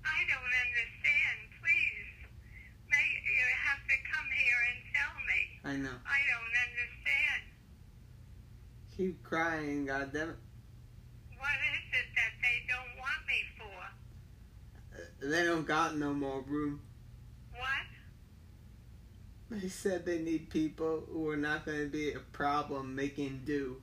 I 0.00 0.18
don't 0.24 0.54
understand. 0.56 1.36
Please, 1.60 2.08
may 2.88 3.06
you 3.28 3.44
have 3.60 3.84
to 3.84 3.96
come 4.08 4.28
here 4.32 4.60
and 4.72 4.80
tell 4.96 5.14
me. 5.28 5.40
I 5.68 5.74
know. 5.84 5.96
I 6.08 6.20
don't 6.32 6.54
understand. 6.64 7.40
Keep 8.96 9.22
crying, 9.22 9.84
goddammit. 9.84 10.40
What 11.36 11.60
is 11.76 11.84
it 11.92 12.08
that 12.16 12.32
they 12.40 12.64
don't 12.66 12.96
want 12.96 13.20
me 13.28 13.44
for? 13.60 13.78
They 15.26 15.42
don't 15.42 15.66
got 15.66 15.96
no 15.96 16.14
more 16.14 16.40
room. 16.42 16.80
What? 17.50 17.60
They 19.50 19.68
said 19.68 20.06
they 20.06 20.20
need 20.20 20.50
people 20.50 21.02
who 21.10 21.28
are 21.30 21.36
not 21.36 21.66
going 21.66 21.80
to 21.80 21.88
be 21.88 22.12
a 22.12 22.20
problem 22.20 22.94
making 22.94 23.42
do. 23.44 23.82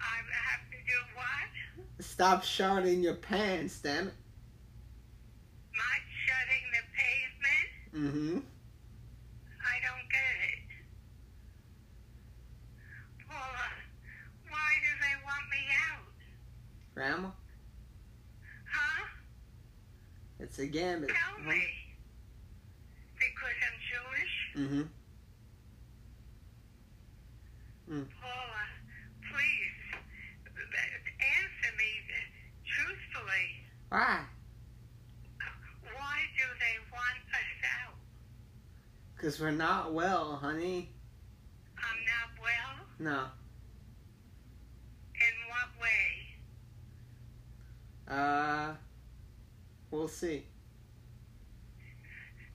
I 0.00 0.16
have 0.32 0.70
to 0.70 0.78
do 0.78 0.98
what? 1.14 2.04
Stop 2.06 2.42
shouting 2.42 3.02
your 3.02 3.16
pants, 3.16 3.80
damn 3.80 4.08
it. 4.08 4.14
Not 5.74 6.00
shutting 6.24 6.64
the 6.72 6.80
pavement? 6.96 8.14
Mm-hmm. 8.14 8.38
I 9.60 9.76
don't 9.84 10.08
get 10.10 10.36
it. 10.40 10.60
Paula, 13.28 13.68
why 14.48 14.70
do 14.80 14.90
they 15.02 15.16
want 15.22 15.50
me 15.50 15.62
out? 15.90 16.14
Grandma, 16.94 17.28
Huh? 18.72 19.06
It's 20.58 20.64
a 20.64 20.66
gambit. 20.66 21.10
Tell 21.10 21.44
me. 21.44 21.62
Because 23.18 23.56
I'm 23.66 23.78
Jewish? 23.92 24.34
Mm-hmm. 24.56 24.84
Paula, 28.20 28.64
please, 29.20 29.76
answer 31.20 31.72
me 31.76 31.90
truthfully. 32.64 33.46
Why? 33.90 34.24
Why 35.94 36.18
do 36.38 36.46
they 36.58 36.76
want 36.90 37.20
us 37.34 37.52
out? 37.84 37.96
Because 39.14 39.36
we're 39.38 39.50
not 39.50 39.92
well, 39.92 40.36
honey. 40.40 40.88
I'm 41.78 42.00
not 42.06 42.30
well? 42.42 42.86
No. 42.98 43.20
In 45.20 45.34
what 45.50 45.68
way? 45.82 46.06
Uh, 48.08 48.55
we'll 49.96 50.08
see. 50.12 50.44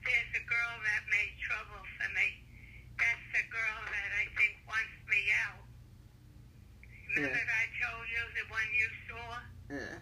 There's 0.06 0.32
a 0.38 0.46
girl 0.46 0.74
that 0.86 1.02
made 1.10 1.34
trouble 1.42 1.82
for 1.98 2.10
me. 2.14 2.30
That's 3.02 3.26
the 3.34 3.46
girl 3.50 3.78
that 3.90 4.10
I 4.14 4.26
think 4.38 4.54
wants 4.70 4.98
me 5.10 5.22
out. 5.50 5.66
Remember 7.18 7.34
Yeah. 7.34 7.62
I 7.62 7.66
told 7.82 8.06
you 8.06 8.22
the 8.38 8.46
one 8.54 8.70
you 8.78 8.90
saw? 9.10 9.28
Yeah. 9.74 9.98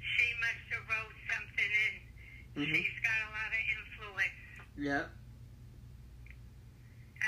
She 0.00 0.26
must 0.40 0.64
have 0.72 0.84
wrote 0.88 1.16
something 1.28 1.70
in. 1.86 1.94
Mm-hmm. 2.56 2.74
She's 2.74 2.98
got 3.04 3.18
a 3.20 3.30
lot 3.36 3.52
of 3.52 3.62
influence. 3.68 4.40
Yep. 4.80 5.04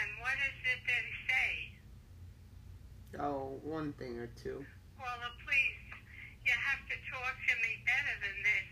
And 0.00 0.08
what 0.24 0.36
is 0.40 0.56
it 0.72 0.80
they 0.88 1.04
say? 1.28 1.52
Oh, 3.20 3.60
one 3.62 3.92
thing 3.94 4.16
or 4.18 4.28
two. 4.40 4.64
Paula, 4.96 5.30
please, 5.44 5.84
you 6.46 6.54
have 6.56 6.82
to 6.88 6.96
talk 7.12 7.34
to 7.36 7.54
me 7.62 7.72
better 7.84 8.14
than 8.24 8.36
this. 8.42 8.70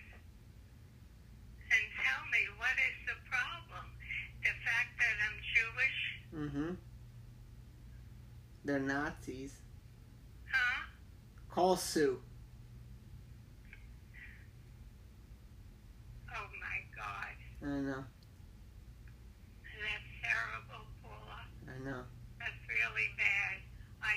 And 1.68 1.84
tell 2.00 2.22
me, 2.32 2.42
what 2.56 2.74
is 2.80 2.96
the 3.06 3.18
problem? 3.28 3.86
The 4.40 4.54
fact 4.64 4.96
that 4.96 5.14
I'm 5.28 5.38
Jewish? 5.52 5.98
Mm-hmm. 6.38 6.70
They're 8.64 8.78
Nazis. 8.78 9.54
Huh? 10.52 10.84
Call 11.50 11.76
Sue. 11.76 12.20
Oh 16.30 16.46
my 16.60 16.78
God. 16.94 17.34
I 17.62 17.80
know. 17.80 18.04
That's 19.82 20.10
terrible, 20.22 20.86
Paula. 21.02 21.40
I 21.66 21.84
know. 21.84 22.02
That's 22.38 22.62
really 22.68 23.08
bad. 23.16 23.58
I 24.02 24.14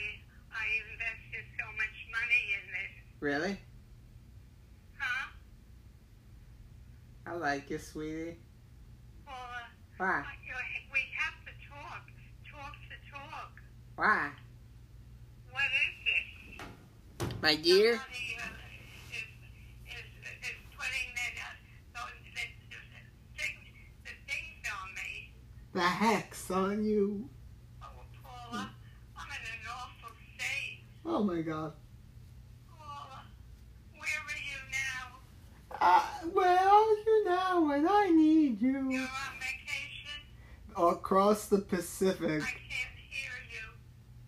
I 0.53 0.65
invested 0.91 1.45
so 1.57 1.65
much 1.76 1.95
money 2.11 2.43
in 2.53 2.63
this. 2.69 2.93
Really? 3.19 3.57
Huh? 4.99 5.30
I 7.26 7.34
like 7.36 7.69
you, 7.72 7.80
sweetie. 7.80 8.38
Paula, 9.26 9.63
Why? 9.97 10.05
I- 10.07 10.38
you- 10.45 10.51
we 10.93 10.99
have 11.17 11.39
to 11.45 11.53
talk. 11.69 12.11
Talk 12.51 12.74
to 12.89 12.97
talk. 13.11 13.61
Why? 13.95 14.31
What 15.51 15.63
is 15.63 15.97
it? 16.07 17.31
My 17.41 17.55
dear? 17.55 17.93
Somebody 17.93 18.37
is, 19.11 19.25
is, 19.87 20.05
is 20.41 20.57
putting 20.77 21.13
the, 25.73 25.81
hex 25.81 26.51
on 26.51 26.83
you. 26.83 27.29
Oh, 27.83 27.87
Paula, 28.23 28.71
I'm 29.17 29.27
in 29.27 29.35
an 29.45 29.67
awful 29.69 30.15
state. 30.35 30.83
Oh 31.05 31.23
my 31.23 31.41
god. 31.41 31.73
Paula, 32.77 33.23
where 33.97 34.21
are 34.27 34.41
you 34.49 34.59
now? 34.71 35.79
Uh, 35.79 36.03
where 36.31 36.59
are 36.59 36.95
you 37.05 37.25
now 37.25 37.67
when 37.67 37.87
I 37.87 38.09
need 38.09 38.61
you. 38.61 38.89
You're 38.89 39.01
on 39.01 39.39
vacation? 39.39 40.19
Across 40.75 41.47
the 41.47 41.59
Pacific. 41.59 42.23
I 42.23 42.27
can't 42.27 42.41
hear 42.41 42.49
you. 42.49 42.61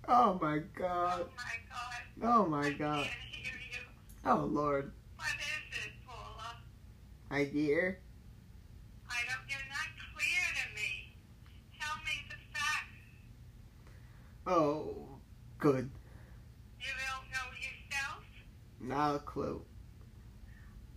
Oh 0.07 0.37
my 0.41 0.57
Oh 0.57 0.61
god. 0.75 1.25
my 1.37 1.55
God. 1.71 2.23
Oh 2.23 2.45
my 2.45 2.69
god. 2.71 2.99
Oh 2.99 3.03
can't 3.03 3.31
hear 3.31 3.53
you. 3.71 3.81
Oh 4.25 4.47
lord. 4.51 4.91
What 5.15 5.27
is 5.39 5.85
it, 5.85 5.91
Paula? 6.05 6.55
My 7.29 7.45
dear. 7.45 7.99
I 9.09 9.15
don't, 9.27 9.45
you're 9.49 9.69
not 9.69 9.89
clear 10.13 10.45
to 10.59 10.65
me. 10.75 11.15
Tell 11.79 11.95
me 12.03 12.15
the 12.29 12.35
facts. 12.51 12.99
Oh, 14.45 15.19
good. 15.59 15.89
You 16.79 16.91
don't 17.07 17.27
know 17.31 17.47
yourself? 17.55 18.19
Not 18.81 19.15
a 19.15 19.19
clue. 19.19 19.61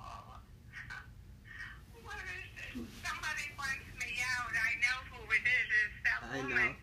Oh. 0.00 0.40
What 2.02 2.18
is 2.18 2.50
it? 2.58 2.90
Somebody 3.06 3.46
wants 3.54 3.86
me 4.02 4.10
out. 4.34 4.50
I 4.50 4.70
know 4.82 4.98
who 5.14 5.20
it 5.30 5.44
is. 5.46 5.68
It's 5.70 5.98
that 6.06 6.20
I 6.26 6.36
woman. 6.42 6.50
know. 6.50 6.74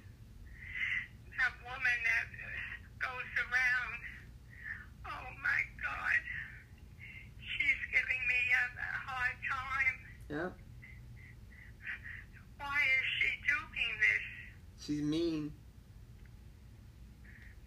That 1.35 1.53
woman 1.67 1.97
that 2.07 2.27
uh, 2.31 2.47
goes 3.03 3.31
around. 3.43 3.99
Oh 5.11 5.27
my 5.43 5.61
God. 5.83 6.19
She's 7.43 7.81
giving 7.91 8.23
me 8.31 8.41
a, 8.55 8.65
a 8.79 8.91
hard 9.03 9.35
Yeah. 10.33 10.49
Why 12.57 12.79
is 12.81 13.05
she 13.21 13.29
doing 13.45 13.93
this? 14.01 14.25
She's 14.83 15.03
mean. 15.03 15.53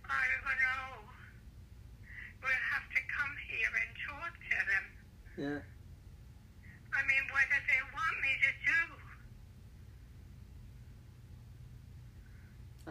I 0.02 0.26
don't 0.34 0.58
know. 0.66 1.06
We'll 2.42 2.64
have 2.74 2.90
to 2.90 3.00
come 3.06 3.34
here 3.46 3.70
and 3.70 3.90
talk 4.02 4.34
to 4.34 4.58
them. 4.66 4.86
Yeah. 5.38 5.62
I 6.90 7.00
mean, 7.06 7.24
what 7.30 7.46
do 7.46 7.58
they 7.70 7.82
want 7.94 8.16
me 8.18 8.34
to 8.42 8.50
do? 8.66 8.82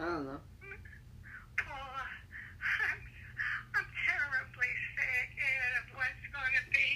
I 0.00 0.04
don't 0.08 0.24
know. 0.24 0.40
Paula, 1.58 2.08
I'm, 2.80 3.00
I'm 3.76 3.88
terribly 4.08 4.72
scared 4.96 5.74
of 5.76 5.92
what's 6.00 6.26
going 6.32 6.54
to 6.56 6.64
be. 6.72 6.88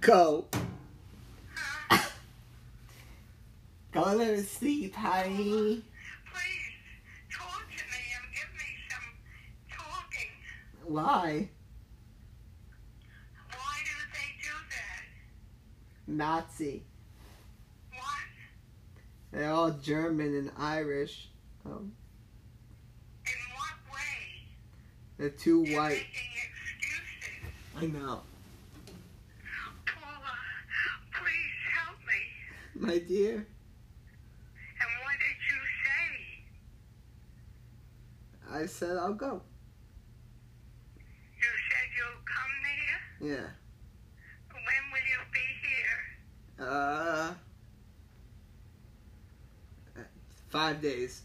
Go. 0.00 0.48
Huh? 1.90 1.98
Go 3.98 4.16
to 4.16 4.42
sleep, 4.44 4.94
honey. 4.94 5.82
Please, 6.32 6.72
talk 7.36 7.62
to 7.76 7.84
me 7.84 8.02
and 8.14 8.26
give 8.32 8.52
me 8.54 8.68
some 8.88 9.08
talking. 9.76 10.30
Why? 10.84 11.48
Why 13.50 13.76
do 13.84 13.96
they 14.14 14.30
do 14.40 14.54
that? 14.70 15.02
Nazi. 16.06 16.84
What? 17.92 18.02
They're 19.32 19.50
all 19.50 19.70
German 19.72 20.36
and 20.36 20.52
Irish. 20.56 21.28
Um, 21.66 21.92
In 23.26 23.32
what 23.56 23.94
way? 23.96 24.46
they're 25.18 25.30
too 25.30 25.64
You're 25.66 25.80
white. 25.80 26.04
excuses. 26.76 27.50
I 27.76 27.86
know. 27.86 28.22
Paula, 29.86 30.36
please 31.20 31.56
help 31.74 31.98
me. 32.06 32.86
My 32.92 32.98
dear, 33.00 33.34
And 34.80 34.90
what 35.04 35.16
did 35.18 35.38
you 35.50 35.60
say? 35.84 36.10
I 38.50 38.66
said 38.66 38.96
I'll 38.96 39.12
go. 39.14 39.42
You 41.36 41.48
said 41.70 41.88
you'll 41.96 42.22
come 42.24 42.54
here? 42.64 43.36
Yeah. 43.36 43.48
When 44.52 44.82
will 44.92 45.06
you 45.06 45.20
be 45.32 45.46
here? 45.66 46.66
Uh, 46.68 47.34
five 50.48 50.80
days, 50.80 51.22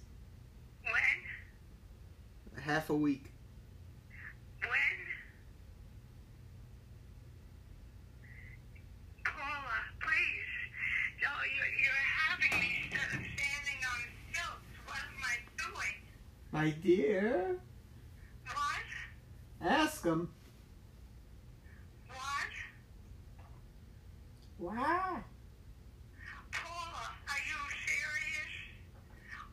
When? 0.84 2.62
half 2.64 2.90
a 2.90 2.96
week. 2.96 3.32
When? 4.62 4.98
Paula, 9.26 9.80
please. 10.02 10.52
Yo, 11.22 11.30
you're, 11.56 11.74
you're 11.82 12.06
having 12.28 12.60
me 12.60 12.72
st- 12.92 13.10
standing 13.10 13.82
on 13.90 14.00
stilts. 14.30 14.74
What 14.86 15.00
am 15.00 15.24
I 15.24 15.36
doing? 15.58 15.98
My 16.54 16.70
dear, 16.70 17.60
What? 18.46 18.86
ask 19.62 20.04
him. 20.06 20.30
What? 22.08 22.52
Why? 24.60 25.24
Paula, 26.52 27.10
are 27.28 27.44
you 27.50 27.60
serious? 27.88 28.54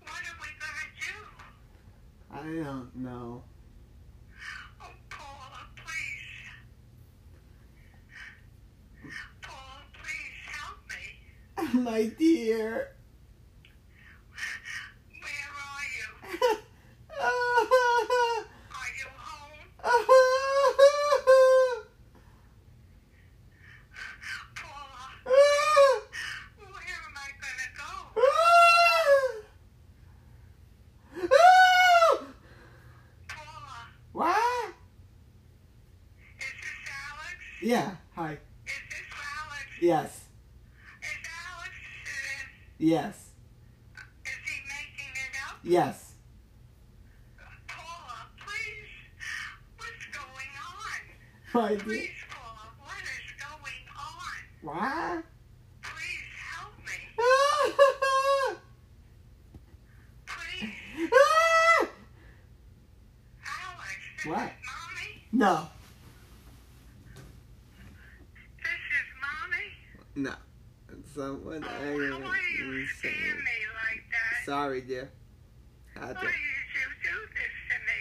What 0.02 0.22
are 0.28 0.38
we 0.42 0.50
gonna 0.60 0.88
do? 1.00 1.16
I 2.30 2.34
don't 2.64 2.92
know. 2.96 3.44
Oh, 4.82 4.92
Paula, 5.08 5.62
please. 5.76 6.28
Paula, 9.40 9.82
please 9.94 10.38
help 10.52 10.78
me. 10.92 11.80
My 11.90 12.02
dear. 12.18 12.94
Where 15.22 15.50
are 15.56 15.86
you? 15.96 16.08
Are 17.22 18.90
you 18.96 19.08
home? 19.18 19.68
Paula, 24.56 25.04
where 26.56 27.00
am 27.06 27.16
I 27.16 27.28
gonna 27.40 27.70
go? 27.76 27.90
Paula, 33.28 33.80
What? 34.12 34.72
is 36.38 36.54
this 36.60 36.80
Alex? 36.88 37.36
Yeah. 37.62 37.90
Hi. 38.16 38.32
Is 38.32 38.38
this 38.90 39.08
Alex? 39.12 39.66
Yes. 39.80 40.10
Is 41.02 41.08
Alex 41.56 41.74
in? 42.06 42.86
Yes. 42.88 43.16
Is 44.24 44.40
he 44.46 44.56
making 44.68 45.12
it 45.14 45.34
up? 45.48 45.56
Yes. 45.62 46.14
Paula, 47.68 48.18
please. 48.38 48.92
What's 49.76 50.06
going 50.12 50.52
on? 50.66 51.00
My 51.54 51.68
dear. 51.70 51.78
Please, 51.84 52.10
Paula, 52.30 52.66
what 52.80 53.02
is 53.02 53.28
going 53.38 53.84
on? 53.98 54.38
What? 54.62 55.24
Please 55.82 56.28
help 56.52 56.76
me. 56.84 56.98
Please, 60.26 60.70
Alex. 63.46 63.98
This 64.16 64.26
What? 64.26 64.48
is 64.48 64.52
mommy. 64.66 65.10
no. 65.32 65.68
This 68.58 68.84
is 68.98 69.08
mommy. 69.20 69.68
No. 70.16 70.34
Someone 71.14 71.64
Oh, 71.64 71.68
how 71.68 71.74
aggravated 71.76 72.22
are 72.22 72.36
you 72.58 72.64
me 72.72 72.86
scare 72.86 73.12
saying- 73.12 73.44
me 73.44 73.58
like 73.82 74.04
that? 74.12 74.44
Sorry, 74.44 74.80
dear. 74.82 75.10
Had 75.94 76.14
Why 76.16 76.20
to. 76.22 76.26
did 76.26 76.34
you 76.76 76.88
do 77.02 77.16
this 77.34 77.54
to 77.70 77.76
me? 77.88 78.00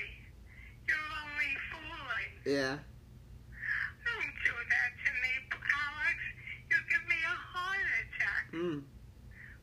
You're 0.87 1.11
only 1.23 1.51
fooling. 1.71 2.31
Yeah. 2.45 2.75
Don't 4.05 4.33
do 4.45 4.53
that 4.73 4.91
to 5.05 5.09
me, 5.21 5.31
Alex. 5.51 6.17
You 6.69 6.77
give 6.89 7.05
me 7.07 7.15
a 7.25 7.35
heart 7.51 7.87
attack. 8.01 8.38
Mm. 8.53 8.81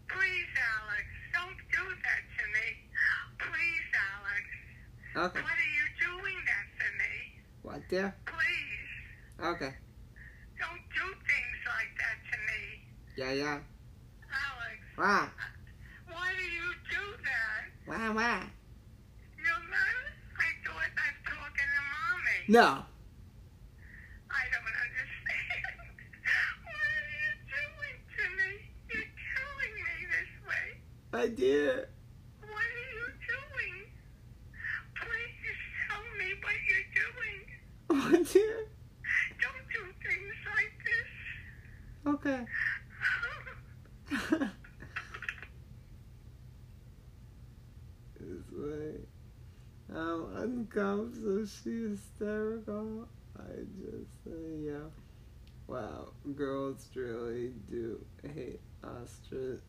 Please, 0.09 0.53
Alex, 0.57 1.07
don't 1.34 1.59
do 1.74 1.84
that 2.07 2.22
to 2.39 2.45
me. 2.55 2.66
Please, 3.39 3.89
Alex. 4.14 4.45
Okay. 5.16 5.43
What 5.43 5.59
are 5.59 5.72
you 5.74 5.87
doing 6.07 6.39
that 6.47 6.66
to 6.78 6.87
me? 7.01 7.14
What, 7.62 7.80
dear? 7.89 8.14
Please, 8.26 9.47
Okay. 9.49 9.74
don't 10.61 10.84
do 10.95 11.07
things 11.26 11.59
like 11.66 11.93
that 11.99 12.18
to 12.30 12.37
me. 12.47 12.61
Yeah, 13.16 13.32
yeah. 13.32 13.59
Alex, 14.30 14.78
Why? 14.97 15.28
why 16.12 16.28
do 16.37 16.43
you 16.45 16.68
do 16.91 17.05
that? 17.24 17.62
Why, 17.87 18.09
why? 18.11 18.43
You're 19.37 19.66
not, 19.66 20.05
I 20.39 20.49
thought 20.64 20.93
I'm 20.95 21.18
talking 21.26 21.70
to 21.74 21.82
mommy. 21.91 22.39
No. 22.49 22.68
I 24.30 24.43
don't 24.53 24.78
understand. 24.87 25.91
what 26.64 26.76
are 26.76 27.11
you 27.18 27.32
doing 27.51 27.99
to 28.14 28.24
me? 28.37 28.51
You're 28.93 29.11
killing 29.11 29.74
me 29.74 29.97
this 30.12 30.30
way. 31.16 31.28
did. 31.30 31.88
What 32.40 32.50
are 32.50 32.86
you 32.94 33.06
doing? 33.28 33.78
Please 35.00 35.38
tell 35.88 36.04
me 36.18 36.28
what 36.42 36.58
you're 36.68 36.90
doing. 37.02 37.40
What, 37.88 38.32
dear? 38.32 38.58
Don't 39.40 39.66
do 39.72 39.82
things 40.02 40.38
like 40.54 40.74
this. 40.86 41.08
Okay. 42.14 42.40
this 48.20 48.46
way. 48.52 48.92
I'm 49.94 50.22
uncomfortable. 50.36 51.44
She's 51.46 51.90
hysterical. 51.90 53.08
I 53.38 53.40
just 53.80 54.12
say, 54.24 54.46
yeah. 54.64 54.88
Wow, 55.68 56.12
girls 56.36 56.88
really 56.94 57.52
do 57.68 58.04
hate 58.22 58.60
ostriches. 58.84 59.60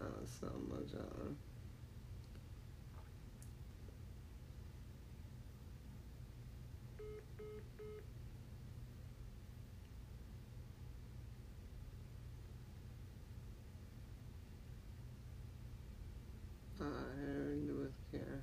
Oh, 0.00 0.06
so 0.24 0.46
much 0.68 0.94
on. 0.94 1.36
Uh, 16.80 16.84
Harry 17.16 17.70
with 17.70 17.92
care. 18.10 18.42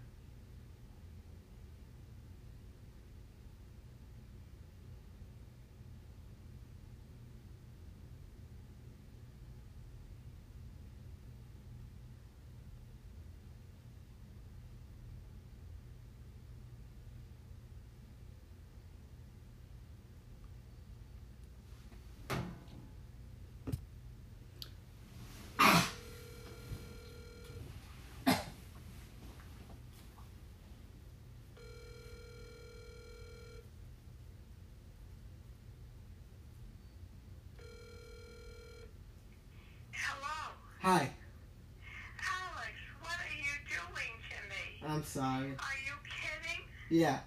Hello? 39.94 40.71
Hi. 40.82 40.98
Alex, 40.98 42.74
what 43.02 43.14
are 43.14 43.38
you 43.38 43.54
doing 43.70 44.18
to 44.34 44.38
me? 44.50 44.82
I'm 44.92 45.04
sorry. 45.04 45.54
Are 45.54 45.78
you 45.86 45.94
kidding? 46.10 46.66
Yeah. 46.90 47.20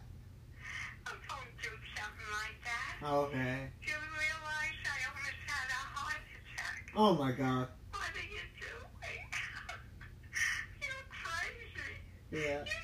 Oh, 1.06 1.12
don't 1.28 1.54
do 1.62 1.70
something 1.94 2.30
like 2.34 2.58
that. 2.66 2.98
Okay. 3.06 3.70
Do 3.78 3.90
you 3.92 3.98
realize 4.10 4.78
I 4.82 5.06
almost 5.06 5.38
had 5.46 5.70
a 5.70 5.82
heart 5.94 6.26
attack? 6.34 6.90
Oh 6.96 7.14
my 7.14 7.30
god. 7.30 7.68
What 7.94 8.10
are 8.10 8.26
you 8.26 8.42
doing? 8.58 9.22
You're 10.82 11.06
crazy. 11.14 11.94
Yeah. 12.48 12.64
You 12.66 12.83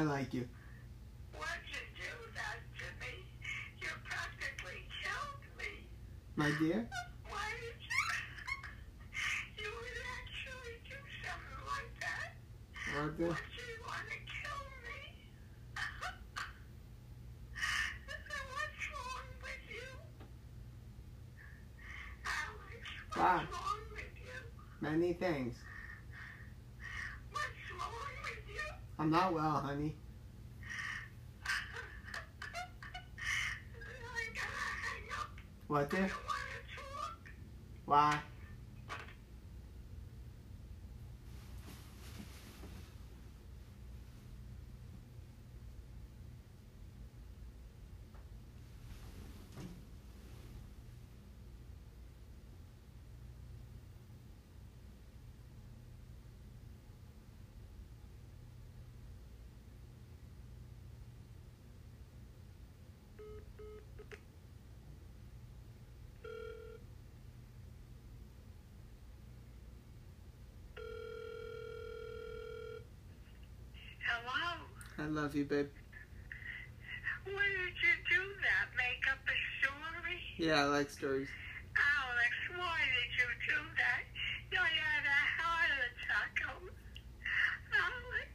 I 0.00 0.02
like 0.02 0.32
you. 0.32 0.48
Why'd 1.36 1.44
you 1.68 1.84
do 1.94 2.08
that 2.32 2.56
to 2.80 2.86
me? 3.04 3.20
You 3.82 3.88
practically 4.08 4.80
killed 5.04 5.44
me. 5.58 5.84
My 6.36 6.48
dear? 6.58 6.88
Why 7.28 7.52
did 7.60 7.76
you? 7.84 8.00
You 9.60 9.68
would 9.76 9.98
actually 10.16 10.80
do 10.88 10.96
something 11.20 11.60
like 11.68 11.92
that? 12.00 12.32
What 12.96 13.12
the? 13.18 13.28
Would 13.28 13.52
you 13.60 13.76
want 13.84 14.08
to 14.08 14.16
kill 14.24 14.64
me? 14.88 15.04
What's 18.08 18.80
wrong 18.88 19.28
with 19.44 19.64
you? 19.68 19.84
Alex, 22.24 22.88
what's 23.04 23.20
Why? 23.20 23.44
wrong 23.52 23.84
with 23.92 24.16
you? 24.16 24.40
Many 24.80 25.12
things. 25.12 25.56
What's 27.32 27.68
wrong 27.76 27.92
with 28.24 28.48
you? 28.48 28.64
I'm 29.12 29.16
not 29.16 29.34
well, 29.34 29.42
honey. 29.42 29.96
Oh 31.42 31.48
I 34.14 34.28
gotta 34.28 34.46
hang 34.86 35.10
up. 35.18 35.30
What 35.66 35.80
I 35.80 35.84
dear? 35.86 36.00
don't 36.02 36.10
want 36.28 36.38
to 36.46 36.76
talk. 36.76 37.18
Why? 37.86 38.20
Hello? 74.06 74.66
I 74.98 74.99
love 75.10 75.34
you, 75.34 75.44
babe. 75.44 75.66
Oh, 77.26 77.32
why 77.34 77.42
did 77.42 77.74
you 77.82 77.94
do 78.06 78.22
that? 78.46 78.66
Make 78.78 79.02
up 79.10 79.18
a 79.26 79.36
story? 79.58 80.18
Yeah, 80.38 80.62
I 80.62 80.66
like 80.70 80.90
stories. 80.90 81.28
Alex, 81.74 82.32
why 82.56 82.78
did 82.78 83.10
you 83.18 83.28
do 83.50 83.58
that? 83.74 84.02
You 84.54 84.58
had 84.62 85.04
a 85.06 85.22
heart 85.42 85.72
attack. 85.82 86.32
Oh, 86.46 86.62
Alex, 87.74 88.30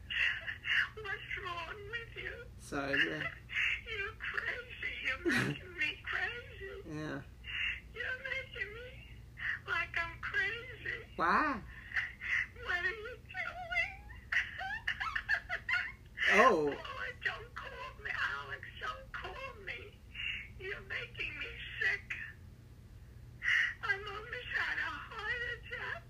what's 0.99 1.31
wrong 1.43 1.79
with 1.91 2.11
you? 2.23 2.35
Sorry, 2.59 2.93
babe. 2.93 3.23
You're 3.87 4.19
crazy. 4.19 4.93
You're 5.07 5.23
making 5.31 5.73
me 5.79 5.89
crazy. 6.03 6.43
Yeah. 6.85 7.17
You're 7.97 8.21
making 8.29 8.69
me 8.77 8.89
like 9.67 9.89
I'm 9.97 10.15
crazy. 10.21 11.01
Why? 11.15 11.57
What 12.63 12.77
are 12.77 12.89
you 12.89 13.15
doing? 13.25 13.93
Oh. 16.37 16.67
Paula, 16.67 16.67
don't 17.23 17.55
call 17.55 17.95
me. 18.03 18.11
Alex, 18.11 18.63
don't 18.83 19.07
call 19.15 19.55
me. 19.65 19.87
You're 20.59 20.83
making 20.91 21.31
me 21.39 21.51
sick. 21.79 22.11
I 23.81 23.93
almost 23.95 24.51
had 24.59 24.75
a 24.75 24.91
heart 25.07 25.41
attack. 25.55 26.03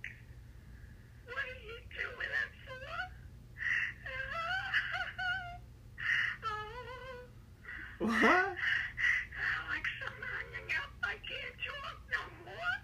What 1.30 1.46
are 1.46 1.62
you 1.62 1.78
doing 1.94 2.32
that 2.34 2.52
for? 2.66 2.90
oh. 6.50 8.10
What? 8.10 8.58
Alex, 9.46 9.86
I'm 10.10 10.22
hanging 10.26 10.74
up. 10.82 10.90
I 11.06 11.22
can't 11.22 11.54
talk 11.70 12.02
no 12.10 12.50
more. 12.50 12.82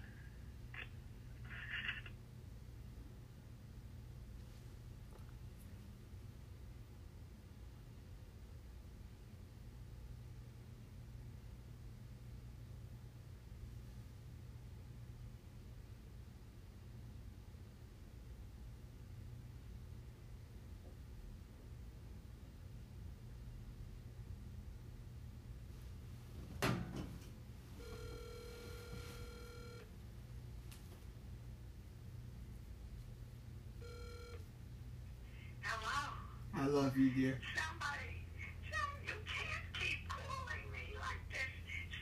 Hello? 35.64 36.10
I 36.54 36.58
love 36.72 36.96
you, 36.96 37.10
dear. 37.10 37.38
Somebody, 37.52 38.24
some, 38.72 38.96
you 39.04 39.12
can't 39.28 39.68
keep 39.76 40.08
calling 40.08 40.64
me 40.72 40.96
like 40.96 41.20
this. 41.28 41.52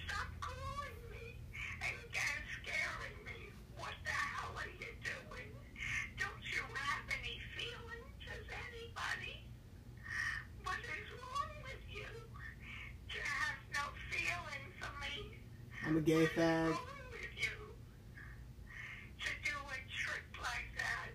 Stop 0.07 0.31
calling 0.39 0.99
me 1.11 1.35
and 1.83 1.99
and 1.99 2.43
scaring 2.63 3.19
me. 3.27 3.51
What 3.83 3.99
the 4.07 4.15
hell 4.15 4.55
are 4.55 4.71
you 4.71 4.95
doing? 5.03 5.51
Don't 6.23 6.45
you 6.55 6.63
have 6.71 7.03
any 7.11 7.37
feelings 7.59 8.23
as 8.31 8.47
anybody? 8.47 9.43
What 10.63 10.79
is 10.79 11.07
wrong 11.19 11.53
with 11.67 11.85
you? 11.91 12.11
To 13.11 13.19
have 13.27 13.59
no 13.75 13.85
feeling 14.15 14.65
for 14.79 14.93
me? 15.03 15.35
I'm 15.83 15.97
a 15.99 16.01
gay 16.01 16.31
fag. 16.31 16.71
wrong 16.79 17.11
with 17.11 17.35
you? 17.43 17.75
To 19.19 19.31
do 19.43 19.57
a 19.67 19.79
trick 19.99 20.31
like 20.39 20.71
that? 20.79 21.11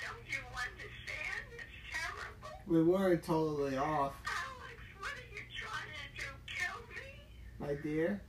Don't 0.00 0.24
you 0.32 0.40
understand? 0.56 1.44
It's 1.52 1.76
terrible. 1.92 2.56
We 2.76 2.82
weren't 2.82 3.22
totally 3.22 3.78
off, 3.78 4.12
Alex, 4.28 4.76
what 5.00 5.08
are 5.16 5.28
you 5.32 5.40
trying 5.48 5.88
to 5.96 6.20
do? 6.20 6.28
Kill 6.44 6.76
me? 6.92 7.08
my 7.56 7.72
dear. 7.82 8.20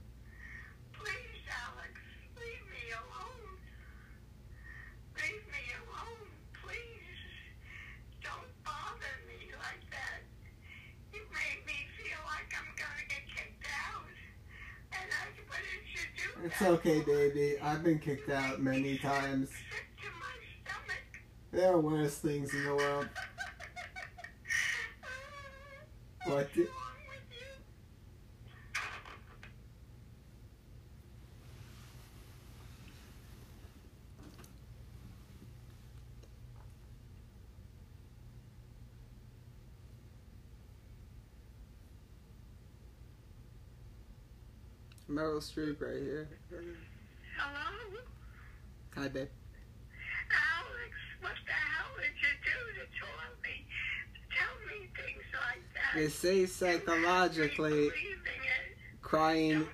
Please, 0.96 1.44
Alex, 1.52 1.92
leave 2.40 2.64
me 2.72 2.96
alone. 2.96 3.60
Leave 5.20 5.44
me 5.52 5.64
alone, 5.84 6.32
please. 6.64 7.20
Don't 8.24 8.48
bother 8.64 9.16
me 9.28 9.52
like 9.60 9.84
that. 9.92 10.24
You 11.12 11.28
made 11.28 11.68
me 11.68 11.84
feel 12.00 12.24
like 12.24 12.48
I'm 12.56 12.72
gonna 12.80 13.04
get 13.12 13.28
kicked 13.28 13.68
out. 13.68 14.08
And 14.96 15.12
I, 15.12 15.28
what 15.52 15.60
did 15.60 15.84
you 15.92 16.08
do? 16.16 16.48
It's 16.48 16.60
that 16.60 16.72
okay, 16.80 17.02
baby. 17.02 17.60
I've 17.60 17.84
been 17.84 18.00
kicked 18.00 18.30
out 18.30 18.62
many 18.62 18.98
times. 18.98 19.50
Sick 19.50 19.92
to 20.00 20.10
my 20.16 20.40
stomach. 20.64 21.04
There 21.52 21.74
are 21.74 21.82
worse 21.82 22.20
things 22.20 22.54
in 22.54 22.64
the 22.64 22.74
world. 22.74 23.10
What 26.28 26.36
What's 26.36 26.56
the- 26.56 26.64
wrong? 26.64 26.72
Meryl 45.10 45.40
Streep 45.42 45.80
right 45.82 46.02
here. 46.02 46.28
Hello? 47.38 48.02
Hi, 48.96 49.08
babe. 49.08 49.30
Alex, 50.32 50.94
what 51.22 51.32
the 51.46 51.54
hell 51.54 51.96
like 55.48 56.10
say 56.10 56.46
psychologically 56.46 57.90
crying 59.02 59.68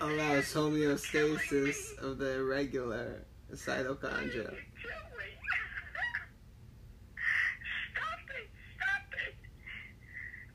allows 0.00 0.52
homeostasis 0.52 1.96
of 1.98 2.18
the 2.18 2.36
irregular 2.40 3.24
What 3.48 3.68
are 3.68 3.94
mitochondria. 3.94 4.34
you 4.34 4.42
doing? 4.42 5.36
Stop 7.92 8.26
it! 8.36 8.48
Stop 8.76 9.08
it! 9.26 9.34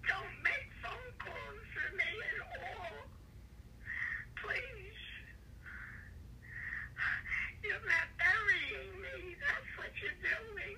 Don't 0.08 0.36
make 0.44 0.68
phone 0.84 1.12
calls 1.24 1.66
for 1.74 1.90
me 1.96 2.10
at 2.30 2.40
all. 2.46 3.08
Please. 4.42 5.02
You're 7.64 7.86
not 7.86 8.08
burying 8.18 8.94
me. 9.02 9.36
That's 9.42 9.70
what 9.78 9.94
you're 10.02 10.22
doing. 10.22 10.78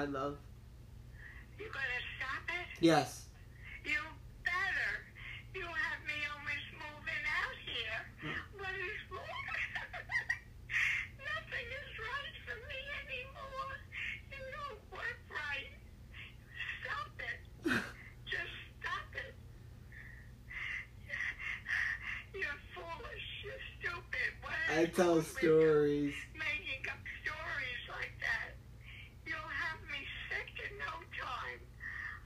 Hi, 0.00 0.06
love. 0.06 0.38
You 1.58 1.66
gonna 1.68 2.02
stop 2.16 2.40
it? 2.48 2.68
Yes. 2.80 3.28
You 3.84 4.00
better. 4.48 4.92
You 5.52 5.68
have 5.68 6.00
me 6.08 6.16
almost 6.32 6.68
moving 6.72 7.24
out 7.28 7.58
here. 7.68 8.00
Hmm. 8.24 8.64
What 8.64 8.72
is 8.80 9.00
wrong? 9.12 9.44
Nothing 11.36 11.68
is 11.68 11.92
right 12.00 12.36
for 12.48 12.56
me 12.64 12.80
anymore. 13.04 13.76
You 14.32 14.40
don't 14.56 14.80
work 14.88 15.20
right. 15.36 15.68
Stop 16.80 17.12
it. 17.20 17.40
Just 18.32 18.56
stop 18.80 19.12
it. 19.20 19.36
You're 22.32 22.60
foolish. 22.72 23.28
You're 23.44 23.64
stupid. 23.76 24.30
What 24.40 24.56
I 24.72 24.86
tell 24.96 25.20
stories. 25.20 26.16
Making 26.32 26.88
up 26.88 27.04
stories 27.20 27.82
like 27.92 28.16
that. 28.24 28.56
You'll 29.30 29.36
have 29.62 29.78
me 29.86 30.02
sick 30.26 30.50
in 30.58 30.74
no 30.82 30.90
time. 31.14 31.62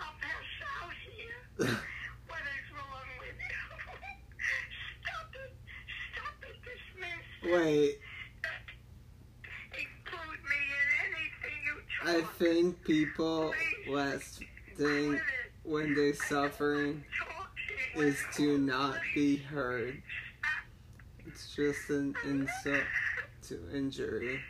I'll 0.01 0.17
pass 0.25 0.49
out 0.81 0.97
here. 1.05 1.77
What 2.33 2.41
is 2.49 2.67
wrong 2.73 3.09
with 3.21 3.37
you? 3.37 3.61
Stop 5.05 5.29
it. 5.37 5.53
Stop 6.17 6.39
it 6.49 6.57
this 6.65 6.85
minute. 6.97 7.44
I 12.07 12.21
think 12.39 12.83
people 12.85 13.53
last 13.89 14.43
thing 14.77 15.21
when 15.63 15.95
they're 15.95 16.15
suffering 16.15 17.05
is 17.95 18.19
to 18.35 18.59
not 18.59 18.97
be 19.15 19.37
heard. 19.37 20.03
It's 21.27 21.55
just 21.55 21.91
an 21.91 22.17
insult 22.25 22.83
to 23.49 23.61
injury. 23.73 24.41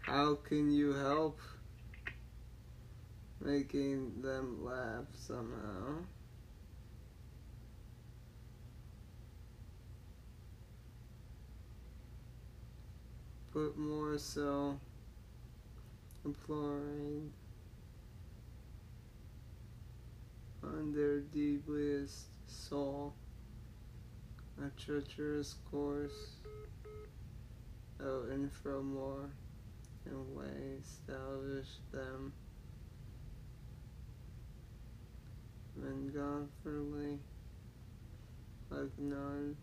How 0.00 0.36
can 0.36 0.70
you 0.70 0.92
help 0.94 1.40
making 3.40 4.22
them 4.22 4.64
laugh 4.64 5.06
somehow? 5.14 5.96
But 13.56 13.78
more 13.78 14.18
so, 14.18 14.78
imploring 16.26 17.32
on 20.62 20.92
their 20.92 21.20
deepest 21.20 22.26
soul. 22.46 23.14
A 24.62 24.68
treacherous 24.78 25.54
course 25.70 26.36
out 28.02 28.28
and 28.30 28.52
from 28.52 28.92
more 28.92 29.30
and 30.04 30.36
way 30.36 30.76
establish 30.82 31.68
them. 31.92 32.34
And 35.82 36.12
godfully 36.12 37.20
like 38.70 38.98
none 38.98 39.56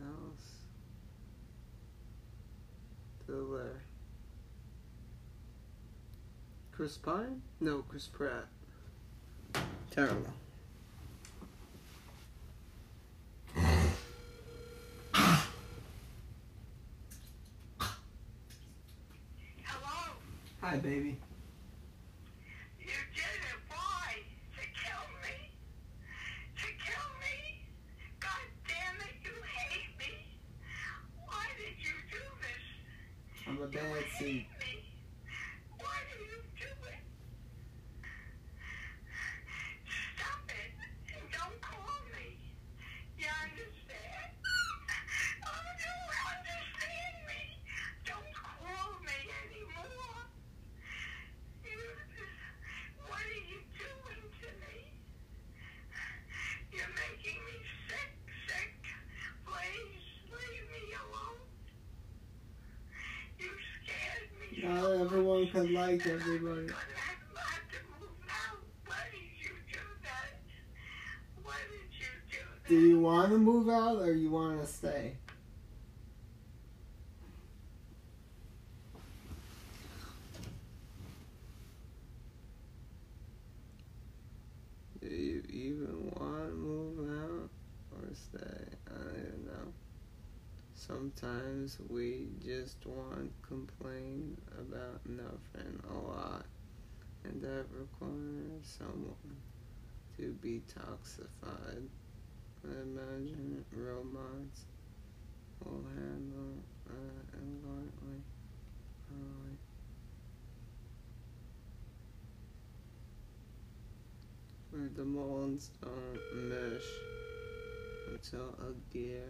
else 0.00 0.59
to 3.30 3.56
there. 3.56 3.82
Chris 6.72 6.98
Pine? 6.98 7.42
No, 7.60 7.82
Chris 7.82 8.08
Pratt. 8.08 8.48
Terrible. 9.92 10.32
Hello? 13.54 13.86
Hi, 20.60 20.76
baby. 20.78 21.16
You 22.80 22.86
did 23.14 23.22
it. 23.22 23.60
Why? 23.68 24.16
To 24.56 24.62
kill 24.74 25.06
me? 25.22 25.50
To 26.56 26.66
kill 26.84 27.08
me? 27.20 27.62
God 28.18 28.46
damn 28.66 28.96
it, 29.06 29.14
you 29.22 29.34
hate 29.56 29.94
me. 30.00 30.12
Why 31.26 31.46
did 31.56 31.78
you 31.78 31.94
do 32.10 32.24
this? 32.40 32.64
I'm 33.46 33.58
a 34.22 34.59
like 65.80 66.06
everybody. 66.06 66.68
Do 72.68 72.78
you 72.78 73.00
want 73.00 73.32
to 73.32 73.38
move 73.38 73.68
out 73.68 73.96
or 73.96 74.12
you 74.12 74.30
want 74.30 74.60
to 74.60 74.66
stay? 74.66 75.16
Sometimes 91.70 91.90
we 91.90 92.26
just 92.44 92.84
want 92.86 93.30
complain 93.46 94.36
about 94.58 95.00
nothing 95.06 95.80
a 95.90 95.98
lot, 95.98 96.44
and 97.24 97.40
that 97.42 97.66
requires 97.70 98.64
someone 98.78 99.36
to 100.16 100.32
be 100.42 100.62
toxified. 100.68 101.86
I 102.64 102.82
imagine 102.82 103.64
robots 103.72 104.64
will 105.64 105.84
handle 105.94 106.56
environmentally. 107.36 108.22
poorly. 109.08 109.56
Where 114.70 114.90
the 114.96 115.04
molds 115.04 115.70
don't 115.82 116.48
mesh 116.48 116.88
until 118.12 118.54
a 118.60 118.94
gear 118.94 119.28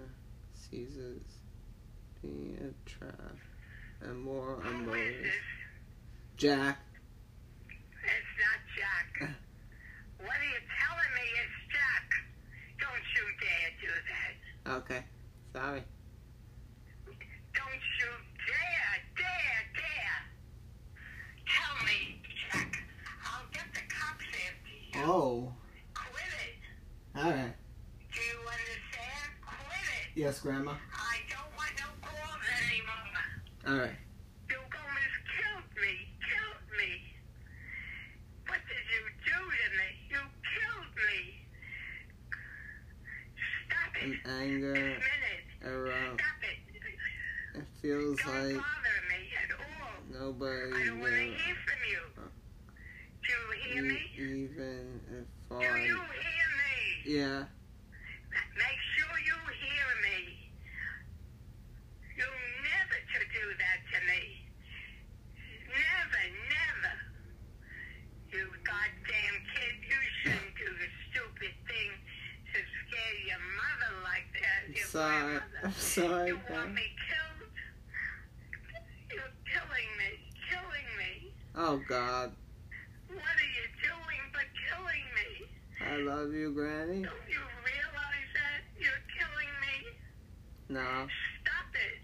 ceases 0.55 1.40
being 2.23 2.57
a 2.61 2.89
trap 2.89 3.37
and 4.03 4.21
more 4.23 4.57
Who 4.63 4.69
is 4.69 4.75
unmotivated. 4.75 5.23
this? 5.23 5.33
Jack, 6.37 6.79
It's 7.69 8.33
not 8.41 8.61
Jack. 8.77 9.09
Uh. 9.29 9.33
What 10.25 10.37
are 10.37 10.45
you 10.45 10.63
telling 10.81 11.13
me? 11.17 11.27
It's 11.41 11.59
Jack. 11.73 12.07
Don't 12.81 13.07
you 13.17 13.25
dare 13.41 13.73
do 13.81 13.93
that. 14.11 14.77
okay, 14.79 15.05
sorry. 15.53 15.83
Don't 17.53 17.85
you 18.01 18.11
dare, 18.49 18.97
dare, 19.17 19.63
dare. 19.77 20.21
Tell 21.47 21.87
me, 21.87 22.21
Jack. 22.53 22.83
I'll 23.27 23.47
get 23.53 23.69
the 23.75 23.85
cops 23.93 24.25
after 24.25 24.99
you. 24.99 25.05
Oh, 25.13 25.53
Quit 25.95 26.33
it. 26.41 27.19
alright. 27.19 27.55
Do 28.13 28.21
you 28.21 28.39
understand? 28.41 29.31
Quit 29.45 29.89
it. 30.01 30.09
Yes, 30.21 30.41
Grandma. 30.41 30.73
I 30.73 31.17
don't 31.29 31.53
want 31.57 31.73
no 31.77 31.89
calls 32.01 32.45
anymore. 32.65 33.77
Alright. 33.77 33.97
You 34.49 34.57
almost 34.57 35.17
killed 35.37 35.71
me. 35.77 35.95
Killed 36.25 36.67
me. 36.81 36.93
What 38.49 38.61
did 38.67 38.85
you 38.89 39.03
do 39.27 39.39
to 39.39 39.69
me? 39.79 39.89
You 40.11 40.23
killed 40.43 40.95
me. 40.97 41.21
Stop 43.69 43.95
it. 43.97 44.03
In 44.05 44.11
This 44.11 44.27
anger, 44.27 44.75
minute. 44.75 45.47
around. 45.65 46.19
Stop 46.19 46.43
it. 46.43 46.59
It 47.61 47.67
feels 47.83 48.19
Don't 48.21 48.31
like 48.31 48.57
bother 48.63 48.99
me 49.11 49.21
at 49.39 49.51
all. 49.59 49.99
nobody 50.11 50.71
I 50.73 50.87
don't 50.87 51.01
want 51.01 51.13
to 51.13 51.19
will 51.19 51.35
hear 51.35 51.57
from 51.67 51.81
you. 51.91 52.03
Do 53.27 53.33
you 53.33 53.43
hear 53.75 53.85
e- 53.85 53.89
me? 53.89 54.01
even 54.17 55.01
if 55.11 55.27
Do 55.51 55.57
I. 55.57 55.79
you 55.83 55.95
hear 55.99 56.49
me? 56.63 56.79
Yeah, 57.07 57.43
Make 58.55 58.81
sure 58.95 59.15
you 59.27 59.35
hear 59.51 59.89
me. 60.07 60.19
You 62.17 62.29
never 62.63 62.99
to 63.03 63.19
do 63.35 63.45
that 63.59 63.79
to 63.91 63.99
me. 64.07 64.47
Never, 65.67 66.23
never. 66.55 66.95
You 68.31 68.47
goddamn 68.63 69.37
kid, 69.51 69.75
you 69.91 70.01
shouldn't 70.23 70.55
do 70.55 70.69
the 70.71 70.89
stupid 71.11 71.55
thing 71.67 71.91
to 72.53 72.59
scare 72.63 73.19
your 73.27 73.43
mother 73.59 73.93
like 74.07 74.29
that. 74.39 74.61
I'm 74.69 74.75
Your 74.75 74.87
sorry. 74.87 75.41
grandmother. 75.41 75.61
I'm 75.65 75.73
sorry, 76.61 76.69
You 76.69 76.75
want 76.75 76.75
Grandma. 76.75 76.75
me 76.75 76.87
killed? 77.09 77.51
You're 79.13 79.35
killing 79.49 79.91
me, 79.99 80.11
killing 80.49 80.91
me. 81.01 81.33
Oh 81.57 81.81
God, 81.89 82.33
What 83.09 83.19
are 83.19 83.53
you 83.57 83.67
doing 83.83 84.25
but 84.33 84.47
killing 84.69 85.07
me? 85.17 85.29
I 85.81 85.97
love 85.97 86.33
you, 86.33 86.53
Granny. 86.53 87.03
Don't 87.03 87.29
you 87.29 87.41
realize 87.65 88.31
that? 88.37 88.61
You're 88.79 89.05
killing 89.17 89.53
me. 89.65 89.77
No, 90.69 91.07
Stop 91.43 91.75
it. 91.75 91.99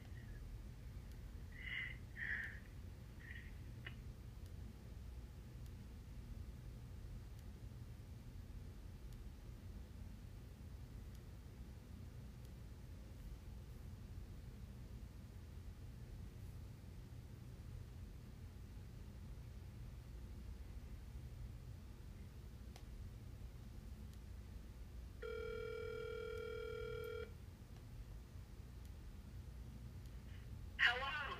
Hello? 30.78 31.36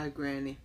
Hi, 0.00 0.08
Granny. 0.08 0.56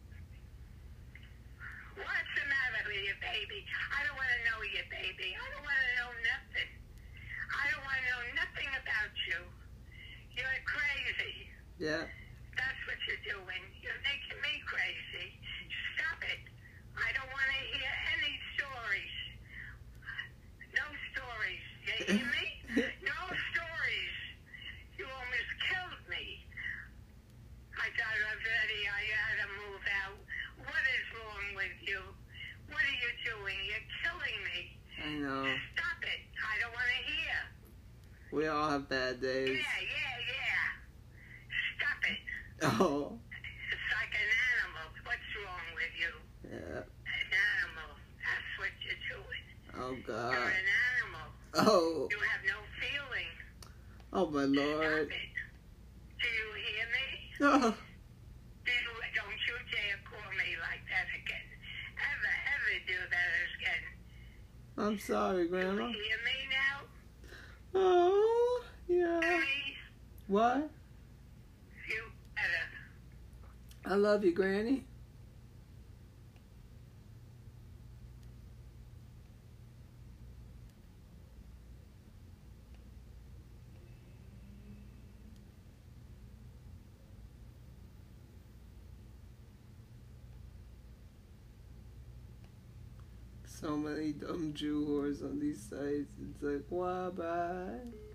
What's 2.00 2.32
the 2.40 2.46
matter 2.48 2.88
with 2.88 3.04
you, 3.04 3.12
baby? 3.20 3.68
I 3.92 4.08
don't 4.08 4.16
want 4.16 4.32
to 4.32 4.42
know 4.48 4.64
you, 4.64 4.80
baby. 4.88 5.36
I 5.36 5.46
don't 5.52 5.60
want 5.60 5.76
to 5.76 5.92
know 6.00 6.12
nothing. 6.24 6.72
I 7.52 7.64
don't 7.68 7.84
want 7.84 8.00
to 8.00 8.08
know 8.16 8.24
nothing 8.40 8.72
about 8.80 9.12
you. 9.28 9.44
You're 10.40 10.60
crazy. 10.64 11.52
Yeah, 11.76 12.08
That's 12.56 12.80
what 12.88 12.96
you're 13.12 13.36
doing. 13.36 13.64
You're 13.84 14.00
making 14.08 14.40
me 14.40 14.56
crazy. 14.64 15.36
Stop 16.00 16.24
it. 16.32 16.40
I 16.96 17.12
don't 17.12 17.28
want 17.28 17.50
to 17.52 17.62
hear 17.76 17.92
any 18.16 18.40
stories. 18.56 19.16
No 20.80 20.88
stories. 21.12 21.66
You 21.84 21.96
hear 22.08 22.24
me? 22.24 22.48
No 23.04 23.20
stories. 23.52 24.16
You 24.96 25.04
almost 25.12 25.52
killed 25.68 26.04
me. 26.08 26.40
I 27.86 27.92
thought 28.02 28.18
already 28.18 28.82
I 28.90 29.02
had 29.14 29.36
to 29.46 29.48
move 29.62 29.86
out. 30.02 30.18
What 30.58 30.84
is 30.90 31.06
wrong 31.14 31.46
with 31.54 31.78
you? 31.86 32.02
What 32.74 32.82
are 32.82 32.98
you 32.98 33.12
doing? 33.22 33.60
You're 33.70 33.88
killing 34.02 34.40
me. 34.42 34.60
I 35.06 35.12
know. 35.22 35.44
Stop 35.78 36.02
it. 36.02 36.22
I 36.34 36.54
don't 36.66 36.74
want 36.74 36.90
to 36.90 37.02
hear. 37.06 37.38
Bad 38.80 39.18
Yeah, 39.22 39.30
days. 39.30 39.50
yeah, 39.50 40.16
yeah. 40.28 40.66
Stop 41.78 42.02
it. 42.04 42.20
Oh, 42.82 43.20
It's 43.72 43.88
like 43.96 44.14
an 44.14 44.32
animal. 44.52 44.88
What's 45.06 45.32
wrong 45.44 45.68
with 45.76 45.94
you? 46.00 46.14
yeah. 46.52 46.82
An 46.84 47.30
animal. 47.32 47.92
That's 48.22 48.52
what 48.60 48.74
you're 48.84 49.04
doing. 49.12 49.46
Oh 49.78 49.92
You're 49.96 50.08
God. 50.08 50.52
an 50.52 50.70
animal. 51.00 51.28
Oh, 51.56 52.08
You 52.12 52.18
have 52.20 52.44
no 52.46 52.60
feeling. 52.80 53.32
oh 54.14 54.28
my 54.32 54.44
Lord. 54.46 55.08
Stop 55.08 55.18
it. 55.20 55.34
Do 56.22 56.28
you 56.28 56.48
hear 56.64 56.88
me? 56.92 57.08
Oh, 57.42 57.76
Do 58.66 58.72
you, 58.72 58.94
don't 59.16 59.40
you 59.48 59.56
dare 59.72 60.00
call 60.10 60.32
me 60.36 60.50
like 60.60 60.84
that 60.92 61.08
again. 61.16 61.48
Ever, 61.96 62.34
ever 62.56 62.74
do 62.88 63.00
that 63.12 63.32
again. 63.56 63.84
I'm 64.78 65.00
sorry, 65.00 65.44
You 65.44 65.50
Grandma. 65.50 65.88
hear 65.88 66.20
me 66.26 66.38
now? 66.52 66.78
Oh, 67.78 68.45
yeah. 68.88 69.42
What? 70.28 70.70
you 71.90 72.04
better. 72.36 73.94
I 73.94 73.96
love 73.96 74.24
you, 74.24 74.34
Granny. 74.34 74.86
So 93.46 93.78
many 93.78 94.12
dumb 94.12 94.54
Jew 94.54 94.86
whores 94.86 95.24
on 95.24 95.40
these 95.40 95.60
sites. 95.60 96.12
It's 96.22 96.44
like, 96.44 96.66
why 96.70 97.10
bye? 97.10 98.15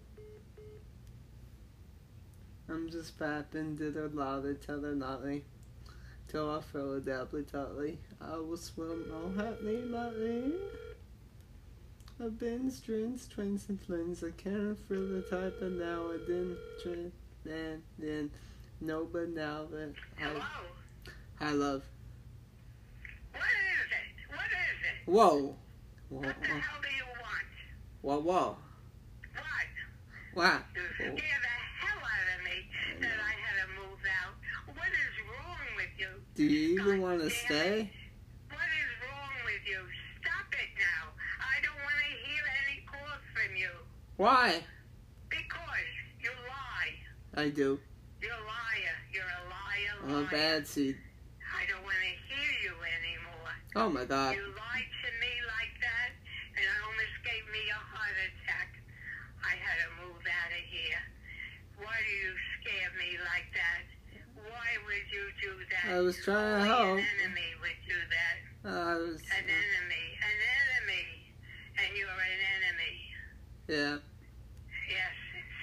I'm 2.71 2.89
just 2.91 3.19
fapping, 3.19 3.77
dither 3.77 4.09
louder, 4.13 4.55
tether 4.55 4.95
notly. 4.95 5.45
Till 6.29 6.49
I 6.49 6.61
feel 6.61 6.95
a 6.95 7.01
dabbly 7.01 7.43
totly. 7.43 7.99
I 8.21 8.37
will 8.37 8.57
swim 8.57 9.13
all 9.13 9.33
happily, 9.45 9.83
lightly. 9.83 10.53
I've 12.23 12.39
been 12.39 12.71
strings, 12.71 13.27
trains, 13.27 13.65
and 13.69 13.81
flings. 13.81 14.23
I 14.23 14.31
can't 14.41 14.79
feel 14.89 15.09
the 15.09 15.23
type, 15.23 15.59
and 15.63 15.79
now 15.81 16.11
I 16.13 16.19
didn't 16.19 16.59
train. 16.83 17.11
Then, 17.45 17.83
then, 17.99 18.31
no, 18.81 19.05
but 19.11 19.31
now 19.31 19.65
that 19.73 19.95
Hello? 20.17 20.41
I, 21.41 21.49
I 21.49 21.53
love. 21.53 21.83
What 23.33 23.43
is 23.43 23.91
it? 23.91 24.37
What 24.37 24.45
is 24.45 24.79
it? 24.85 25.11
Whoa, 25.11 25.57
whoa, 26.11 26.19
What 26.21 26.37
the 26.43 26.49
hell 26.49 26.81
do 26.83 26.89
you 26.95 27.05
want? 27.21 27.47
whoa, 28.03 28.19
whoa. 28.21 28.57
What? 30.35 30.45
Wow. 30.45 30.61
You 30.77 30.83
scare 30.95 31.15
the 31.17 31.57
hell 31.81 31.99
out 32.05 32.39
of 32.39 32.45
me 32.45 32.69
that 33.01 33.19
I 33.19 33.33
had 33.33 33.57
to 33.65 33.81
move 33.81 33.99
out. 34.05 34.35
What 34.77 34.89
is 34.93 35.15
wrong 35.27 35.67
with 35.77 35.91
you? 35.99 36.21
Do 36.41 36.49
you 36.49 36.81
even 36.81 37.05
God 37.05 37.05
want 37.05 37.21
to 37.21 37.29
stay? 37.29 37.93
What 38.49 38.65
is 38.65 38.91
wrong 39.05 39.37
with 39.45 39.61
you? 39.69 39.77
Stop 40.25 40.49
it 40.57 40.73
now. 40.73 41.13
I 41.37 41.61
don't 41.61 41.77
want 41.85 42.01
to 42.01 42.13
hear 42.25 42.45
any 42.65 42.81
calls 42.89 43.21
from 43.37 43.53
you. 43.61 43.69
Why? 44.17 44.65
Because 45.29 45.93
you 46.17 46.33
lie. 46.49 46.97
I 47.37 47.53
do. 47.53 47.77
You're 48.25 48.33
a 48.33 48.41
liar. 48.41 48.97
You're 49.13 49.29
a 49.29 49.45
liar, 49.53 49.95
I'm 50.01 50.25
a 50.25 50.29
bad 50.33 50.65
seed. 50.65 50.97
I 51.45 51.69
don't 51.69 51.85
want 51.85 52.01
to 52.01 52.15
hear 52.33 52.53
you 52.65 52.75
anymore. 52.89 53.53
Oh 53.77 53.93
my 53.93 54.09
god. 54.09 54.33
You 54.33 54.41
lied 54.41 54.91
to 54.97 55.11
me 55.21 55.33
like 55.45 55.77
that, 55.85 56.17
and 56.57 56.65
it 56.65 56.81
almost 56.89 57.21
gave 57.21 57.45
me 57.53 57.69
a 57.69 57.83
heart 57.85 58.17
attack. 58.17 58.81
I 59.45 59.61
had 59.61 59.77
to 59.85 59.89
move 60.09 60.25
out 60.25 60.53
of 60.57 60.65
here. 60.73 61.05
Why 61.85 62.01
do 62.01 62.13
you 62.17 62.33
scare 62.57 62.97
me 62.97 63.21
like 63.29 63.53
that? 63.53 63.85
Why 64.41 64.71
would 64.89 65.07
you 65.13 65.29
do 65.37 65.53
that? 65.69 65.70
I 65.89 66.01
was 66.01 66.17
trying 66.25 66.61
to 66.63 66.67
help. 66.67 66.99
An 66.99 67.07
enemy 67.25 67.49
would 67.61 67.81
do 67.89 67.99
that. 68.13 68.37
I 68.69 68.95
was. 68.97 69.21
An 69.21 69.45
enemy. 69.49 70.07
An 70.21 70.39
enemy. 70.61 71.07
And 71.81 71.89
you're 71.97 72.09
an 72.11 72.41
enemy. 72.61 72.95
Yeah. 73.69 73.97
Yes. 74.91 75.15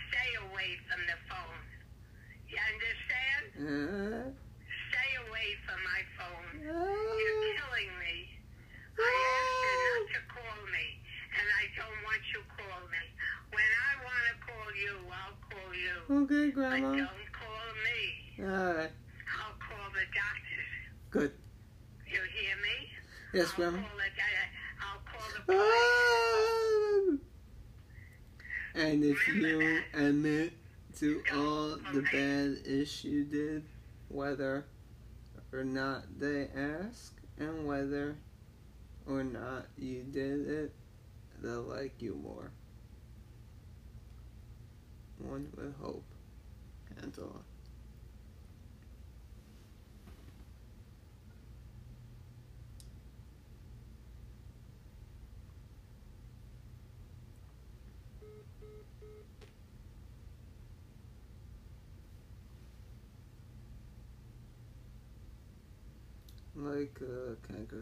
Stay 0.09 0.29
away 0.49 0.69
from 0.89 1.01
the 1.05 1.17
phone. 1.29 1.61
You 2.49 2.57
understand? 2.57 3.43
Uh, 3.57 4.31
Stay 4.89 5.11
away 5.27 5.49
from 5.67 5.79
my 5.85 6.01
phone. 6.17 6.47
You're 6.63 6.73
uh, 6.73 7.53
killing 7.59 7.93
me. 8.01 8.15
I 8.97 9.13
asked 9.13 9.61
you 9.61 9.75
not 9.77 10.05
to 10.15 10.21
call 10.33 10.57
me, 10.73 10.87
and 11.37 11.45
I 11.45 11.63
don't 11.77 11.99
want 12.07 12.23
you 12.33 12.41
to 12.41 12.49
call 12.57 12.81
me. 12.89 13.03
When 13.53 13.69
I 13.69 13.91
want 14.01 14.23
to 14.31 14.35
call 14.47 14.69
you, 14.73 14.95
I'll 15.13 15.37
call 15.53 15.69
you. 15.77 15.95
okay, 16.25 16.45
But 16.49 16.55
Grandma. 16.57 17.05
don't 17.05 17.29
call 17.29 17.67
me. 17.85 18.01
Alright. 18.41 18.47
I'll 18.47 18.55
call 18.57 18.65
the 18.65 18.95
doctors. 18.97 19.06
Good. 21.17 21.31
You 22.05 22.19
hear 22.39 22.55
me? 22.57 22.89
Yes, 23.33 23.47
I'll 23.49 23.55
Grandma. 23.55 23.77
Call 23.79 23.97
the, 23.97 24.03
I'll 24.85 25.01
call 25.09 25.27
the 25.35 25.41
police. 25.45 27.21
Ah! 28.75 28.79
And 28.79 29.03
if 29.03 29.27
you 29.27 29.81
admit 29.95 30.53
to 30.99 31.23
all 31.33 31.77
the 31.91 32.03
bad 32.13 32.59
ish 32.67 33.03
you 33.03 33.23
did, 33.23 33.63
whether 34.09 34.67
or 35.51 35.63
not 35.63 36.03
they 36.19 36.49
ask, 36.55 37.15
and 37.39 37.65
whether 37.65 38.15
or 39.07 39.23
not 39.23 39.65
you 39.75 40.03
did 40.03 40.47
it, 40.47 40.75
they'll 41.41 41.63
like 41.63 41.99
you 41.99 42.13
more. 42.13 42.51
One 45.17 45.51
would 45.55 45.73
hope. 45.81 46.05
and 46.95 47.05
Angela. 47.05 47.41
Like 66.67 66.99
a 67.01 67.37
canker 67.47 67.81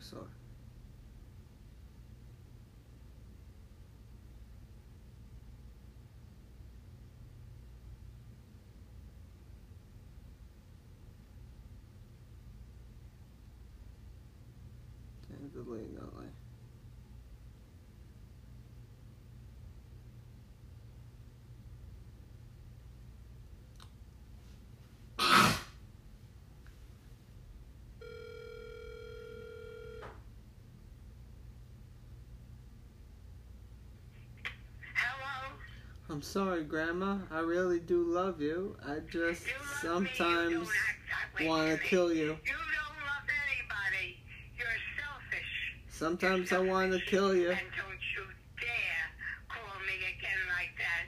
I'm 36.10 36.22
sorry, 36.22 36.64
Grandma. 36.64 37.18
I 37.32 37.40
really 37.40 37.80
do 37.80 38.04
love 38.04 38.40
you. 38.40 38.76
I 38.86 39.00
just 39.10 39.48
You 39.48 39.54
love 39.90 40.04
me, 40.04 40.10
you 40.10 40.16
sometimes 40.16 40.54
don't 40.54 40.62
act 40.62 41.02
that 41.10 41.40
way 41.42 41.48
want 41.48 41.72
to 41.72 41.78
kill 41.88 42.14
you. 42.14 42.38
You 42.46 42.54
don't 42.54 43.00
love 43.10 43.26
anybody. 43.50 44.18
You're 44.58 44.68
selfish. 44.96 45.52
Sometimes 45.90 46.52
I 46.52 46.60
want 46.60 46.92
to 46.94 47.00
kill 47.00 47.34
you. 47.36 47.50
And 47.50 47.60
don't 47.76 48.04
you 48.16 48.24
dare 48.62 49.06
call 49.50 49.80
me 49.88 49.96
again 50.14 50.42
like 50.54 50.78
that. 50.78 51.06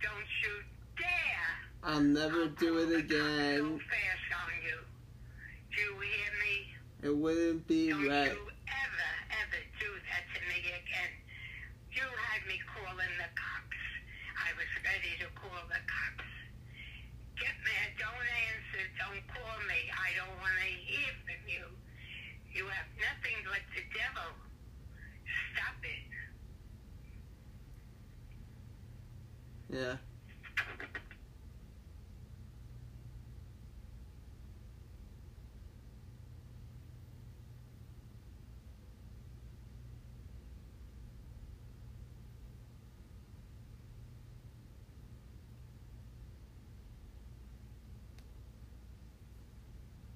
Don't 0.00 0.30
you 0.42 0.62
dare. 0.96 1.50
I'll 1.82 2.00
never 2.00 2.42
I'll 2.42 2.48
do 2.60 2.78
it 2.78 2.98
again. 3.00 3.58
So 3.58 3.78
fast 3.90 4.30
on 4.30 4.52
you. 4.62 4.78
Do 5.74 5.82
you 5.82 5.92
hear 6.00 6.32
me? 6.38 6.54
It 7.02 7.16
wouldn't 7.16 7.66
be 7.66 7.90
Don't 7.90 8.06
right. 8.08 8.30
you 8.30 8.46
ever, 8.70 9.10
ever 9.42 9.60
do 9.80 9.90
that 10.06 10.24
to 10.34 10.40
me 10.48 10.58
again. 10.70 11.12
You 11.90 12.02
had 12.30 12.46
me 12.46 12.60
calling 12.70 13.14
the 13.18 13.28
cops. 13.34 13.66
I 14.36 14.52
was 14.54 14.70
ready 14.84 15.16
to 15.20 15.28
call 15.34 15.58
the 15.68 15.80
cops. 15.90 16.28
Get 17.34 17.56
mad, 17.66 17.88
don't 17.98 18.28
answer, 18.46 18.84
don't 18.94 19.24
call 19.26 19.58
me. 19.66 19.80
I 19.90 20.14
don't 20.14 20.36
want 20.38 20.54
to 20.60 20.70
hear 20.86 21.12
from 21.26 21.42
you. 21.50 21.66
You 22.54 22.64
have 22.70 22.88
nothing 22.96 23.36
but 23.44 23.64
the 23.74 23.82
devil. 23.92 24.30
Stop 25.52 25.82
it. 25.82 26.06
Yeah. 29.76 29.96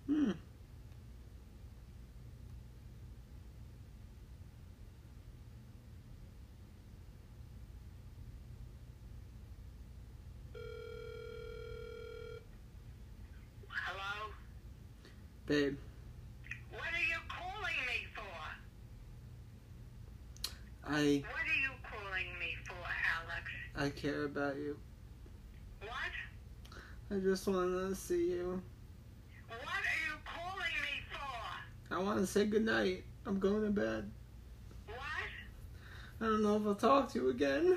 Hmm. 0.07 0.33
Hello? 13.87 14.33
Babe, 15.51 15.77
What 16.71 16.81
are 16.81 17.07
you 17.09 17.19
calling 17.29 17.75
me 17.89 18.07
for? 18.15 18.23
I 20.87 21.25
What 21.27 21.43
are 21.43 21.61
you 21.61 21.73
calling 21.91 22.39
me 22.39 22.55
for, 22.69 22.77
Alex? 23.19 23.51
I 23.75 23.91
care 23.91 24.27
about 24.27 24.55
you. 24.55 24.79
What? 25.81 25.91
I 27.11 27.19
just 27.19 27.49
want 27.49 27.73
to 27.73 27.97
see 27.97 28.31
you. 28.31 28.63
What 29.49 29.59
are 29.59 29.99
you 30.07 30.15
calling 30.25 30.77
me 30.85 31.03
for? 31.11 31.97
I 31.97 31.99
want 32.01 32.21
to 32.21 32.27
say 32.29 32.45
goodnight. 32.47 33.03
I'm 33.27 33.41
going 33.41 33.65
to 33.65 33.71
bed. 33.71 34.09
What? 34.87 34.97
I 36.21 36.25
don't 36.27 36.45
know 36.45 36.59
if 36.59 36.67
I'll 36.69 36.75
talk 36.77 37.11
to 37.15 37.19
you 37.19 37.31
again. 37.31 37.77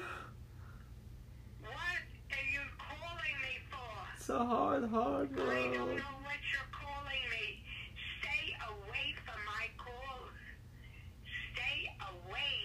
What 1.59 1.71
are 1.73 2.45
you 2.53 2.61
calling 2.77 3.37
me 3.41 3.57
for? 3.71 3.97
It's 4.15 4.29
a 4.29 4.45
hard, 4.45 4.87
hard 4.89 5.31
I 5.33 5.35
don't 5.35 5.47
road. 5.47 5.73
know 5.97 6.13
what 6.21 6.39
you're 6.53 6.69
calling 6.71 7.25
me. 7.31 7.63
Stay 8.21 8.55
away 8.69 9.15
from 9.25 9.39
my 9.45 9.65
calls. 9.77 10.37
Stay 11.53 11.89
away. 11.99 12.55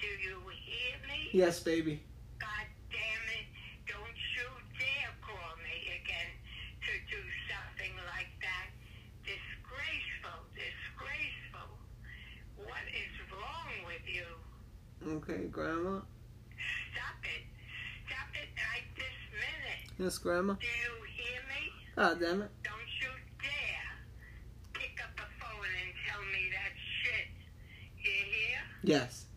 Do 0.00 0.06
you 0.06 0.38
hear 0.64 0.96
me? 1.08 1.18
Yes, 1.32 1.60
baby. 1.60 2.02
God 2.40 2.66
damn 2.90 3.26
it. 3.38 3.46
Don't 3.86 4.18
you 4.34 4.46
dare 4.74 5.14
call 5.22 5.54
me 5.62 5.94
again 6.02 6.30
to 6.82 6.92
do 7.06 7.22
something 7.46 7.94
like 8.10 8.34
that. 8.42 8.74
Disgraceful. 9.22 10.42
Disgraceful. 10.58 11.70
What 12.58 12.82
is 12.90 13.14
wrong 13.30 13.70
with 13.86 14.02
you? 14.10 14.26
Okay, 15.22 15.46
Grandma. 15.46 16.02
Stop 16.98 17.22
it. 17.22 17.46
Stop 18.10 18.34
it 18.34 18.50
right 18.58 18.90
this 18.98 19.18
minute. 19.30 19.86
Yes, 20.02 20.18
Grandma. 20.18 20.54
Do 20.58 20.66
you 20.66 20.94
hear 21.14 21.40
me? 21.46 21.62
God 21.94 22.18
damn 22.18 22.42
it. 22.42 22.50
Don't 22.66 22.90
you 22.98 23.10
dare 23.38 23.90
pick 24.74 24.98
up 24.98 25.14
the 25.14 25.30
phone 25.38 25.70
and 25.78 25.94
tell 26.10 26.22
me 26.26 26.50
that 26.58 26.74
shit. 26.74 27.30
You 28.02 28.18
hear? 28.34 28.58
Yes. 28.82 29.29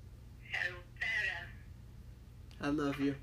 I 2.63 2.69
love 2.69 2.99
you. 3.01 3.15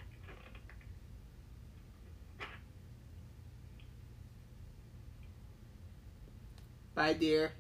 Bye, 6.95 7.15
dear. 7.15 7.53